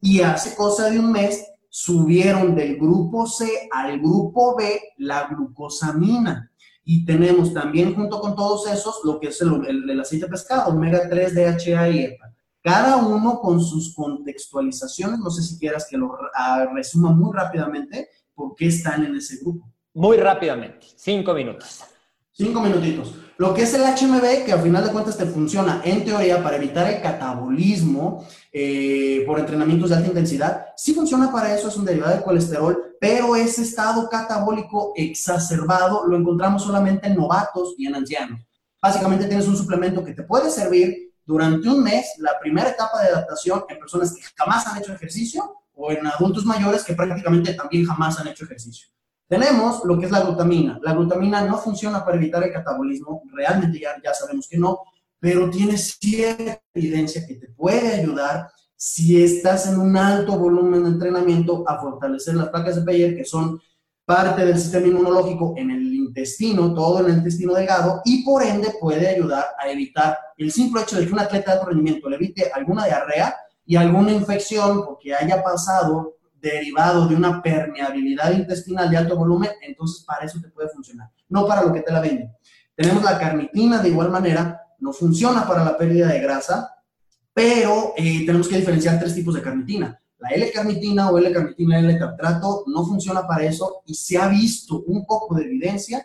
y 0.00 0.20
hace 0.20 0.56
cosa 0.56 0.90
de 0.90 0.98
un 0.98 1.12
mes 1.12 1.46
subieron 1.68 2.54
del 2.56 2.76
grupo 2.76 3.26
C 3.26 3.68
al 3.70 4.00
grupo 4.00 4.56
B 4.56 4.80
la 4.98 5.28
glucosamina. 5.28 6.50
Y 6.84 7.04
tenemos 7.04 7.54
también 7.54 7.94
junto 7.94 8.20
con 8.20 8.34
todos 8.34 8.66
esos 8.66 9.00
lo 9.04 9.20
que 9.20 9.28
es 9.28 9.40
el, 9.40 10.00
aceite 10.00 10.26
de 10.26 10.30
pescado, 10.30 10.70
omega 10.70 11.08
3, 11.08 11.34
DHA 11.34 11.88
y 11.90 11.98
EPA. 12.00 12.34
Cada 12.60 12.96
uno 12.96 13.38
con 13.40 13.60
sus 13.60 13.94
contextualizaciones, 13.94 15.20
no 15.20 15.30
sé 15.30 15.42
si 15.42 15.56
quieras 15.58 15.86
que 15.88 15.96
lo 15.96 16.12
ah, 16.34 16.66
resuma 16.74 17.12
muy 17.12 17.32
rápidamente 17.32 18.08
por 18.34 18.56
qué 18.56 18.66
están 18.66 19.04
en 19.04 19.14
ese 19.14 19.38
grupo. 19.40 19.72
Muy 19.94 20.16
rápidamente, 20.16 20.86
cinco 20.96 21.34
minutos. 21.34 21.84
Cinco 22.32 22.62
minutitos. 22.62 23.14
Lo 23.36 23.52
que 23.52 23.62
es 23.62 23.74
el 23.74 23.82
HMB, 23.82 24.46
que 24.46 24.52
al 24.52 24.62
final 24.62 24.84
de 24.84 24.90
cuentas 24.90 25.18
te 25.18 25.26
funciona 25.26 25.82
en 25.84 26.02
teoría 26.02 26.42
para 26.42 26.56
evitar 26.56 26.90
el 26.90 27.02
catabolismo 27.02 28.26
eh, 28.50 29.22
por 29.26 29.38
entrenamientos 29.38 29.90
de 29.90 29.96
alta 29.96 30.08
intensidad, 30.08 30.66
sí 30.76 30.94
funciona 30.94 31.30
para 31.30 31.54
eso, 31.54 31.68
es 31.68 31.76
un 31.76 31.84
derivado 31.84 32.14
del 32.14 32.22
colesterol, 32.22 32.96
pero 32.98 33.36
ese 33.36 33.62
estado 33.62 34.08
catabólico 34.08 34.94
exacerbado 34.96 36.06
lo 36.06 36.16
encontramos 36.16 36.62
solamente 36.62 37.08
en 37.08 37.16
novatos 37.16 37.74
y 37.76 37.86
en 37.86 37.96
ancianos. 37.96 38.40
Básicamente 38.80 39.26
tienes 39.26 39.46
un 39.46 39.56
suplemento 39.56 40.02
que 40.02 40.14
te 40.14 40.22
puede 40.22 40.48
servir 40.50 41.12
durante 41.26 41.68
un 41.68 41.82
mes, 41.82 42.14
la 42.18 42.38
primera 42.40 42.70
etapa 42.70 43.02
de 43.02 43.08
adaptación 43.08 43.64
en 43.68 43.78
personas 43.78 44.14
que 44.14 44.22
jamás 44.36 44.66
han 44.66 44.78
hecho 44.78 44.94
ejercicio 44.94 45.64
o 45.74 45.92
en 45.92 46.06
adultos 46.06 46.46
mayores 46.46 46.82
que 46.82 46.94
prácticamente 46.94 47.52
también 47.52 47.84
jamás 47.84 48.18
han 48.18 48.28
hecho 48.28 48.44
ejercicio. 48.44 48.88
Tenemos 49.32 49.82
lo 49.86 49.98
que 49.98 50.04
es 50.04 50.12
la 50.12 50.20
glutamina. 50.20 50.78
La 50.82 50.92
glutamina 50.92 51.40
no 51.40 51.56
funciona 51.56 52.04
para 52.04 52.18
evitar 52.18 52.42
el 52.42 52.52
catabolismo, 52.52 53.22
realmente 53.32 53.80
ya, 53.80 53.94
ya 54.04 54.12
sabemos 54.12 54.46
que 54.46 54.58
no, 54.58 54.80
pero 55.18 55.48
tiene 55.48 55.78
cierta 55.78 56.60
evidencia 56.74 57.26
que 57.26 57.36
te 57.36 57.48
puede 57.48 57.94
ayudar 57.94 58.50
si 58.76 59.24
estás 59.24 59.66
en 59.68 59.78
un 59.78 59.96
alto 59.96 60.38
volumen 60.38 60.84
de 60.84 60.90
entrenamiento 60.90 61.64
a 61.66 61.80
fortalecer 61.80 62.34
las 62.34 62.50
placas 62.50 62.76
de 62.76 62.82
Peyer, 62.82 63.16
que 63.16 63.24
son 63.24 63.58
parte 64.04 64.44
del 64.44 64.58
sistema 64.58 64.88
inmunológico 64.88 65.54
en 65.56 65.70
el 65.70 65.94
intestino, 65.94 66.74
todo 66.74 67.00
en 67.00 67.06
el 67.06 67.18
intestino 67.20 67.54
delgado, 67.54 68.02
y 68.04 68.22
por 68.26 68.42
ende 68.42 68.74
puede 68.78 69.08
ayudar 69.08 69.46
a 69.58 69.66
evitar 69.70 70.18
el 70.36 70.52
simple 70.52 70.82
hecho 70.82 70.98
de 70.98 71.06
que 71.06 71.12
un 71.14 71.20
atleta 71.20 71.52
de 71.52 71.56
alto 71.56 71.70
rendimiento 71.70 72.10
le 72.10 72.16
evite 72.16 72.50
alguna 72.52 72.84
diarrea 72.84 73.34
y 73.64 73.76
alguna 73.76 74.12
infección 74.12 74.84
porque 74.84 75.14
haya 75.14 75.42
pasado 75.42 76.16
derivado 76.42 77.06
de 77.06 77.14
una 77.14 77.40
permeabilidad 77.40 78.32
intestinal 78.32 78.90
de 78.90 78.96
alto 78.96 79.16
volumen, 79.16 79.50
entonces 79.62 80.04
para 80.04 80.26
eso 80.26 80.40
te 80.40 80.48
puede 80.48 80.68
funcionar, 80.68 81.08
no 81.28 81.46
para 81.46 81.62
lo 81.62 81.72
que 81.72 81.80
te 81.80 81.92
la 81.92 82.00
venden. 82.00 82.32
Tenemos 82.74 83.02
la 83.02 83.18
carnitina 83.18 83.80
de 83.80 83.90
igual 83.90 84.10
manera, 84.10 84.60
no 84.80 84.92
funciona 84.92 85.46
para 85.46 85.64
la 85.64 85.78
pérdida 85.78 86.08
de 86.08 86.20
grasa, 86.20 86.74
pero 87.32 87.94
eh, 87.96 88.26
tenemos 88.26 88.48
que 88.48 88.56
diferenciar 88.56 88.98
tres 88.98 89.14
tipos 89.14 89.34
de 89.34 89.42
carnitina. 89.42 89.98
La 90.18 90.30
L-carnitina 90.30 91.10
o 91.10 91.18
L-carnitina 91.18 91.78
L-tartrato 91.78 92.64
no 92.66 92.84
funciona 92.84 93.26
para 93.26 93.44
eso 93.44 93.82
y 93.86 93.94
se 93.94 94.18
ha 94.18 94.28
visto 94.28 94.82
un 94.86 95.06
poco 95.06 95.34
de 95.34 95.44
evidencia 95.44 96.04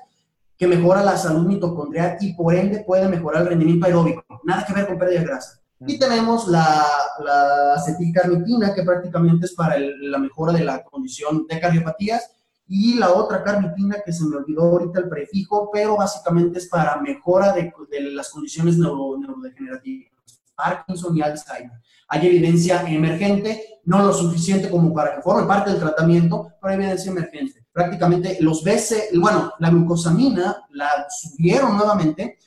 que 0.57 0.67
mejora 0.67 1.03
la 1.03 1.17
salud 1.17 1.45
mitocondrial 1.45 2.17
y 2.19 2.33
por 2.33 2.55
ende 2.55 2.83
puede 2.83 3.07
mejorar 3.07 3.43
el 3.43 3.49
rendimiento 3.49 3.85
aeróbico. 3.85 4.23
Nada 4.43 4.65
que 4.65 4.73
ver 4.73 4.87
con 4.87 4.97
pérdida 4.97 5.19
de 5.19 5.25
grasa. 5.25 5.61
Y 5.79 5.99
tenemos 5.99 6.47
la, 6.47 6.85
la 7.19 7.73
acetilcarnitina, 7.73 8.73
que 8.73 8.83
prácticamente 8.83 9.45
es 9.45 9.53
para 9.53 9.77
la 9.77 10.17
mejora 10.17 10.53
de 10.53 10.63
la 10.63 10.83
condición 10.83 11.45
de 11.47 11.59
cardiopatías, 11.59 12.31
y 12.69 12.95
la 12.95 13.13
otra 13.13 13.43
carnitina, 13.43 13.97
que 14.05 14.11
se 14.11 14.25
me 14.25 14.35
olvidó 14.35 14.63
ahorita 14.63 14.99
el 14.99 15.09
prefijo, 15.09 15.69
pero 15.71 15.97
básicamente 15.97 16.59
es 16.59 16.67
para 16.67 16.99
mejora 16.99 17.53
de, 17.53 17.71
las 18.11 18.29
condiciones 18.29 18.77
neuro, 18.77 19.17
neurodegenerativas, 19.17 20.11
Parkinson 20.53 21.15
y 21.15 21.21
Alzheimer. 21.21 21.79
Hay 22.09 22.27
evidencia 22.27 22.81
emergente, 22.81 23.79
no 23.85 24.03
lo 24.03 24.13
suficiente 24.13 24.69
como 24.69 24.93
para 24.93 25.15
que 25.15 25.21
forme 25.21 25.47
parte 25.47 25.71
del 25.71 25.79
tratamiento, 25.79 26.51
pero 26.61 26.73
hay 26.73 26.77
evidencia 26.77 27.11
emergente. 27.11 27.65
Prácticamente 27.71 28.37
los 28.41 28.63
BC, 28.63 29.09
bueno, 29.19 29.53
la 29.59 29.69
glucosamina 29.69 30.65
la 30.71 31.05
subieron 31.09 31.77
nuevamente 31.77 32.37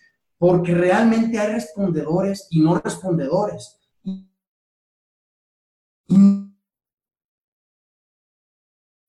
porque 0.40 0.74
realmente 0.74 1.38
hay 1.38 1.52
respondedores 1.52 2.46
y 2.48 2.60
no 2.62 2.78
respondedores. 2.78 3.78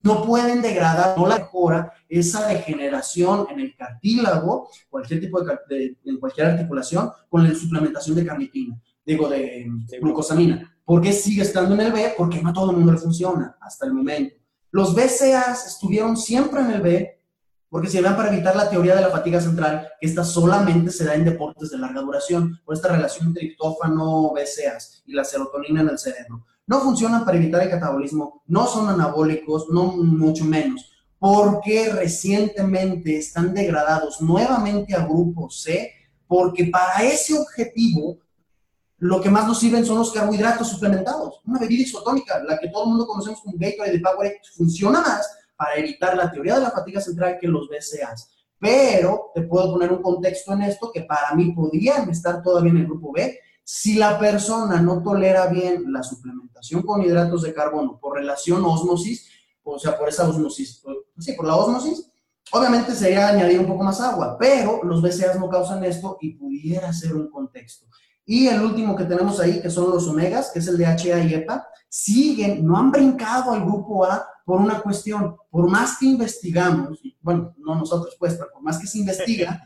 No 0.04 0.26
pueden 0.26 0.62
degradar, 0.62 1.18
no 1.18 1.26
la 1.26 1.38
mejora 1.38 1.94
esa 2.10 2.50
degeneración 2.50 3.48
en 3.50 3.62
el 3.62 3.74
cartílago, 3.78 4.68
cualquier 4.90 5.22
tipo 5.22 5.42
de, 5.42 5.98
en 6.04 6.20
cualquier 6.20 6.48
articulación, 6.48 7.10
con 7.30 7.48
la 7.48 7.56
suplementación 7.56 8.18
de 8.18 8.26
carnitina, 8.26 8.82
digo, 9.06 9.30
de, 9.30 9.72
glucosamina. 10.02 10.76
¿Por 10.84 11.02
qué 11.02 11.14
sigue 11.14 11.44
estando 11.44 11.76
en 11.76 11.80
el 11.80 11.94
B? 11.94 12.14
Porque 12.18 12.42
no 12.42 12.50
a 12.50 12.54
todo 12.54 12.72
el 12.72 12.76
mundo 12.76 12.92
le 12.92 12.98
funciona 12.98 13.56
hasta 13.62 13.86
el 13.86 13.94
momento. 13.94 14.36
Los 14.72 14.94
BCAs 14.94 15.66
estuvieron 15.66 16.18
siempre 16.18 16.60
en 16.60 16.72
el 16.72 16.82
B, 16.82 17.21
porque 17.72 17.90
se 17.90 18.02
vean 18.02 18.18
para 18.18 18.34
evitar 18.34 18.54
la 18.54 18.70
teoría 18.70 18.96
de 18.96 19.02
la 19.02 19.10
fatiga 19.10 19.40
central, 19.40 19.88
que 19.98 20.06
esta 20.06 20.26
solamente 20.26 20.92
se 20.92 21.06
da 21.06 21.16
en 21.16 21.24
deportes 21.24 21.70
de 21.70 21.78
larga 21.78 22.02
duración, 22.02 22.60
por 22.66 22.76
esta 22.76 22.90
relación 22.90 23.28
entre 23.28 23.44
triptófano, 23.44 24.34
BCAAs 24.34 25.04
y 25.06 25.14
la 25.14 25.24
serotonina 25.24 25.80
en 25.80 25.88
el 25.88 25.98
cerebro. 25.98 26.46
No 26.68 26.82
funcionan 26.82 27.24
para 27.24 27.38
evitar 27.38 27.64
el 27.64 27.70
catabolismo, 27.70 28.44
no 28.48 28.68
son 28.68 28.90
anabólicos, 28.90 29.68
no 29.70 29.86
mucho 29.86 30.44
menos, 30.44 30.92
porque 31.18 31.94
recientemente 31.94 33.18
están 33.18 33.54
degradados 33.54 34.20
nuevamente 34.20 34.94
a 34.94 35.06
grupo 35.06 35.50
C, 35.50 35.94
porque 36.28 36.66
para 36.66 37.04
ese 37.04 37.40
objetivo 37.40 38.18
lo 38.98 39.22
que 39.22 39.30
más 39.30 39.48
nos 39.48 39.62
sirven 39.62 39.86
son 39.86 39.98
los 39.98 40.12
carbohidratos 40.12 40.68
suplementados. 40.68 41.40
Una 41.46 41.58
bebida 41.58 41.84
isotónica, 41.84 42.44
la 42.44 42.60
que 42.60 42.68
todo 42.68 42.84
el 42.84 42.90
mundo 42.90 43.08
conocemos 43.08 43.40
como 43.40 43.58
Gatorade 43.58 43.94
de 43.94 44.00
Powerade, 44.02 44.42
funciona 44.58 45.00
más 45.00 45.26
para 45.62 45.76
evitar 45.76 46.18
la 46.18 46.32
teoría 46.32 46.56
de 46.56 46.62
la 46.62 46.72
fatiga 46.72 47.00
central 47.00 47.38
que 47.40 47.48
los 47.48 47.70
BCAs. 47.70 48.32
Pero 48.58 49.32
te 49.36 49.44
puedo 49.44 49.74
poner 49.74 49.92
un 49.92 50.02
contexto 50.02 50.54
en 50.54 50.64
esto 50.64 50.92
que 50.92 51.02
para 51.02 51.36
mí 51.36 51.52
podrían 51.52 52.10
estar 52.10 52.42
todavía 52.42 52.72
en 52.72 52.78
el 52.78 52.86
grupo 52.88 53.12
B 53.12 53.38
si 53.64 53.94
la 53.94 54.18
persona 54.18 54.82
no 54.82 55.04
tolera 55.04 55.46
bien 55.46 55.94
la 55.94 56.02
suplementación 56.02 56.82
con 56.82 57.04
hidratos 57.04 57.44
de 57.44 57.54
carbono 57.54 58.00
por 58.00 58.16
relación 58.18 58.66
osmosis, 58.66 59.30
o 59.62 59.78
sea, 59.78 59.96
por 60.00 60.10
esa 60.10 60.28
osmosis, 60.28 60.82
sí, 61.20 61.34
por 61.34 61.46
la 61.46 61.56
osmosis, 61.56 62.10
obviamente 62.52 62.96
sería 62.96 63.28
añadir 63.28 63.60
un 63.60 63.68
poco 63.68 63.84
más 63.84 64.02
agua, 64.02 64.36
pero 64.40 64.84
los 64.84 65.00
BCAs 65.04 65.40
no 65.40 65.48
causan 65.48 65.84
esto 65.84 66.18
y 66.22 66.34
pudiera 66.34 66.92
ser 66.92 67.16
un 67.16 67.30
contexto. 67.30 67.86
Y 68.26 68.48
el 68.48 68.64
último 68.64 68.96
que 68.96 69.04
tenemos 69.04 69.40
ahí, 69.40 69.62
que 69.62 69.70
son 69.70 69.92
los 69.92 70.08
omegas, 70.08 70.50
que 70.50 70.58
es 70.58 70.68
el 70.68 70.80
DHA 70.80 71.20
y 71.26 71.36
EPA, 71.36 71.68
siguen, 71.92 72.66
no 72.66 72.78
han 72.78 72.90
brincado 72.90 73.52
al 73.52 73.66
grupo 73.66 74.06
A 74.06 74.26
por 74.46 74.62
una 74.62 74.80
cuestión, 74.80 75.36
por 75.50 75.70
más 75.70 75.98
que 75.98 76.06
investigamos, 76.06 77.02
bueno, 77.20 77.54
no 77.58 77.76
nosotros 77.76 78.16
pues, 78.18 78.36
pero 78.36 78.50
por 78.54 78.64
más 78.64 78.80
que 78.80 78.88
se 78.88 79.00
investiga, 79.00 79.62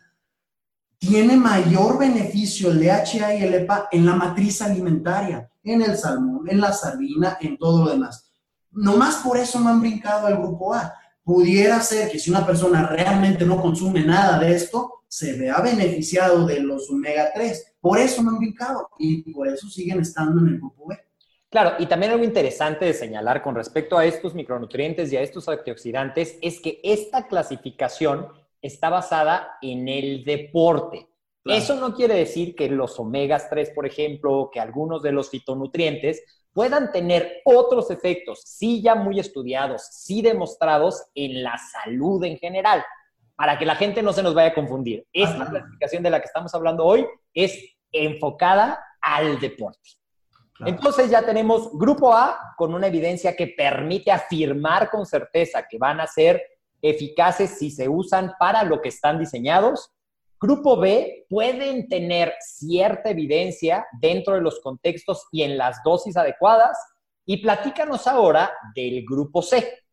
tiene 0.97 1.37
mayor 1.37 1.99
beneficio 1.99 2.71
el 2.71 2.83
DHA 2.83 3.35
y 3.35 3.43
el 3.43 3.53
EPA 3.53 3.89
en 3.91 4.07
la 4.07 4.15
matriz 4.15 4.59
alimentaria, 4.63 5.51
en 5.63 5.83
el 5.83 5.95
salmón, 5.95 6.49
en 6.49 6.59
la 6.59 6.73
sardina, 6.73 7.37
en 7.39 7.59
todo 7.59 7.85
lo 7.85 7.91
demás. 7.91 8.31
Nomás 8.71 9.17
por 9.17 9.37
eso 9.37 9.59
no 9.59 9.69
han 9.69 9.81
brincado 9.81 10.25
al 10.25 10.37
grupo 10.37 10.73
A, 10.73 10.95
pudiera 11.23 11.79
ser 11.81 12.09
que 12.09 12.17
si 12.17 12.31
una 12.31 12.45
persona 12.45 12.87
realmente 12.87 13.45
no 13.45 13.61
consume 13.61 14.03
nada 14.03 14.39
de 14.39 14.55
esto, 14.55 15.03
se 15.07 15.37
vea 15.37 15.61
beneficiado 15.61 16.47
de 16.47 16.59
los 16.59 16.89
omega 16.89 17.29
3. 17.35 17.75
Por 17.79 17.99
eso 17.99 18.23
no 18.23 18.31
han 18.31 18.39
brincado 18.39 18.89
y 18.97 19.31
por 19.31 19.47
eso 19.47 19.69
siguen 19.69 19.99
estando 19.99 20.41
en 20.41 20.47
el 20.47 20.57
grupo 20.57 20.87
B. 20.87 21.04
Claro, 21.55 21.75
y 21.79 21.85
también 21.85 22.11
algo 22.11 22.25
interesante 22.25 22.83
de 22.83 22.93
señalar 22.93 23.41
con 23.41 23.55
respecto 23.55 23.97
a 23.97 24.03
estos 24.03 24.35
micronutrientes 24.35 25.13
y 25.13 25.15
a 25.15 25.21
estos 25.21 25.47
antioxidantes 25.47 26.37
es 26.41 26.59
que 26.59 26.81
esta 26.83 27.27
clasificación 27.27 28.27
está 28.61 28.89
basada 28.89 29.57
en 29.61 29.87
el 29.87 30.25
deporte. 30.25 31.07
Eso 31.45 31.75
no 31.75 31.95
quiere 31.95 32.15
decir 32.15 32.57
que 32.57 32.67
los 32.67 32.99
omegas 32.99 33.49
3, 33.49 33.69
por 33.69 33.85
ejemplo, 33.85 34.49
que 34.51 34.59
algunos 34.59 35.01
de 35.01 35.13
los 35.13 35.29
fitonutrientes 35.29 36.25
puedan 36.51 36.91
tener 36.91 37.41
otros 37.45 37.89
efectos, 37.89 38.41
sí 38.43 38.81
ya 38.81 38.95
muy 38.95 39.21
estudiados, 39.21 39.87
sí 39.91 40.21
demostrados 40.21 41.05
en 41.15 41.41
la 41.41 41.57
salud 41.57 42.21
en 42.25 42.37
general, 42.37 42.83
para 43.37 43.57
que 43.57 43.65
la 43.65 43.75
gente 43.75 44.03
no 44.03 44.11
se 44.11 44.23
nos 44.23 44.33
vaya 44.33 44.49
a 44.49 44.53
confundir. 44.53 45.07
Esta 45.13 45.49
clasificación 45.49 46.03
de 46.03 46.09
la 46.09 46.19
que 46.19 46.25
estamos 46.25 46.53
hablando 46.53 46.83
hoy 46.83 47.07
es 47.33 47.57
enfocada 47.93 48.83
al 48.99 49.39
deporte. 49.39 50.04
Entonces 50.59 51.09
ya 51.09 51.21
tenemos 51.25 51.71
grupo 51.73 52.13
A 52.13 52.37
con 52.57 52.73
una 52.73 52.87
evidencia 52.87 53.35
que 53.35 53.47
permite 53.47 54.11
afirmar 54.11 54.89
con 54.89 55.05
certeza 55.05 55.65
que 55.69 55.77
van 55.77 55.99
a 55.99 56.07
ser 56.07 56.41
eficaces 56.81 57.57
si 57.57 57.71
se 57.71 57.89
usan 57.89 58.33
para 58.39 58.63
lo 58.63 58.81
que 58.81 58.89
están 58.89 59.19
diseñados. 59.19 59.91
Grupo 60.39 60.77
B 60.77 61.25
pueden 61.29 61.87
tener 61.87 62.33
cierta 62.39 63.09
evidencia 63.09 63.85
dentro 63.99 64.35
de 64.35 64.41
los 64.41 64.59
contextos 64.61 65.27
y 65.31 65.43
en 65.43 65.57
las 65.57 65.81
dosis 65.83 66.15
adecuadas. 66.15 66.77
Y 67.25 67.37
platícanos 67.37 68.07
ahora 68.07 68.51
del 68.75 69.03
grupo 69.03 69.41
C. 69.41 69.83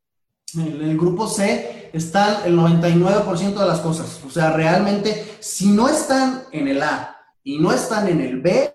En 0.55 0.83
el 0.83 0.99
grupo 0.99 1.27
C 1.27 1.91
están 1.93 2.45
el 2.45 2.57
99% 2.57 3.55
de 3.55 3.67
las 3.67 3.81
cosas. 3.81 4.23
O 4.25 4.31
sea, 4.31 4.53
realmente, 4.53 5.37
si 5.41 5.69
no 5.69 5.89
están 5.89 6.43
en 6.53 6.69
el 6.69 6.83
A 6.83 7.17
y 7.43 7.59
no 7.59 7.73
están 7.73 8.09
en 8.09 8.21
el 8.21 8.41
B, 8.43 8.75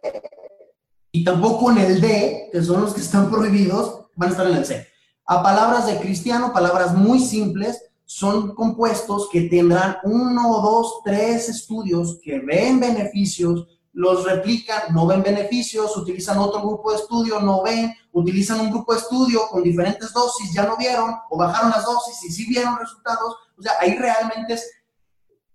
y 1.17 1.23
tampoco 1.23 1.71
en 1.71 1.79
el 1.79 1.99
D, 1.99 2.49
que 2.51 2.61
son 2.61 2.81
los 2.81 2.93
que 2.93 3.01
están 3.01 3.31
prohibidos, 3.31 4.05
van 4.15 4.29
a 4.29 4.31
estar 4.33 4.45
en 4.45 4.57
el 4.57 4.65
C. 4.65 4.87
A 5.25 5.41
palabras 5.41 5.87
de 5.87 5.97
cristiano, 5.97 6.53
palabras 6.53 6.93
muy 6.93 7.19
simples, 7.19 7.81
son 8.05 8.53
compuestos 8.53 9.27
que 9.31 9.41
tendrán 9.49 9.97
uno, 10.03 10.61
dos, 10.61 11.01
tres 11.03 11.49
estudios 11.49 12.19
que 12.21 12.37
ven 12.37 12.79
beneficios, 12.79 13.65
los 13.93 14.25
replican, 14.25 14.93
no 14.93 15.07
ven 15.07 15.23
beneficios, 15.23 15.97
utilizan 15.97 16.37
otro 16.37 16.61
grupo 16.61 16.91
de 16.91 16.97
estudio, 16.97 17.39
no 17.39 17.63
ven, 17.63 17.91
utilizan 18.11 18.59
un 18.59 18.69
grupo 18.69 18.93
de 18.93 18.99
estudio 18.99 19.47
con 19.49 19.63
diferentes 19.63 20.13
dosis, 20.13 20.53
ya 20.53 20.67
no 20.67 20.77
vieron, 20.77 21.15
o 21.31 21.35
bajaron 21.35 21.71
las 21.71 21.83
dosis 21.83 22.23
y 22.25 22.31
sí 22.31 22.45
vieron 22.47 22.77
resultados. 22.77 23.37
O 23.57 23.61
sea, 23.63 23.71
ahí 23.81 23.97
realmente 23.97 24.53
es 24.53 24.69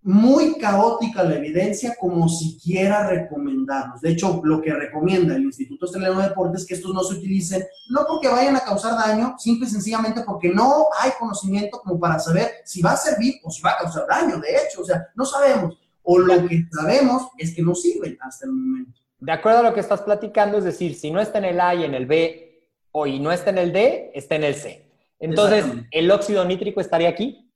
muy 0.04 0.58
caótica 0.58 1.22
la 1.22 1.36
evidencia 1.36 1.94
como 1.98 2.28
siquiera 2.28 3.06
recomendarnos. 3.08 4.00
De 4.00 4.10
hecho, 4.10 4.40
lo 4.42 4.60
que 4.60 4.72
recomienda 4.72 5.36
el 5.36 5.44
Instituto 5.44 5.84
Australiano 5.84 6.20
de 6.20 6.28
Deportes 6.28 6.62
es 6.62 6.66
que 6.66 6.74
estos 6.74 6.92
no 6.92 7.04
se 7.04 7.14
utilicen, 7.14 7.64
no 7.90 8.04
porque 8.06 8.28
vayan 8.28 8.56
a 8.56 8.60
causar 8.60 8.94
daño, 8.96 9.36
simple 9.38 9.68
y 9.68 9.70
sencillamente 9.70 10.22
porque 10.26 10.48
no 10.48 10.86
hay 11.00 11.12
conocimiento 11.18 11.80
como 11.80 12.00
para 12.00 12.18
saber 12.18 12.50
si 12.64 12.82
va 12.82 12.92
a 12.92 12.96
servir 12.96 13.34
o 13.44 13.50
si 13.50 13.62
va 13.62 13.72
a 13.72 13.78
causar 13.78 14.06
daño, 14.08 14.38
de 14.38 14.56
hecho, 14.56 14.82
o 14.82 14.84
sea, 14.84 15.06
no 15.14 15.24
sabemos. 15.24 15.78
O 16.02 16.18
lo 16.18 16.48
que 16.48 16.66
sabemos 16.72 17.28
es 17.38 17.54
que 17.54 17.62
no 17.62 17.76
sirven 17.76 18.18
hasta 18.20 18.46
el 18.46 18.52
momento. 18.52 18.98
De 19.20 19.30
acuerdo 19.30 19.60
a 19.60 19.62
lo 19.62 19.72
que 19.72 19.78
estás 19.78 20.00
platicando, 20.00 20.58
es 20.58 20.64
decir, 20.64 20.96
si 20.96 21.12
no 21.12 21.20
está 21.20 21.38
en 21.38 21.44
el 21.44 21.60
A 21.60 21.76
y 21.76 21.84
en 21.84 21.94
el 21.94 22.06
B, 22.06 22.66
o 22.90 23.06
y 23.06 23.20
no 23.20 23.30
está 23.30 23.50
en 23.50 23.58
el 23.58 23.72
D, 23.72 24.10
está 24.14 24.34
en 24.34 24.44
el 24.44 24.56
C. 24.56 24.84
Entonces, 25.20 25.64
¿el 25.92 26.10
óxido 26.10 26.44
nítrico 26.44 26.80
estaría 26.80 27.08
aquí? 27.08 27.51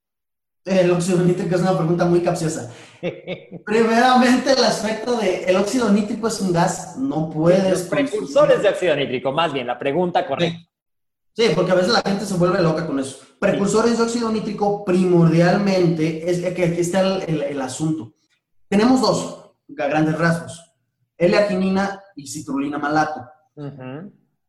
El 0.66 0.90
óxido 0.90 1.22
nítrico 1.22 1.54
es 1.54 1.60
una 1.62 1.78
pregunta 1.78 2.04
muy 2.06 2.20
capciosa. 2.22 2.72
Primeramente, 3.64 4.50
el 4.50 4.64
aspecto 4.64 5.16
de 5.16 5.44
el 5.44 5.56
óxido 5.56 5.88
nítrico 5.90 6.26
es 6.26 6.40
un 6.40 6.52
gas, 6.52 6.96
no 6.98 7.30
puedes. 7.30 7.70
Los 7.70 7.82
precursores 7.82 8.62
de 8.62 8.70
óxido 8.70 8.96
nítrico, 8.96 9.30
más 9.30 9.52
bien, 9.52 9.68
la 9.68 9.78
pregunta 9.78 10.26
correcta. 10.26 10.68
Sí. 11.36 11.50
porque 11.54 11.70
a 11.70 11.74
veces 11.74 11.92
la 11.92 12.02
gente 12.02 12.24
se 12.24 12.34
vuelve 12.34 12.60
loca 12.60 12.84
con 12.84 12.98
eso. 12.98 13.18
Precursores 13.38 13.96
de 13.96 14.04
óxido 14.04 14.28
nítrico, 14.32 14.84
primordialmente, 14.84 16.28
es 16.28 16.40
que 16.52 16.64
aquí 16.64 16.80
está 16.80 17.22
el, 17.24 17.60
asunto. 17.60 18.14
Tenemos 18.68 19.00
dos 19.00 19.52
grandes 19.68 20.18
rasgos: 20.18 20.74
L-arginina 21.16 22.02
y 22.16 22.26
citrulina 22.26 22.76
malato. 22.76 23.24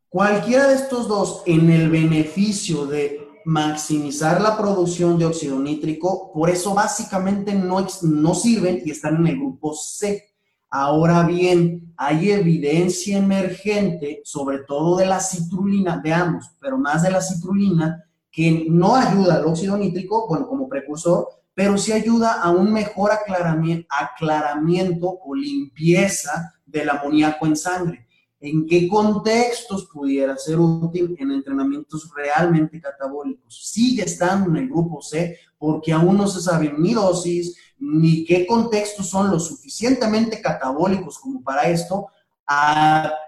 Cualquiera 0.10 0.68
de 0.68 0.76
estos 0.76 1.08
dos, 1.08 1.44
en 1.46 1.70
el 1.70 1.92
beneficio 1.92 2.88
de 2.88 3.27
maximizar 3.48 4.42
la 4.42 4.58
producción 4.58 5.18
de 5.18 5.26
óxido 5.26 5.58
nítrico, 5.58 6.34
por 6.34 6.50
eso 6.50 6.74
básicamente 6.74 7.54
no, 7.56 7.88
no 8.02 8.36
sirven 8.36 8.82
y 8.84 8.92
están 8.92 9.16
en 9.16 9.28
el 9.28 9.38
grupo 9.38 9.74
C. 9.74 10.36
Ahora 10.70 11.24
bien, 11.24 11.94
hay 11.96 12.32
evidencia 12.32 13.18
emergente, 13.18 14.20
sobre 14.26 14.60
todo 14.68 14.98
de 14.98 15.06
la 15.06 15.22
citrulina, 15.22 15.98
de 15.98 16.14
pero 16.60 16.78
más 16.78 17.04
de 17.04 17.12
la 17.12 17.22
citrulina, 17.22 18.04
que 18.30 18.66
no 18.70 18.98
ayuda 18.98 19.36
al 19.36 19.46
óxido 19.46 19.78
nítrico, 19.78 20.28
bueno, 20.28 20.46
como 20.46 20.68
precursor, 20.68 21.30
pero 21.54 21.78
sí 21.78 21.94
ayuda 21.94 22.42
a 22.42 22.50
un 22.50 22.74
mejor 22.74 23.14
aclaramiento, 23.14 23.88
aclaramiento 23.90 25.20
o 25.24 25.34
limpieza 25.34 26.54
del 26.66 26.90
amoníaco 26.90 27.46
en 27.46 27.56
sangre 27.56 28.07
en 28.40 28.68
qué 28.68 28.88
contextos 28.88 29.88
pudiera 29.92 30.38
ser 30.38 30.60
útil 30.60 31.16
en 31.20 31.32
entrenamientos 31.32 32.10
realmente 32.16 32.80
catabólicos. 32.80 33.70
Sigue 33.72 34.04
estando 34.04 34.50
en 34.50 34.58
el 34.58 34.70
grupo 34.70 35.02
C 35.02 35.38
porque 35.58 35.92
aún 35.92 36.18
no 36.18 36.28
se 36.28 36.42
sabe 36.42 36.74
ni 36.78 36.94
dosis 36.94 37.58
ni 37.80 38.26
qué 38.26 38.46
contextos 38.46 39.10
son 39.10 39.32
lo 39.32 39.40
suficientemente 39.40 40.42
catabólicos 40.42 41.20
como 41.20 41.44
para 41.44 41.70
esto, 41.70 42.08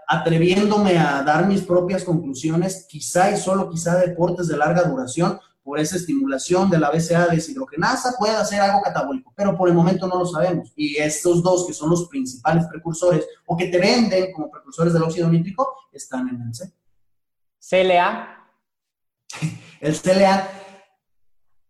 atreviéndome 0.08 0.98
a 0.98 1.22
dar 1.24 1.48
mis 1.48 1.62
propias 1.62 2.04
conclusiones, 2.04 2.86
quizá 2.90 3.32
y 3.32 3.38
solo 3.38 3.70
quizá 3.70 3.98
deportes 3.98 4.48
de 4.48 4.58
larga 4.58 4.84
duración, 4.84 5.40
por 5.70 5.80
esa 5.80 5.98
estimulación 5.98 6.68
de 6.68 6.80
la 6.80 6.90
BCA 6.90 7.28
deshidrogenasa 7.28 8.16
puede 8.18 8.36
hacer 8.36 8.60
algo 8.60 8.82
catabólico, 8.82 9.32
pero 9.36 9.56
por 9.56 9.70
el 9.70 9.76
momento 9.76 10.08
no 10.08 10.18
lo 10.18 10.26
sabemos. 10.26 10.74
Y 10.76 10.98
estos 10.98 11.44
dos, 11.44 11.68
que 11.68 11.74
son 11.74 11.92
los 11.92 12.08
principales 12.08 12.66
precursores 12.66 13.28
o 13.46 13.56
que 13.56 13.68
te 13.68 13.78
venden 13.78 14.34
como 14.34 14.50
precursores 14.50 14.94
del 14.94 15.04
óxido 15.04 15.30
nítrico, 15.30 15.76
están 15.92 16.28
en 16.28 16.42
el 16.42 16.56
C. 16.56 16.74
CLA. 17.70 18.48
El 19.80 19.96
CLA, 19.96 20.50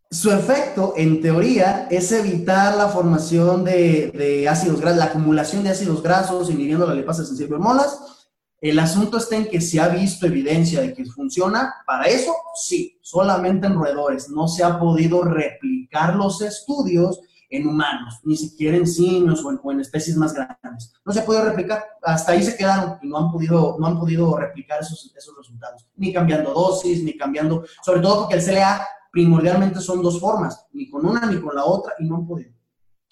su 0.10 0.32
efecto, 0.32 0.93
en 0.95 1.22
teoría, 1.22 1.89
es 1.91 2.10
evitar 2.14 2.78
la 2.78 2.88
formación 2.88 3.66
de, 3.66 4.47
ácidos 4.50 4.80
grasos, 4.80 4.97
la 4.97 5.06
acumulación 5.06 5.62
de 5.66 5.72
ácidos 5.72 6.02
grasos, 6.02 6.50
inhibiendo 6.50 6.88
la 6.88 6.93
lipasa 6.93 7.26
sensible 7.26 7.56
hormonas 7.56 8.18
el 8.62 8.80
asunto 8.80 9.18
está 9.18 9.38
en 9.38 9.47
que 9.47 9.62
se 9.62 9.80
ha 9.80 9.88
visto 9.88 10.26
evidencia 10.26 10.82
de 10.82 10.93
que 10.93 11.05
funciona. 11.05 11.76
Para 11.86 12.05
eso, 12.05 12.34
sí, 12.55 12.99
solamente 13.01 13.68
en 13.68 13.76
roedores. 13.76 14.30
No 14.30 14.47
se 14.47 14.64
ha 14.64 14.80
podido 14.80 15.24
replicar 15.24 16.16
los 16.16 16.41
estudios 16.41 17.22
en 17.49 17.68
humanos, 17.68 18.20
ni 18.24 18.36
siquiera 18.36 18.78
en 18.78 18.86
simios 18.86 19.43
o 19.43 19.72
en, 19.72 19.80
especies 19.80 20.16
más 20.18 20.34
grandes. 20.34 20.93
No 21.03 21.12
se 21.12 21.22
ha 21.22 21.26
podido 21.26 21.45
replicar. 21.45 21.84
Hasta 22.03 22.34
ahí 22.34 22.43
se 22.43 22.55
quedaron 22.55 22.97
y 23.01 23.07
no 23.07 23.18
han 23.18 23.32
podido, 23.32 23.78
no 23.80 23.88
han 23.88 23.99
podido 23.99 24.38
replicar 24.38 24.82
esos, 24.82 25.12
esos 25.16 25.36
resultados. 25.36 25.88
Ni 25.95 26.14
cambiando 26.14 26.53
dosis, 26.53 27.03
ni 27.03 27.18
cambiando, 27.18 27.64
sobre 27.84 28.01
todo 28.01 28.22
porque 28.22 28.36
el 28.36 28.43
CLA 28.43 28.86
primordialmente 29.12 29.80
son 29.80 30.03
dos 30.03 30.20
formas, 30.20 30.68
ni 30.74 30.89
con 30.89 31.05
una 31.05 31.26
ni 31.26 31.41
con 31.41 31.55
la 31.55 31.66
otra, 31.66 31.93
y 31.97 32.05
no 32.05 32.18
han 32.18 32.28
podido. 32.28 32.51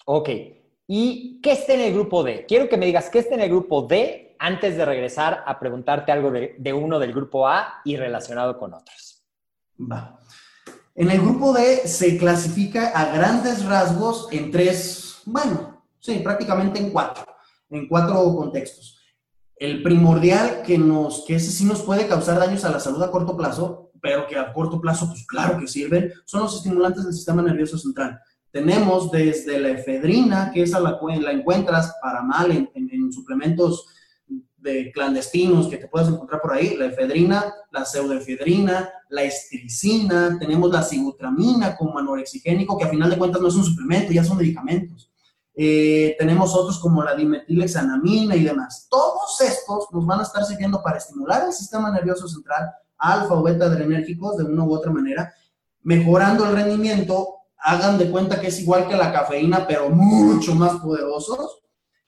Ok. 0.06 0.28
¿Y 0.90 1.38
qué 1.42 1.52
está 1.52 1.74
en 1.74 1.82
el 1.82 1.92
grupo 1.92 2.24
D? 2.24 2.46
Quiero 2.48 2.66
que 2.66 2.78
me 2.78 2.86
digas 2.86 3.10
qué 3.10 3.18
está 3.18 3.34
en 3.34 3.42
el 3.42 3.50
grupo 3.50 3.82
D 3.82 4.34
antes 4.38 4.74
de 4.74 4.86
regresar 4.86 5.44
a 5.46 5.60
preguntarte 5.60 6.10
algo 6.12 6.30
de, 6.30 6.72
uno 6.72 6.98
del 6.98 7.12
grupo 7.12 7.46
A 7.46 7.82
y 7.84 7.98
relacionado 7.98 8.58
con 8.58 8.72
otros. 8.72 9.22
Va. 9.78 10.18
En 10.94 11.10
el 11.10 11.20
grupo 11.20 11.52
D 11.52 11.86
se 11.86 12.16
clasifica 12.16 12.88
a 12.88 13.12
grandes 13.12 13.66
rasgos 13.66 14.28
en 14.32 14.50
tres, 14.50 15.20
bueno, 15.26 15.84
sí, 16.00 16.20
prácticamente 16.20 16.78
en 16.80 16.90
cuatro, 16.90 17.26
en 17.68 17.86
cuatro 17.86 18.34
contextos. 18.34 18.98
El 19.56 19.82
primordial 19.82 20.62
que 20.62 20.78
nos, 20.78 21.22
que 21.26 21.38
sí 21.38 21.66
nos 21.66 21.82
puede 21.82 22.08
causar 22.08 22.38
daños 22.38 22.64
a 22.64 22.70
la 22.70 22.80
salud 22.80 23.02
a 23.02 23.10
corto 23.10 23.36
plazo, 23.36 23.90
pero 24.00 24.26
que 24.26 24.38
a 24.38 24.54
corto 24.54 24.80
plazo, 24.80 25.08
pues 25.08 25.26
claro 25.26 25.58
que 25.58 25.68
sirven, 25.68 26.14
son 26.24 26.42
los 26.42 26.56
estimulantes 26.56 27.04
del 27.04 27.12
sistema 27.12 27.42
nervioso 27.42 27.76
central. 27.76 28.18
Tenemos 28.50 29.10
desde 29.10 29.58
la 29.58 29.70
efedrina, 29.70 30.50
que 30.52 30.62
esa 30.62 30.80
la, 30.80 30.98
la 31.20 31.32
encuentras 31.32 31.94
para 32.00 32.22
mal 32.22 32.50
en, 32.50 32.70
en 32.74 33.12
suplementos 33.12 33.86
de 34.58 34.90
clandestinos 34.92 35.68
que 35.68 35.76
te 35.76 35.88
puedes 35.88 36.08
encontrar 36.08 36.40
por 36.40 36.52
ahí, 36.52 36.76
la 36.76 36.86
efedrina, 36.86 37.54
la 37.70 37.84
pseudoefedrina, 37.84 38.90
la 39.08 39.22
estricina, 39.22 40.36
tenemos 40.38 40.70
la 40.70 40.82
sibutramina 40.82 41.76
como 41.76 41.98
anorexigénico, 41.98 42.76
que 42.76 42.84
a 42.84 42.88
final 42.88 43.10
de 43.10 43.18
cuentas 43.18 43.40
no 43.40 43.48
es 43.48 43.54
un 43.54 43.64
suplemento, 43.64 44.12
ya 44.12 44.24
son 44.24 44.38
medicamentos. 44.38 45.10
Eh, 45.54 46.14
tenemos 46.18 46.54
otros 46.54 46.78
como 46.78 47.02
la 47.02 47.14
dimetilexanamina 47.14 48.36
y 48.36 48.44
demás. 48.44 48.86
Todos 48.90 49.40
estos 49.40 49.88
nos 49.92 50.06
van 50.06 50.20
a 50.20 50.22
estar 50.22 50.44
sirviendo 50.44 50.82
para 50.82 50.98
estimular 50.98 51.46
el 51.46 51.52
sistema 51.52 51.90
nervioso 51.90 52.28
central, 52.28 52.70
alfa 52.96 53.34
o 53.34 53.42
beta 53.42 53.64
adrenérgicos 53.64 54.36
de 54.36 54.44
una 54.44 54.64
u 54.64 54.72
otra 54.72 54.92
manera, 54.92 55.32
mejorando 55.82 56.46
el 56.46 56.54
rendimiento, 56.54 57.37
hagan 57.58 57.98
de 57.98 58.10
cuenta 58.10 58.40
que 58.40 58.48
es 58.48 58.60
igual 58.60 58.88
que 58.88 58.96
la 58.96 59.12
cafeína, 59.12 59.66
pero 59.66 59.90
mucho 59.90 60.54
más 60.54 60.80
poderosos. 60.80 61.60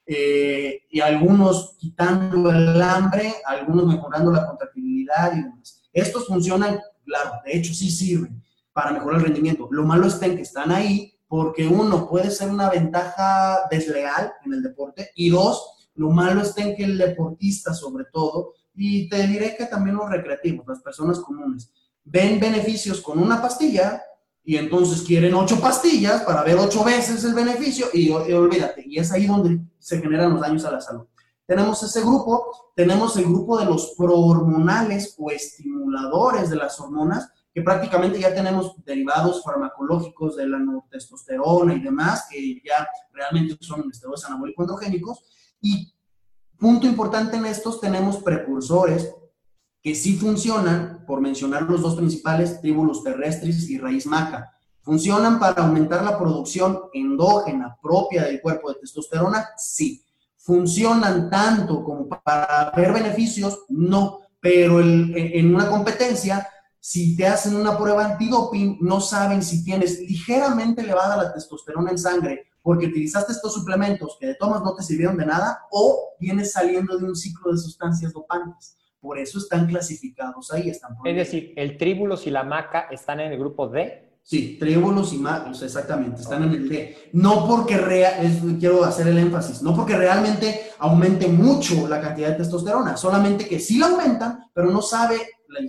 Eh, 0.07 0.83
y 0.91 1.01
algunos 1.01 1.77
quitando 1.79 2.51
el 2.51 2.81
hambre, 2.83 3.35
algunos 3.47 3.87
mejorando 3.87 4.33
la 4.33 4.47
contractibilidad 4.47 5.33
y 5.33 5.43
demás. 5.43 5.83
Estos 5.93 6.27
funcionan, 6.27 6.81
claro, 7.05 7.41
de 7.45 7.57
hecho 7.57 7.73
sí 7.75 7.91
sirven 7.91 8.43
para 8.73 8.93
mejorar 8.93 9.21
el 9.21 9.27
rendimiento. 9.27 9.69
Lo 9.71 9.85
malo 9.85 10.07
está 10.07 10.27
en 10.27 10.37
que 10.37 10.43
están 10.43 10.73
ahí 10.73 11.15
porque 11.29 11.69
uno 11.69 12.09
puede 12.09 12.31
ser 12.31 12.51
una 12.51 12.69
ventaja 12.69 13.61
desleal 13.71 14.33
en 14.45 14.53
el 14.53 14.63
deporte 14.65 15.13
y 15.15 15.31
dos, 15.31 15.89
lo 15.95 16.11
malo 16.11 16.43
está 16.43 16.63
en 16.63 16.75
que 16.75 16.83
el 16.83 16.99
deportista 16.99 17.73
sobre 17.73 18.07
todo, 18.13 18.55
y 18.75 19.09
te 19.09 19.27
diré 19.29 19.55
que 19.57 19.67
también 19.67 19.97
los 19.97 20.11
recreativos, 20.11 20.67
las 20.67 20.81
personas 20.81 21.21
comunes, 21.21 21.71
ven 22.03 22.41
beneficios 22.41 23.01
con 23.01 23.21
una 23.21 23.41
pastilla 23.41 24.03
y 24.51 24.57
entonces 24.57 25.03
quieren 25.03 25.33
ocho 25.35 25.61
pastillas 25.61 26.23
para 26.23 26.43
ver 26.43 26.57
ocho 26.57 26.83
veces 26.83 27.23
el 27.23 27.35
beneficio 27.35 27.87
y, 27.93 28.11
olvídate, 28.11 28.83
y 28.85 28.99
es 28.99 29.13
ahí 29.13 29.29
donde 29.29 29.61
se 29.79 30.01
generan 30.01 30.33
los 30.33 30.41
daños 30.41 30.65
a 30.65 30.73
la 30.73 30.81
salud. 30.81 31.07
Tenemos 31.47 31.81
ese 31.85 32.01
grupo, 32.01 32.73
tenemos 32.75 33.17
el 33.17 33.27
grupo 33.27 33.61
de 33.61 33.67
los 33.67 33.95
prohormonales 33.97 35.15
o 35.21 35.31
estimuladores 35.31 36.51
de 36.51 36.57
las 36.57 36.81
hormonas, 36.81 37.31
que 37.55 37.63
prácticamente 37.63 38.19
ya 38.19 38.35
tenemos 38.35 38.75
derivados 38.85 39.41
farmacológicos 39.45 40.35
de 40.35 40.49
la 40.49 40.59
testosterona 40.91 41.73
y 41.75 41.81
demás, 41.83 42.27
que 42.29 42.61
ya 42.67 42.89
realmente 43.13 43.57
son 43.61 43.89
esteroides 43.89 44.25
anabólicos 44.25 44.65
androgénicos. 44.65 45.21
Y 45.61 45.95
punto 46.59 46.89
importante 46.89 47.37
en 47.37 47.47
estos, 47.47 47.81
tenemos 47.81 48.17
precursores 48.17 49.15
que 49.83 49.95
sí 49.95 50.17
funcionan, 50.17 51.05
por 51.07 51.21
mencionar 51.21 51.63
los 51.63 51.83
dos 51.83 51.97
principales, 51.97 52.61
tribulus 52.61 53.03
terrestris 53.03 53.69
y 53.71 53.79
raíz 53.79 54.07
maca. 54.07 54.53
¿Funcionan 54.83 55.39
para 55.39 55.63
aumentar 55.63 56.03
la 56.03 56.19
producción 56.19 56.81
endógena 56.93 57.79
propia 57.83 58.25
del 58.25 58.41
cuerpo 58.41 58.71
de 58.71 58.81
testosterona? 58.81 59.49
Sí. 59.57 60.05
¿Funcionan 60.37 61.31
tanto 61.31 61.85
como 61.85 62.09
para 62.09 62.73
ver 62.77 62.93
beneficios? 62.93 63.65
No. 63.69 64.21
Pero 64.41 64.81
en 64.81 65.55
una 65.55 65.69
competencia, 65.69 66.47
si 66.79 67.15
te 67.15 67.27
hacen 67.27 67.57
una 67.57 67.77
prueba 67.77 68.07
antidoping, 68.07 68.79
no 68.81 69.01
saben 69.01 69.43
si 69.43 69.63
tienes 69.63 70.01
ligeramente 70.01 70.81
elevada 70.81 71.17
la 71.17 71.33
testosterona 71.33 71.91
en 71.91 71.99
sangre 71.99 72.51
porque 72.63 72.87
utilizaste 72.87 73.33
estos 73.33 73.55
suplementos 73.55 74.17
que 74.21 74.29
de 74.29 74.35
tomas 74.35 74.63
no 74.63 74.75
te 74.75 74.83
sirvieron 74.83 75.17
de 75.17 75.27
nada 75.27 75.67
o 75.71 76.15
vienes 76.19 76.53
saliendo 76.53 76.99
de 76.99 77.05
un 77.05 77.17
ciclo 77.17 77.53
de 77.53 77.59
sustancias 77.59 78.13
dopantes. 78.13 78.77
Por 79.01 79.19
eso 79.19 79.39
están 79.39 79.67
clasificados 79.67 80.53
ahí. 80.53 80.69
Están 80.69 80.97
es 81.05 81.17
decir, 81.17 81.53
el 81.57 81.79
tríbulos 81.79 82.27
y 82.27 82.31
la 82.31 82.45
maca 82.45 82.89
están 82.91 83.21
en 83.21 83.33
el 83.33 83.39
grupo 83.39 83.69
D. 83.69 84.11
Sí, 84.23 84.59
tríbulos 84.61 85.13
y 85.15 85.19
macas, 85.19 85.63
exactamente, 85.63 86.21
están 86.21 86.45
en 86.45 86.51
el 86.51 86.69
D. 86.69 87.11
No 87.15 87.49
porque, 87.49 87.79
real, 87.79 88.15
quiero 88.61 88.85
hacer 88.85 89.09
el 89.09 89.19
énfasis, 89.19 89.63
no 89.63 89.75
porque 89.75 89.97
realmente 89.97 90.73
aumente 90.79 91.27
mucho 91.27 91.89
la 91.89 92.01
cantidad 92.01 92.29
de 92.29 92.35
testosterona, 92.37 92.97
solamente 92.97 93.49
que 93.49 93.59
sí 93.59 93.79
la 93.79 93.87
aumentan, 93.87 94.51
pero 94.53 94.71
no 94.71 94.83
sabe 94.83 95.17
la, 95.49 95.61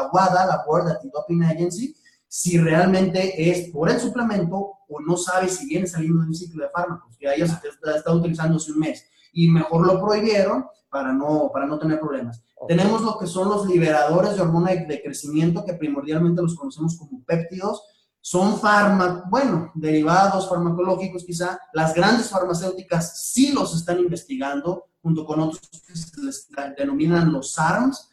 la 0.00 0.10
WADA, 0.10 0.46
la 0.46 0.64
World 0.66 0.92
Anti-Doping 0.92 1.42
Agency, 1.42 1.94
si 2.28 2.56
realmente 2.58 3.50
es 3.50 3.68
por 3.70 3.90
el 3.90 3.98
suplemento 3.98 4.56
o 4.88 5.00
no 5.00 5.16
sabe 5.16 5.48
si 5.48 5.66
viene 5.66 5.86
saliendo 5.86 6.22
de 6.22 6.28
un 6.28 6.34
ciclo 6.34 6.64
de 6.64 6.70
fármacos, 6.70 7.16
que 7.18 7.28
haya 7.28 7.44
estado 7.44 8.18
utilizando 8.18 8.56
hace 8.56 8.72
un 8.72 8.78
mes 8.78 9.06
y 9.32 9.48
mejor 9.48 9.86
lo 9.86 10.00
prohibieron 10.00 10.66
para 10.96 11.12
no, 11.12 11.50
para 11.52 11.66
no 11.66 11.78
tener 11.78 12.00
problemas. 12.00 12.42
Tenemos 12.66 13.02
lo 13.02 13.18
que 13.18 13.26
son 13.26 13.50
los 13.50 13.66
liberadores 13.66 14.34
de 14.34 14.40
hormona 14.40 14.70
de, 14.70 15.02
crecimiento, 15.02 15.62
que 15.62 15.74
primordialmente 15.74 16.40
los 16.40 16.54
conocemos 16.54 16.96
como 16.96 17.22
péptidos. 17.22 17.82
Son 18.22 18.58
fármacos, 18.58 19.24
bueno, 19.28 19.70
derivados 19.74 20.48
farmacológicos 20.48 21.22
quizá. 21.24 21.60
Las 21.74 21.92
grandes 21.92 22.30
farmacéuticas 22.30 23.30
sí 23.30 23.52
los 23.52 23.76
están 23.76 23.98
investigando, 23.98 24.86
junto 25.02 25.26
con 25.26 25.38
otros 25.38 25.60
que 25.68 25.94
se 25.94 26.22
les 26.22 26.48
denominan 26.78 27.30
los 27.30 27.52
SARMs, 27.52 28.08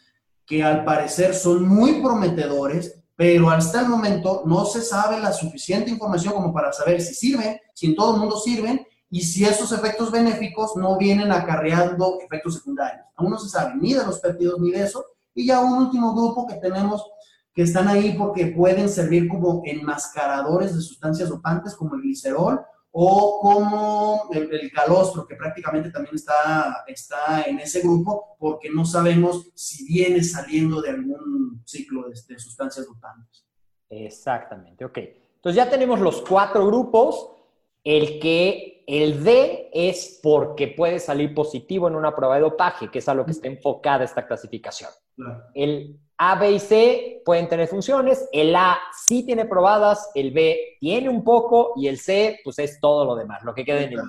que 0.46 0.62
al 0.62 0.84
parecer 0.84 1.34
son 1.34 1.66
muy 1.66 2.02
prometedores, 2.02 3.00
pero 3.16 3.50
hasta 3.50 3.80
el 3.80 3.88
momento 3.88 4.44
no 4.46 4.66
se 4.66 4.82
sabe 4.82 5.22
la 5.22 5.32
suficiente 5.32 5.90
información 5.90 6.34
como 6.34 6.54
para 6.54 6.74
saber 6.74 7.00
si 7.00 7.14
sirven, 7.14 7.62
si 7.74 7.86
en 7.86 7.96
todo 7.96 8.16
el 8.16 8.20
mundo 8.20 8.38
sirven 8.38 8.86
y 9.14 9.22
si 9.22 9.46
esos 9.46 9.72
efectos 9.72 10.12
benéficos 10.12 10.76
no 10.76 10.98
vienen 10.98 11.32
acarreando 11.32 12.18
efectos 12.20 12.56
secundarios. 12.56 13.06
Aún 13.16 13.30
no 13.30 13.38
se 13.38 13.48
sabe 13.48 13.76
ni 13.76 13.94
de 13.94 14.04
los 14.04 14.20
péptidos 14.20 14.60
ni 14.60 14.72
de 14.72 14.82
eso. 14.82 15.06
Y 15.36 15.46
ya 15.46 15.60
un 15.60 15.74
último 15.74 16.16
grupo 16.16 16.48
que 16.48 16.56
tenemos 16.56 17.06
que 17.54 17.62
están 17.62 17.88
ahí 17.88 18.16
porque 18.18 18.48
pueden 18.48 18.90
servir 18.90 19.28
como 19.28 19.62
enmascaradores 19.66 20.74
de 20.74 20.82
sustancias 20.82 21.30
dopantes 21.30 21.76
como 21.76 21.94
el 21.94 22.02
glicerol 22.02 22.60
o 22.90 23.40
como 23.40 24.30
el, 24.34 24.72
calostro, 24.72 25.28
que 25.28 25.36
prácticamente 25.36 25.92
también 25.92 26.16
está, 26.16 26.84
está 26.88 27.44
en 27.44 27.60
ese 27.60 27.82
grupo 27.82 28.36
porque 28.40 28.72
no 28.72 28.84
sabemos 28.84 29.52
si 29.54 29.86
viene 29.86 30.24
saliendo 30.24 30.82
de 30.82 30.90
algún 30.90 31.62
ciclo 31.66 32.10
de, 32.10 32.20
de 32.30 32.40
sustancias 32.40 32.88
dopantes. 32.88 33.46
Exactamente, 33.92 34.84
ok. 34.84 34.98
Entonces 35.36 35.56
ya 35.56 35.70
tenemos 35.70 36.00
los 36.00 36.24
cuatro 36.24 36.66
grupos. 36.66 37.30
El 37.84 38.18
que 38.20 38.73
el 38.88 39.24
D 39.24 39.70
es 39.74 40.20
porque 40.22 40.68
puede 40.68 41.00
salir 41.00 41.34
positivo 41.34 41.88
en 41.88 41.96
una 41.96 42.16
prueba 42.16 42.36
de 42.36 42.42
dopaje, 42.42 42.90
que 42.90 43.00
es 43.00 43.10
a 43.10 43.14
lo 43.14 43.26
que 43.26 43.32
está 43.32 43.48
enfocada 43.48 44.04
esta 44.04 44.26
clasificación. 44.26 44.90
El 45.54 46.00
A, 46.18 46.36
B 46.36 46.52
y 46.52 46.60
C 46.60 47.22
pueden 47.26 47.48
tener 47.48 47.68
funciones, 47.68 48.28
el 48.32 48.56
A 48.56 48.78
sí 49.06 49.26
tiene 49.26 49.46
probadas, 49.46 50.12
el 50.16 50.32
B 50.32 50.78
tiene 50.80 51.10
un 51.10 51.24
poco 51.24 51.74
y 51.76 51.88
el 51.88 52.00
C 52.00 52.40
pues 52.44 52.60
es 52.60 52.80
todo 52.80 53.06
lo 53.06 53.16
demás, 53.16 53.44
lo 53.44 53.54
que 53.54 53.66
queda 53.66 53.82
en 53.82 53.94
el 53.94 54.02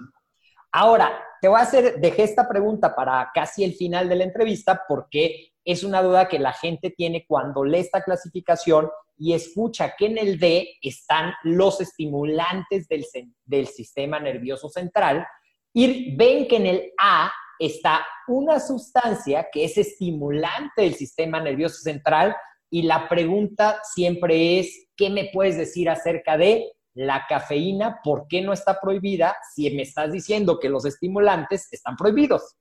Ahora, 0.73 1.23
te 1.41 1.47
voy 1.47 1.61
a 1.61 1.63
hacer, 1.63 2.01
dejé 2.01 2.25
esta 2.25 2.49
pregunta 2.49 2.97
para 2.97 3.31
casi 3.33 3.63
el 3.63 3.75
final 3.75 4.09
de 4.09 4.17
la 4.17 4.25
entrevista 4.25 4.83
porque 4.89 5.54
es 5.65 5.83
una 5.83 6.03
duda 6.03 6.29
que 6.29 6.39
la 6.39 6.53
gente 6.53 6.91
tiene 6.91 7.25
cuando 7.27 7.65
lee 7.65 7.79
esta 7.79 8.03
clasificación 8.03 8.91
y 9.17 9.33
escucha 9.33 9.95
que 9.97 10.07
en 10.07 10.19
el 10.19 10.39
D 10.39 10.69
están 10.83 11.33
los 11.45 11.81
estimulantes 11.81 12.87
del, 12.89 13.67
sistema 13.67 14.19
nervioso 14.21 14.69
central 14.69 15.27
y 15.73 16.15
ven 16.17 16.47
que 16.47 16.57
en 16.57 16.67
el 16.67 16.93
A 17.01 17.33
está 17.59 18.05
una 18.27 18.61
sustancia 18.61 19.49
que 19.53 19.65
es 19.65 19.79
estimulante 19.79 20.83
del 20.83 20.95
sistema 20.95 21.41
nervioso 21.41 21.81
central 21.81 22.35
y 22.71 22.83
la 22.83 23.09
pregunta 23.09 23.81
siempre 23.95 24.59
es, 24.59 24.89
¿qué 24.97 25.09
me 25.09 25.31
puedes 25.33 25.57
decir 25.57 25.89
acerca 25.89 26.37
de 26.37 26.73
la 26.95 27.25
cafeína? 27.29 28.01
¿Por 28.03 28.27
qué 28.29 28.43
no 28.43 28.53
está 28.53 28.81
prohibida 28.81 29.37
si 29.55 29.71
me 29.71 29.83
estás 29.83 30.13
diciendo 30.13 30.59
que 30.59 30.69
los 30.69 30.85
estimulantes 30.85 31.73
están 31.73 31.97
prohibidos? 31.97 32.57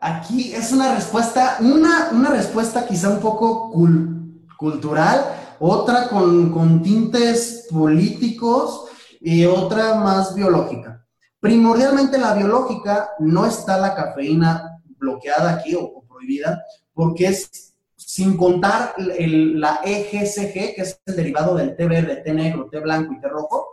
Aquí 0.00 0.54
es 0.54 0.72
una 0.72 0.94
respuesta, 0.94 1.58
una, 1.60 2.08
una 2.12 2.30
respuesta 2.30 2.86
quizá 2.86 3.10
un 3.10 3.20
poco 3.20 3.70
cool 3.70 4.20
cultural, 4.56 5.24
otra 5.58 6.08
con, 6.08 6.82
tintes 6.82 7.66
políticos 7.70 8.86
y 9.20 9.44
otra 9.44 9.94
más 9.94 10.34
biológica. 10.34 11.06
Primordialmente 11.38 12.18
la 12.18 12.34
biológica 12.34 13.10
no 13.18 13.46
está 13.46 13.78
la 13.78 13.94
cafeína 13.94 14.82
bloqueada 14.98 15.52
aquí 15.52 15.74
o, 15.74 16.02
prohibida, 16.06 16.62
porque 16.92 17.26
es 17.26 17.74
sin 17.94 18.36
contar 18.36 18.94
la 18.98 19.80
EGCG, 19.84 20.74
que 20.74 20.82
es 20.82 21.00
el 21.06 21.16
derivado 21.16 21.54
del 21.54 21.76
té 21.76 21.86
verde, 21.86 22.16
té 22.16 22.34
negro, 22.34 22.68
té 22.70 22.80
blanco 22.80 23.12
y 23.12 23.20
té 23.20 23.28
rojo, 23.28 23.66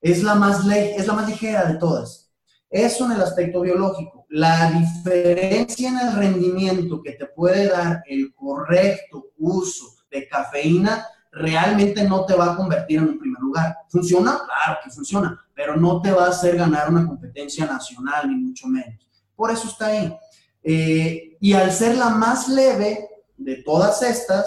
es 0.00 0.22
la 0.22 0.34
más, 0.34 0.66
es 0.68 1.06
la 1.06 1.14
más 1.14 1.28
ligera 1.28 1.64
de 1.64 1.78
todas. 1.78 2.30
Eso 2.68 3.06
en 3.06 3.12
el 3.12 3.22
aspecto 3.22 3.60
biológico. 3.60 4.17
La 4.28 4.70
diferencia 4.70 5.88
en 5.88 5.98
el 5.98 6.14
rendimiento 6.14 7.02
que 7.02 7.12
te 7.12 7.26
puede 7.26 7.68
dar 7.68 8.02
el 8.06 8.34
correcto 8.34 9.30
uso 9.38 9.86
de 10.10 10.28
cafeína 10.28 11.06
realmente 11.32 12.04
no 12.04 12.24
te 12.24 12.34
va 12.34 12.52
a 12.52 12.56
convertir 12.56 12.98
en 12.98 13.08
un 13.08 13.18
primer 13.18 13.40
lugar. 13.40 13.76
¿Funciona? 13.88 14.40
Claro 14.44 14.80
que 14.84 14.90
funciona, 14.90 15.40
pero 15.54 15.76
no 15.76 16.02
te 16.02 16.10
va 16.10 16.26
a 16.26 16.30
hacer 16.30 16.56
ganar 16.56 16.90
una 16.90 17.06
competencia 17.06 17.66
nacional, 17.66 18.28
ni 18.28 18.36
mucho 18.36 18.66
menos. 18.66 19.08
Por 19.34 19.50
eso 19.50 19.68
está 19.68 19.86
ahí. 19.86 20.14
Eh, 20.62 21.36
y 21.40 21.52
al 21.52 21.70
ser 21.72 21.96
la 21.96 22.10
más 22.10 22.48
leve 22.48 23.08
de 23.36 23.62
todas 23.62 24.02
estas, 24.02 24.46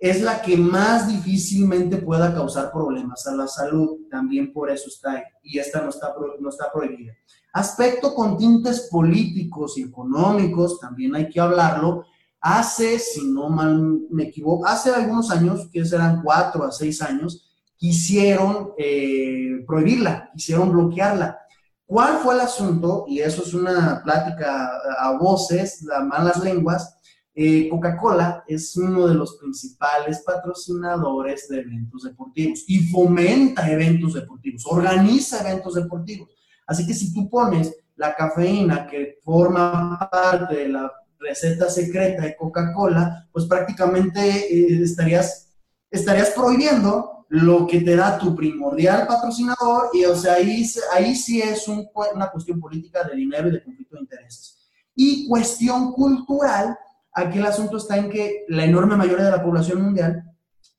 es 0.00 0.20
la 0.20 0.42
que 0.42 0.56
más 0.56 1.08
difícilmente 1.08 1.96
pueda 1.96 2.32
causar 2.32 2.70
problemas 2.70 3.26
a 3.26 3.34
la 3.34 3.48
salud. 3.48 4.08
También 4.10 4.52
por 4.52 4.70
eso 4.70 4.88
está 4.88 5.12
ahí. 5.12 5.22
Y 5.42 5.58
esta 5.58 5.80
no 5.80 5.88
está, 5.88 6.14
no 6.38 6.48
está 6.48 6.70
prohibida. 6.72 7.14
Aspecto 7.58 8.14
con 8.14 8.36
tintes 8.36 8.88
políticos 8.90 9.76
y 9.78 9.82
económicos, 9.82 10.78
también 10.80 11.14
hay 11.14 11.28
que 11.28 11.40
hablarlo, 11.40 12.04
Hace, 12.40 13.00
si 13.00 13.26
no 13.26 13.48
mal 13.48 14.02
me 14.10 14.24
equivoco, 14.24 14.64
hace 14.64 14.90
algunos 14.90 15.30
años, 15.32 15.68
que 15.72 15.84
serán 15.84 16.22
cuatro 16.22 16.64
a 16.64 16.70
seis 16.70 17.02
años, 17.02 17.50
quisieron 17.76 18.70
eh, 18.78 19.64
prohibirla, 19.66 20.30
quisieron 20.34 20.70
bloquearla. 20.70 21.36
¿Cuál 21.84 22.18
fue 22.18 22.34
el 22.34 22.40
asunto? 22.40 23.06
Y 23.08 23.18
eso 23.18 23.42
es 23.42 23.54
una 23.54 24.02
plática 24.04 24.70
a 25.00 25.18
voces, 25.18 25.84
a 25.90 26.04
malas 26.04 26.42
lenguas. 26.42 26.96
eh, 27.34 27.68
Coca-Cola 27.68 28.44
es 28.46 28.76
uno 28.76 29.06
de 29.06 29.14
los 29.14 29.36
principales 29.36 30.22
patrocinadores 30.24 31.48
de 31.48 31.60
eventos 31.60 32.02
deportivos 32.02 32.64
y 32.68 32.86
fomenta 32.88 33.68
eventos 33.70 34.14
deportivos, 34.14 34.64
organiza 34.66 35.40
eventos 35.40 35.74
deportivos. 35.74 36.28
Así 36.68 36.86
que 36.86 36.94
si 36.94 37.12
tú 37.12 37.28
pones 37.28 37.74
la 37.96 38.14
cafeína 38.14 38.86
que 38.86 39.18
forma 39.24 39.98
parte 40.10 40.54
de 40.54 40.68
la 40.68 40.92
receta 41.18 41.68
secreta 41.68 42.22
de 42.22 42.36
Coca-Cola, 42.36 43.26
pues 43.32 43.46
prácticamente 43.46 44.20
eh, 44.20 44.82
estarías, 44.82 45.48
estarías 45.90 46.30
prohibiendo 46.30 47.26
lo 47.30 47.66
que 47.66 47.80
te 47.80 47.96
da 47.96 48.18
tu 48.18 48.36
primordial 48.36 49.06
patrocinador 49.06 49.90
y 49.92 50.04
o 50.04 50.14
sea, 50.14 50.34
ahí, 50.34 50.64
ahí 50.92 51.16
sí 51.16 51.40
es 51.40 51.66
una 51.68 52.30
cuestión 52.30 52.60
política 52.60 53.02
de 53.04 53.16
dinero 53.16 53.48
y 53.48 53.52
de 53.52 53.64
conflicto 53.64 53.96
de 53.96 54.02
intereses. 54.02 54.58
Y 54.94 55.26
cuestión 55.26 55.92
cultural, 55.92 56.76
aquí 57.12 57.38
el 57.38 57.46
asunto 57.46 57.78
está 57.78 57.96
en 57.96 58.10
que 58.10 58.44
la 58.48 58.64
enorme 58.64 58.96
mayoría 58.96 59.26
de 59.26 59.30
la 59.30 59.42
población 59.42 59.82
mundial 59.82 60.22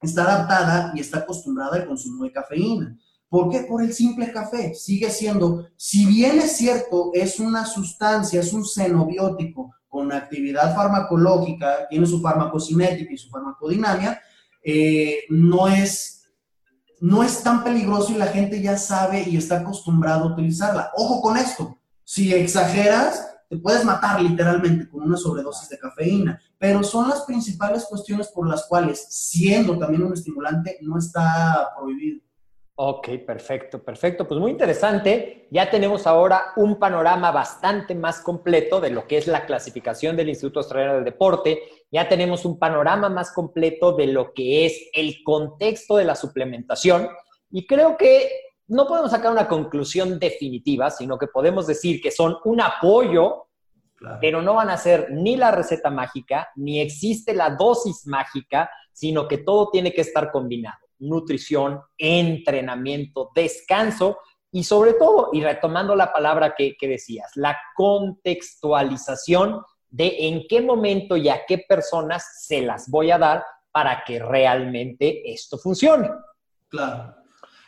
está 0.02 0.24
adaptada 0.24 0.94
y 0.96 1.02
está 1.02 1.20
acostumbrada 1.20 1.78
al 1.78 1.88
consumo 1.88 2.24
de 2.24 2.32
cafeína. 2.32 2.98
¿Por 3.30 3.50
qué? 3.50 3.60
Por 3.60 3.84
el 3.84 3.94
simple 3.94 4.32
café. 4.32 4.74
Sigue 4.74 5.10
siendo, 5.12 5.68
si 5.76 6.06
bien 6.08 6.40
es 6.40 6.58
cierto, 6.58 7.12
es 7.14 7.40
una 7.40 7.66
sustancia, 7.66 8.40
es 8.40 8.52
un 8.54 8.66
xenobiótico 8.66 9.74
con 9.88 10.12
actividad 10.12 10.76
farmacológica, 10.76 11.88
tiene 11.90 12.06
su 12.06 12.22
farmacocinética 12.22 13.14
y 13.14 13.18
su 13.18 13.30
farmacodinamia, 13.30 14.20
eh, 14.64 15.20
no, 15.30 15.68
es, 15.68 16.28
no 17.02 17.24
es 17.24 17.42
tan 17.42 17.64
peligroso 17.64 18.12
y 18.12 18.18
la 18.18 18.28
gente 18.28 18.62
ya 18.62 18.78
sabe 18.78 19.24
y 19.28 19.38
está 19.38 19.60
acostumbrada 19.60 20.22
a 20.22 20.34
utilizarla. 20.34 20.92
Ojo 20.96 21.22
con 21.22 21.38
esto, 21.38 21.80
si 22.04 22.34
exageras, 22.34 23.28
te 23.50 23.58
puedes 23.58 23.84
matar 23.84 24.22
literalmente 24.22 24.88
con 24.88 25.04
una 25.04 25.18
sobredosis 25.18 25.70
de 25.70 25.80
cafeína, 25.80 26.40
pero 26.60 26.84
son 26.84 27.10
las 27.10 27.22
principales 27.22 27.86
cuestiones 27.86 28.28
por 28.28 28.48
las 28.48 28.66
cuales, 28.66 29.08
siendo 29.10 29.78
también 29.78 30.04
un 30.04 30.14
estimulante, 30.14 30.78
no 30.82 31.00
está 31.00 31.70
prohibido. 31.78 32.22
Ok, 32.82 33.10
perfecto, 33.28 33.84
perfecto. 33.84 34.26
Pues 34.26 34.40
muy 34.40 34.52
interesante. 34.52 35.50
Ya 35.52 35.70
tenemos 35.70 36.08
ahora 36.08 36.54
un 36.56 36.80
panorama 36.80 37.30
bastante 37.30 37.94
más 37.94 38.22
completo 38.22 38.80
de 38.80 38.90
lo 38.90 39.06
que 39.06 39.18
es 39.18 39.28
la 39.28 39.46
clasificación 39.46 40.16
del 40.16 40.30
Instituto 40.30 40.62
Australiano 40.62 40.96
del 40.96 41.04
Deporte. 41.04 41.62
Ya 41.92 42.08
tenemos 42.08 42.46
un 42.46 42.58
panorama 42.58 43.10
más 43.10 43.34
completo 43.34 43.98
de 43.98 44.08
lo 44.08 44.32
que 44.34 44.66
es 44.66 44.90
el 44.94 45.22
contexto 45.26 45.98
de 45.98 46.06
la 46.06 46.16
suplementación. 46.16 47.10
Y 47.52 47.68
creo 47.68 47.98
que 47.98 48.30
no 48.70 48.88
podemos 48.88 49.12
sacar 49.12 49.34
una 49.34 49.50
conclusión 49.50 50.18
definitiva, 50.18 50.90
sino 50.90 51.18
que 51.18 51.28
podemos 51.28 51.68
decir 51.68 52.00
que 52.02 52.12
son 52.12 52.38
un 52.46 52.62
apoyo, 52.62 53.48
pero 54.22 54.42
no 54.42 54.54
van 54.54 54.70
a 54.70 54.78
ser 54.78 55.12
ni 55.12 55.36
la 55.36 55.52
receta 55.52 55.90
mágica, 55.90 56.48
ni 56.56 56.80
existe 56.80 57.34
la 57.34 57.50
dosis 57.50 58.08
mágica, 58.08 58.72
sino 58.94 59.28
que 59.28 59.40
todo 59.40 59.70
tiene 59.70 59.92
que 59.92 60.00
estar 60.00 60.32
combinado. 60.32 60.89
Nutrición, 61.00 61.82
entrenamiento, 61.98 63.32
descanso 63.34 64.20
y 64.52 64.64
sobre 64.64 64.94
todo, 64.94 65.30
y 65.34 65.44
retomando 65.44 65.96
la 65.96 66.12
palabra 66.12 66.56
que, 66.56 66.76
que 66.78 66.88
decías, 66.88 67.32
la 67.36 67.58
contextualización 67.76 69.62
de 69.90 70.28
en 70.28 70.48
qué 70.48 70.62
momento 70.62 71.18
y 71.18 71.30
a 71.30 71.46
qué 71.48 71.60
personas 71.60 72.46
se 72.46 72.62
las 72.62 72.90
voy 72.90 73.12
a 73.12 73.18
dar 73.18 73.44
para 73.72 74.04
que 74.04 74.20
realmente 74.20 75.32
esto 75.32 75.58
funcione. 75.58 76.10
Claro. 76.68 77.16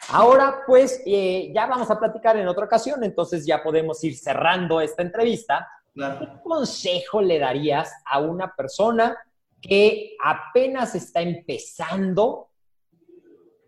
Ahora, 0.09 0.61
pues, 0.65 1.01
eh, 1.05 1.51
ya 1.53 1.67
vamos 1.67 1.89
a 1.91 1.99
platicar 1.99 2.35
en 2.37 2.47
otra 2.47 2.65
ocasión, 2.65 3.03
entonces 3.03 3.45
ya 3.45 3.63
podemos 3.63 4.03
ir 4.03 4.17
cerrando 4.17 4.81
esta 4.81 5.03
entrevista. 5.03 5.67
¿Qué 5.93 6.27
consejo 6.43 7.21
le 7.21 7.37
darías 7.37 7.91
a 8.05 8.19
una 8.19 8.55
persona 8.55 9.17
que 9.61 10.15
apenas 10.23 10.95
está 10.95 11.21
empezando 11.21 12.49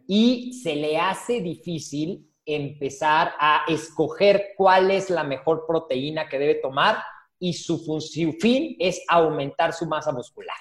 y 0.07 0.53
se 0.61 0.75
le 0.75 0.97
hace 0.97 1.41
difícil 1.41 2.29
empezar 2.45 3.33
a 3.39 3.61
escoger 3.67 4.49
cuál 4.57 4.91
es 4.91 5.09
la 5.09 5.23
mejor 5.23 5.65
proteína 5.67 6.27
que 6.27 6.39
debe 6.39 6.55
tomar 6.55 6.97
y 7.39 7.53
su, 7.53 7.77
su 7.77 8.33
fin 8.39 8.75
es 8.79 9.01
aumentar 9.07 9.73
su 9.73 9.85
masa 9.85 10.11
muscular? 10.11 10.55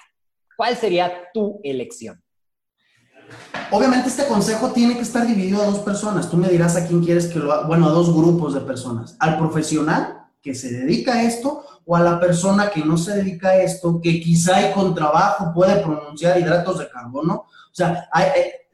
¿Cuál 0.55 0.75
sería 0.75 1.29
tu 1.33 1.59
elección? 1.63 2.21
Obviamente 3.71 4.09
este 4.09 4.27
consejo 4.27 4.71
tiene 4.71 4.95
que 4.95 5.01
estar 5.01 5.25
dividido 5.25 5.61
a 5.61 5.65
dos 5.65 5.79
personas. 5.79 6.29
Tú 6.29 6.37
me 6.37 6.49
dirás 6.49 6.75
a 6.75 6.85
quién 6.87 7.03
quieres 7.03 7.27
que 7.27 7.39
lo 7.39 7.51
haga. 7.51 7.67
Bueno, 7.67 7.87
a 7.87 7.91
dos 7.91 8.13
grupos 8.13 8.53
de 8.53 8.61
personas. 8.61 9.15
Al 9.19 9.37
profesional 9.37 10.25
que 10.41 10.53
se 10.53 10.71
dedica 10.71 11.13
a 11.13 11.23
esto 11.23 11.63
o 11.85 11.95
a 11.95 12.01
la 12.01 12.19
persona 12.19 12.69
que 12.69 12.83
no 12.83 12.97
se 12.97 13.15
dedica 13.15 13.49
a 13.49 13.61
esto, 13.61 13.99
que 14.01 14.21
quizá 14.21 14.71
con 14.73 14.93
trabajo 14.93 15.51
puede 15.53 15.81
pronunciar 15.81 16.37
hidratos 16.37 16.79
de 16.79 16.89
carbono. 16.89 17.45
O 17.73 17.75
sea, 17.75 18.07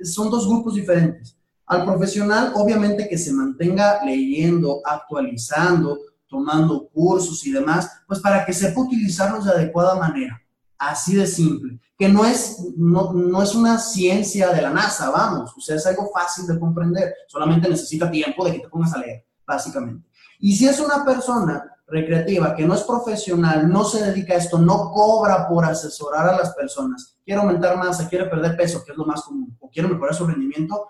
son 0.04 0.30
dos 0.30 0.47
grupos 0.47 0.76
diferentes. 0.76 1.36
Al 1.66 1.86
profesional, 1.86 2.52
obviamente 2.56 3.08
que 3.08 3.18
se 3.18 3.32
mantenga 3.32 4.04
leyendo, 4.04 4.82
actualizando, 4.84 6.00
tomando 6.28 6.88
cursos 6.89 7.45
y 7.45 7.52
demás, 7.52 7.89
pues 8.08 8.20
para 8.20 8.45
que 8.45 8.54
sepa 8.54 8.82
utilizarlos 8.82 9.45
de 9.45 9.52
adecuada 9.52 9.95
manera. 9.95 10.41
Así 10.78 11.16
de 11.16 11.26
simple 11.26 11.80
que 12.00 12.08
no 12.08 12.24
es, 12.24 12.64
no, 12.78 13.12
no, 13.12 13.43
es 13.43 13.54
una 13.54 13.78
ciencia 13.78 14.54
de 14.54 14.62
la 14.62 14.70
NASA, 14.70 15.10
vamos, 15.10 15.52
o 15.56 15.60
sea, 15.60 15.76
es 15.76 15.86
algo 15.86 16.10
fácil 16.14 16.47
de 16.47 16.58
comprender, 16.58 17.14
solamente 17.28 17.68
necesita 17.68 18.10
tiempo 18.10 18.45
de 18.45 18.54
que 18.54 18.60
te 18.60 18.70
pongas 18.70 18.93
a 18.93 19.00
leer, 19.00 19.26
básicamente. 19.45 20.08
Y 20.39 20.56
si 20.56 20.66
es 20.66 20.80
una 20.80 21.04
persona 21.04 21.62
recreativa 21.90 22.56
que 22.56 22.66
no 22.66 22.74
es 22.74 22.84
profesional, 22.84 23.70
no 23.70 23.84
se 23.84 24.04
dedica 24.06 24.34
a 24.34 24.38
esto, 24.38 24.58
no 24.60 24.92
cobra 24.92 25.48
por 25.48 25.66
asesorar 25.66 26.28
a 26.30 26.38
las 26.38 26.54
personas, 26.54 27.18
quiere 27.26 27.42
aumentar 27.42 27.78
masa, 27.78 28.08
quiere 28.08 28.26
perder 28.26 28.56
peso, 28.56 28.84
que 28.84 28.92
es 28.92 28.98
lo 28.98 29.06
más 29.06 29.22
común, 29.22 29.58
o 29.60 29.70
quiere 29.70 29.90
mejorar 29.90 30.16
su 30.16 30.26
rendimiento, 30.26 30.90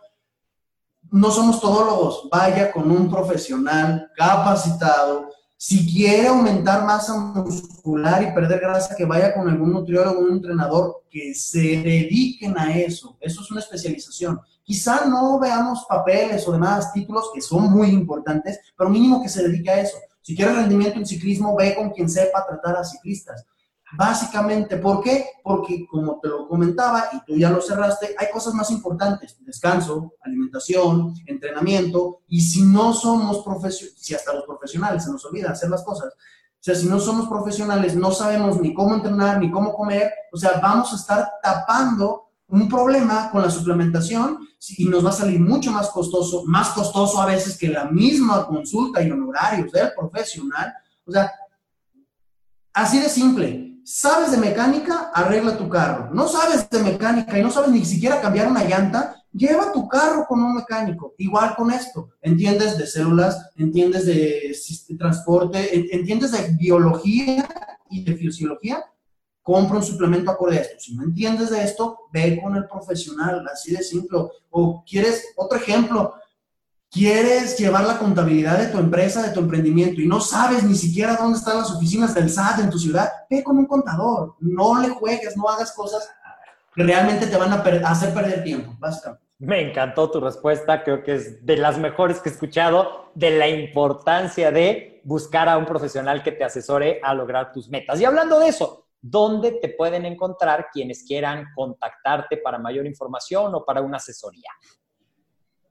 no 1.12 1.32
somos 1.32 1.60
todólogos, 1.60 2.28
vaya 2.32 2.72
con 2.72 2.92
un 2.92 3.10
profesional 3.10 4.12
capacitado, 4.16 5.30
si 5.62 5.92
quiere 5.92 6.30
aumentar 6.30 6.86
masa 6.86 7.18
muscular 7.18 8.24
y 8.24 8.34
perder 8.34 8.62
grasa, 8.62 8.96
que 8.96 9.04
vaya 9.04 9.34
con 9.34 9.50
algún 9.50 9.74
nutriólogo, 9.74 10.22
un 10.22 10.32
entrenador 10.32 11.04
que 11.10 11.34
se 11.34 11.82
dediquen 11.82 12.58
a 12.58 12.78
eso. 12.78 13.18
Eso 13.20 13.42
es 13.42 13.52
una 13.52 13.60
especialización. 13.60 14.40
Quizá 14.64 15.06
no 15.06 15.38
veamos 15.38 15.86
papeles 15.90 16.48
o 16.48 16.54
demás 16.54 16.94
títulos 16.94 17.30
que 17.34 17.42
son 17.42 17.70
muy 17.72 17.90
importantes, 17.90 18.58
pero 18.78 18.90
mínimo 18.90 19.22
que 19.22 19.28
se 19.28 19.44
dedique 19.44 19.70
a 19.70 19.82
eso. 19.82 19.98
Si 20.30 20.36
quiere 20.36 20.54
rendimiento 20.54 21.00
en 21.00 21.08
ciclismo, 21.08 21.56
ve 21.56 21.74
con 21.74 21.90
quien 21.90 22.08
sepa 22.08 22.46
tratar 22.46 22.78
a 22.78 22.84
ciclistas. 22.84 23.48
Básicamente, 23.98 24.78
¿por 24.78 25.02
qué? 25.02 25.26
Porque 25.44 25.88
como 25.88 26.20
te 26.20 26.28
lo 26.28 26.48
comentaba 26.48 27.06
y 27.14 27.26
tú 27.26 27.36
ya 27.36 27.50
lo 27.50 27.60
cerraste, 27.60 28.14
hay 28.16 28.28
cosas 28.32 28.54
más 28.54 28.70
importantes, 28.70 29.36
descanso, 29.40 30.14
alimentación, 30.22 31.16
entrenamiento, 31.26 32.20
y 32.28 32.42
si 32.42 32.62
no 32.62 32.94
somos 32.94 33.44
profesionales, 33.44 34.00
si 34.00 34.14
hasta 34.14 34.32
los 34.36 34.44
profesionales 34.44 35.04
se 35.04 35.12
nos 35.12 35.26
olvida 35.26 35.50
hacer 35.50 35.72
las 35.72 35.82
cosas, 35.82 36.14
o 36.14 36.60
sea, 36.60 36.76
si 36.76 36.86
no 36.86 37.00
somos 37.00 37.28
profesionales, 37.28 37.96
no 37.96 38.12
sabemos 38.12 38.62
ni 38.62 38.72
cómo 38.72 38.94
entrenar, 38.94 39.40
ni 39.40 39.50
cómo 39.50 39.74
comer, 39.74 40.14
o 40.32 40.38
sea, 40.38 40.60
vamos 40.62 40.94
a 40.94 40.96
estar 40.96 41.28
tapando 41.42 42.29
un 42.50 42.68
problema 42.68 43.30
con 43.32 43.42
la 43.42 43.50
suplementación 43.50 44.40
y 44.78 44.86
nos 44.86 45.06
va 45.06 45.10
a 45.10 45.14
salir 45.14 45.40
mucho 45.40 45.72
más 45.72 45.90
costoso, 45.90 46.44
más 46.46 46.70
costoso 46.70 47.22
a 47.22 47.26
veces 47.26 47.58
que 47.58 47.70
la 47.70 47.86
misma 47.86 48.46
consulta 48.46 49.02
y 49.02 49.12
honorarios 49.12 49.72
del 49.72 49.92
profesional. 49.98 50.74
O 51.06 51.12
sea, 51.12 51.32
así 52.74 53.00
de 53.00 53.10
simple 53.10 53.70
sabes 53.92 54.30
de 54.30 54.38
mecánica, 54.38 55.10
arregla 55.16 55.58
tu 55.58 55.68
carro. 55.68 56.14
No 56.14 56.28
sabes 56.28 56.70
de 56.70 56.84
mecánica 56.84 57.40
y 57.40 57.42
no 57.42 57.50
sabes 57.50 57.72
ni 57.72 57.84
siquiera 57.84 58.22
cambiar 58.22 58.48
una 58.48 58.64
llanta, 58.64 59.16
lleva 59.34 59.72
tu 59.72 59.88
carro 59.88 60.28
con 60.28 60.44
un 60.44 60.54
mecánico. 60.54 61.16
Igual 61.18 61.56
con 61.56 61.72
esto, 61.72 62.12
entiendes 62.22 62.78
de 62.78 62.86
células, 62.86 63.50
entiendes 63.56 64.06
de 64.06 64.56
transporte, 64.96 65.96
entiendes 65.96 66.32
de 66.34 66.56
biología 66.56 67.48
y 67.90 68.04
de 68.04 68.16
fisiología, 68.16 68.84
compra 69.50 69.78
un 69.78 69.84
suplemento 69.84 70.30
acorde 70.30 70.60
a 70.60 70.62
esto. 70.62 70.76
Si 70.78 70.96
no 70.96 71.04
entiendes 71.04 71.50
de 71.50 71.64
esto, 71.64 72.02
ve 72.14 72.40
con 72.40 72.56
el 72.56 72.68
profesional, 72.68 73.44
así 73.52 73.72
de 73.72 73.82
simple. 73.82 74.20
O 74.52 74.84
quieres 74.88 75.34
otro 75.36 75.58
ejemplo, 75.58 76.14
quieres 76.92 77.58
llevar 77.58 77.86
la 77.88 77.98
contabilidad 77.98 78.60
de 78.60 78.68
tu 78.68 78.78
empresa, 78.78 79.24
de 79.24 79.34
tu 79.34 79.40
emprendimiento 79.40 80.02
y 80.02 80.08
no 80.08 80.22
sabes 80.22 80.64
ni 80.64 80.76
siquiera 80.76 81.16
dónde 81.16 81.40
están 81.40 81.58
las 81.58 81.72
oficinas 81.72 82.14
del 82.14 82.30
SAT 82.30 82.60
en 82.60 82.70
tu 82.70 82.78
ciudad, 82.78 83.10
ve 83.28 83.44
con 83.44 83.58
un 83.58 83.66
contador, 83.66 84.36
no 84.40 84.80
le 84.80 84.90
juegues, 84.90 85.36
no 85.36 85.50
hagas 85.50 85.72
cosas 85.72 86.08
que 86.76 86.84
realmente 86.84 87.26
te 87.26 87.36
van 87.36 87.52
a 87.52 87.64
hacer 87.90 88.14
perder 88.14 88.44
tiempo, 88.44 88.76
básicamente. 88.78 89.26
Me 89.40 89.68
encantó 89.68 90.12
tu 90.12 90.20
respuesta, 90.20 90.84
creo 90.84 91.04
que 91.04 91.16
es 91.16 91.44
de 91.44 91.58
las 91.58 91.80
mejores 91.80 92.20
que 92.20 92.30
he 92.30 92.32
escuchado, 92.32 93.12
de 93.16 93.32
la 93.32 93.48
importancia 93.48 94.52
de 94.52 95.02
buscar 95.04 95.50
a 95.50 95.58
un 95.58 95.66
profesional 95.66 96.22
que 96.22 96.34
te 96.34 96.44
asesore 96.44 97.00
a 97.02 97.16
lograr 97.16 97.52
tus 97.52 97.68
metas. 97.68 98.00
Y 98.00 98.06
hablando 98.06 98.40
de 98.40 98.50
eso, 98.50 98.89
¿dónde 99.02 99.52
te 99.54 99.70
pueden 99.70 100.06
encontrar 100.06 100.68
quienes 100.72 101.04
quieran 101.04 101.46
contactarte 101.56 102.38
para 102.38 102.60
mayor 102.60 102.86
información 102.86 103.54
o 103.56 103.66
para 103.66 103.82
una 103.82 103.98
asesoría? 103.98 104.50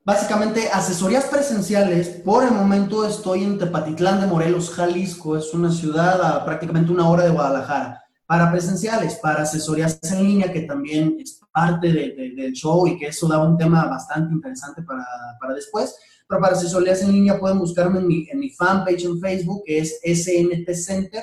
Básicamente, 0.09 0.70
asesorías 0.72 1.26
presenciales. 1.26 2.09
Por 2.24 2.43
el 2.43 2.53
momento 2.53 3.07
estoy 3.07 3.45
en 3.45 3.59
Tepatitlán 3.59 4.22
de 4.22 4.26
Morelos, 4.26 4.70
Jalisco. 4.70 5.37
Es 5.37 5.53
una 5.53 5.70
ciudad 5.70 6.22
a 6.22 6.47
prácticamente 6.47 6.91
una 6.91 7.11
hora 7.11 7.24
de 7.24 7.31
Guadalajara. 7.31 8.03
para 8.26 8.51
presenciales, 8.51 9.16
para 9.22 9.43
asesorías 9.43 9.99
en 10.12 10.22
línea, 10.22 10.53
que 10.53 10.62
también 10.62 11.16
es 11.18 11.41
parte 11.53 11.93
del 11.93 12.53
show 12.53 12.87
y 12.87 12.99
que 12.99 13.09
eso 13.09 13.29
da 13.29 13.39
un 13.39 13.59
tema 13.59 13.87
bastante 13.87 14.33
interesante 14.33 14.83
para, 14.83 15.55
después. 15.55 15.95
Pero 16.26 16.41
para 16.41 16.55
asesorías 16.55 17.03
en 17.03 17.12
línea 17.12 17.39
pueden 17.39 17.59
buscarme 17.59 17.99
en 17.99 18.07
mi, 18.07 18.26
en 18.31 18.39
mi 18.39 18.49
fanpage 18.51 19.05
en 19.05 19.20
Facebook, 19.20 19.62
que 19.66 19.79
es 19.81 20.01
SNT 20.03 20.72
Center, 20.74 21.22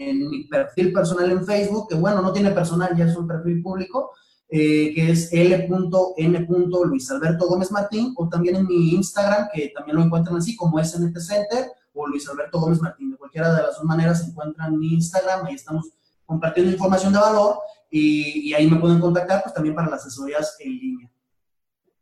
en 0.00 0.28
mi 0.28 0.44
perfil 0.44 0.92
personal 0.92 1.30
en 1.30 1.44
Facebook, 1.44 1.88
que 1.88 1.94
bueno, 1.94 2.22
no 2.22 2.32
tiene 2.32 2.50
personal, 2.50 2.96
ya 2.96 3.04
es 3.04 3.16
un 3.16 3.26
perfil 3.26 3.62
público, 3.62 4.12
eh, 4.48 4.92
que 4.94 5.10
es 5.10 5.32
L.N. 5.32 6.46
Luis 6.86 7.10
Alberto 7.10 7.46
Gómez 7.46 7.70
Martín, 7.70 8.14
o 8.16 8.28
también 8.28 8.56
en 8.56 8.66
mi 8.66 8.94
Instagram, 8.94 9.48
que 9.52 9.72
también 9.74 9.96
lo 9.96 10.02
encuentran 10.02 10.36
así 10.36 10.56
como 10.56 10.82
SNT 10.82 11.18
Center 11.18 11.70
o 11.92 12.06
Luis 12.06 12.28
Alberto 12.28 12.58
Gómez 12.58 12.80
Martín. 12.80 13.10
De 13.10 13.16
cualquiera 13.16 13.54
de 13.54 13.62
las 13.62 13.76
dos 13.76 13.84
maneras 13.84 14.20
se 14.22 14.30
encuentran 14.30 14.72
en 14.72 14.80
mi 14.80 14.94
Instagram, 14.94 15.46
ahí 15.46 15.54
estamos 15.54 15.90
compartiendo 16.24 16.72
información 16.72 17.12
de 17.12 17.18
valor 17.18 17.56
y, 17.90 18.54
ahí 18.54 18.70
me 18.70 18.78
pueden 18.78 19.00
contactar 19.00 19.42
pues 19.42 19.54
también 19.54 19.74
para 19.74 19.90
las 19.90 20.00
asesorías 20.00 20.56
en 20.60 20.70
línea. 20.70 21.09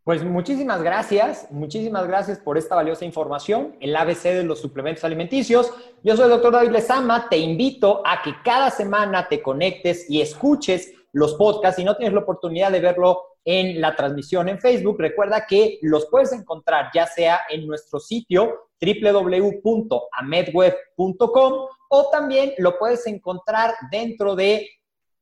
Pues 0.09 0.24
muchísimas 0.24 0.80
gracias, 0.82 1.48
muchísimas 1.50 2.06
gracias 2.06 2.38
por 2.38 2.56
esta 2.56 2.74
valiosa 2.74 3.04
información, 3.04 3.76
el 3.78 3.94
ABC 3.94 4.22
de 4.22 4.42
los 4.42 4.59
suplementos 4.59 5.04
alimenticios. 5.04 5.70
Yo 6.02 6.16
soy 6.16 6.24
el 6.24 6.30
doctor 6.30 6.54
David 6.54 6.70
Lezama, 6.70 7.28
te 7.28 7.36
invito 7.36 8.00
a 8.06 8.22
que 8.22 8.32
cada 8.42 8.70
semana 8.70 9.28
te 9.28 9.42
conectes 9.42 10.09
y 10.09 10.22
escuches 10.22 10.94
los 11.12 11.34
podcasts. 11.34 11.76
Si 11.76 11.84
no 11.84 11.94
tienes 11.94 12.14
la 12.14 12.20
oportunidad 12.20 12.72
de 12.72 12.80
verlo 12.80 13.22
en 13.44 13.82
la 13.82 13.94
transmisión 13.94 14.48
en 14.48 14.59
Facebook, 14.59 14.96
recuerda 14.98 15.44
que 15.46 15.78
los 15.82 16.06
puedes 16.06 16.32
encontrar 16.32 16.88
ya 16.94 17.06
sea 17.06 17.40
en 17.50 17.66
nuestro 17.66 18.00
sitio 18.00 18.70
www.amedweb.com 18.80 21.52
o 21.90 22.11
también 22.11 22.54
lo 22.56 22.78
puedes 22.78 23.06
encontrar 23.06 23.74
dentro 23.90 24.34
de 24.34 24.70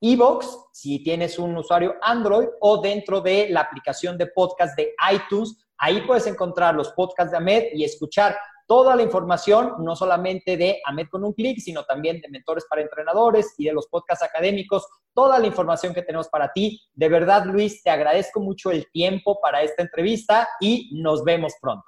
Evox, 0.01 0.47
si 0.73 1.03
tienes 1.03 1.39
un 1.39 1.57
usuario 1.57 1.95
Android, 2.03 2.49
o 2.61 2.81
dentro 2.81 3.21
de 3.21 3.49
la 3.51 3.61
aplicación 3.61 4.19
de 4.19 4.27
podcast 4.27 4.77
de 4.77 4.95
iTunes. 5.13 5.57
Ahí 5.79 6.03
puedes 6.07 6.27
encontrar 6.27 6.75
los 6.75 6.91
podcasts 6.93 7.31
de 7.31 7.39
Ahmed 7.39 7.65
y 7.75 7.85
escuchar 7.85 8.37
toda 8.67 8.97
la 8.97 9.03
información, 9.03 9.75
no 9.79 9.95
solamente 9.95 10.57
de 10.57 10.81
Ahmed 10.85 11.07
con 11.11 11.25
un 11.25 11.33
clic, 11.33 11.59
sino 11.61 11.85
también 11.85 12.21
de 12.21 12.29
mentores 12.29 12.65
para 12.69 12.83
entrenadores 12.83 13.55
y 13.59 13.65
de 13.67 13.73
los 13.73 13.87
podcasts 13.87 14.25
académicos, 14.25 14.87
toda 15.15 15.39
la 15.39 15.47
información 15.47 15.95
que 15.95 16.03
tenemos 16.03 16.29
para 16.29 16.53
ti. 16.53 16.81
De 16.93 17.09
verdad, 17.09 17.45
Luis, 17.47 17.83
te 17.83 17.91
agradezco 17.91 18.41
mucho 18.41 18.71
el 18.71 18.91
tiempo 18.91 19.41
para 19.41 19.63
esta 19.63 19.83
entrevista 19.83 20.49
y 20.61 20.91
nos 21.01 21.25
vemos 21.25 21.55
pronto. 21.61 21.87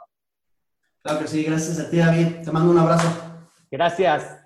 Claro 1.02 1.20
que 1.20 1.26
sí, 1.28 1.44
gracias 1.44 1.78
a 1.80 1.90
ti, 1.90 1.98
David. 1.98 2.42
Te 2.44 2.52
mando 2.52 2.70
un 2.70 2.78
abrazo. 2.78 3.09
Gracias. 3.70 4.38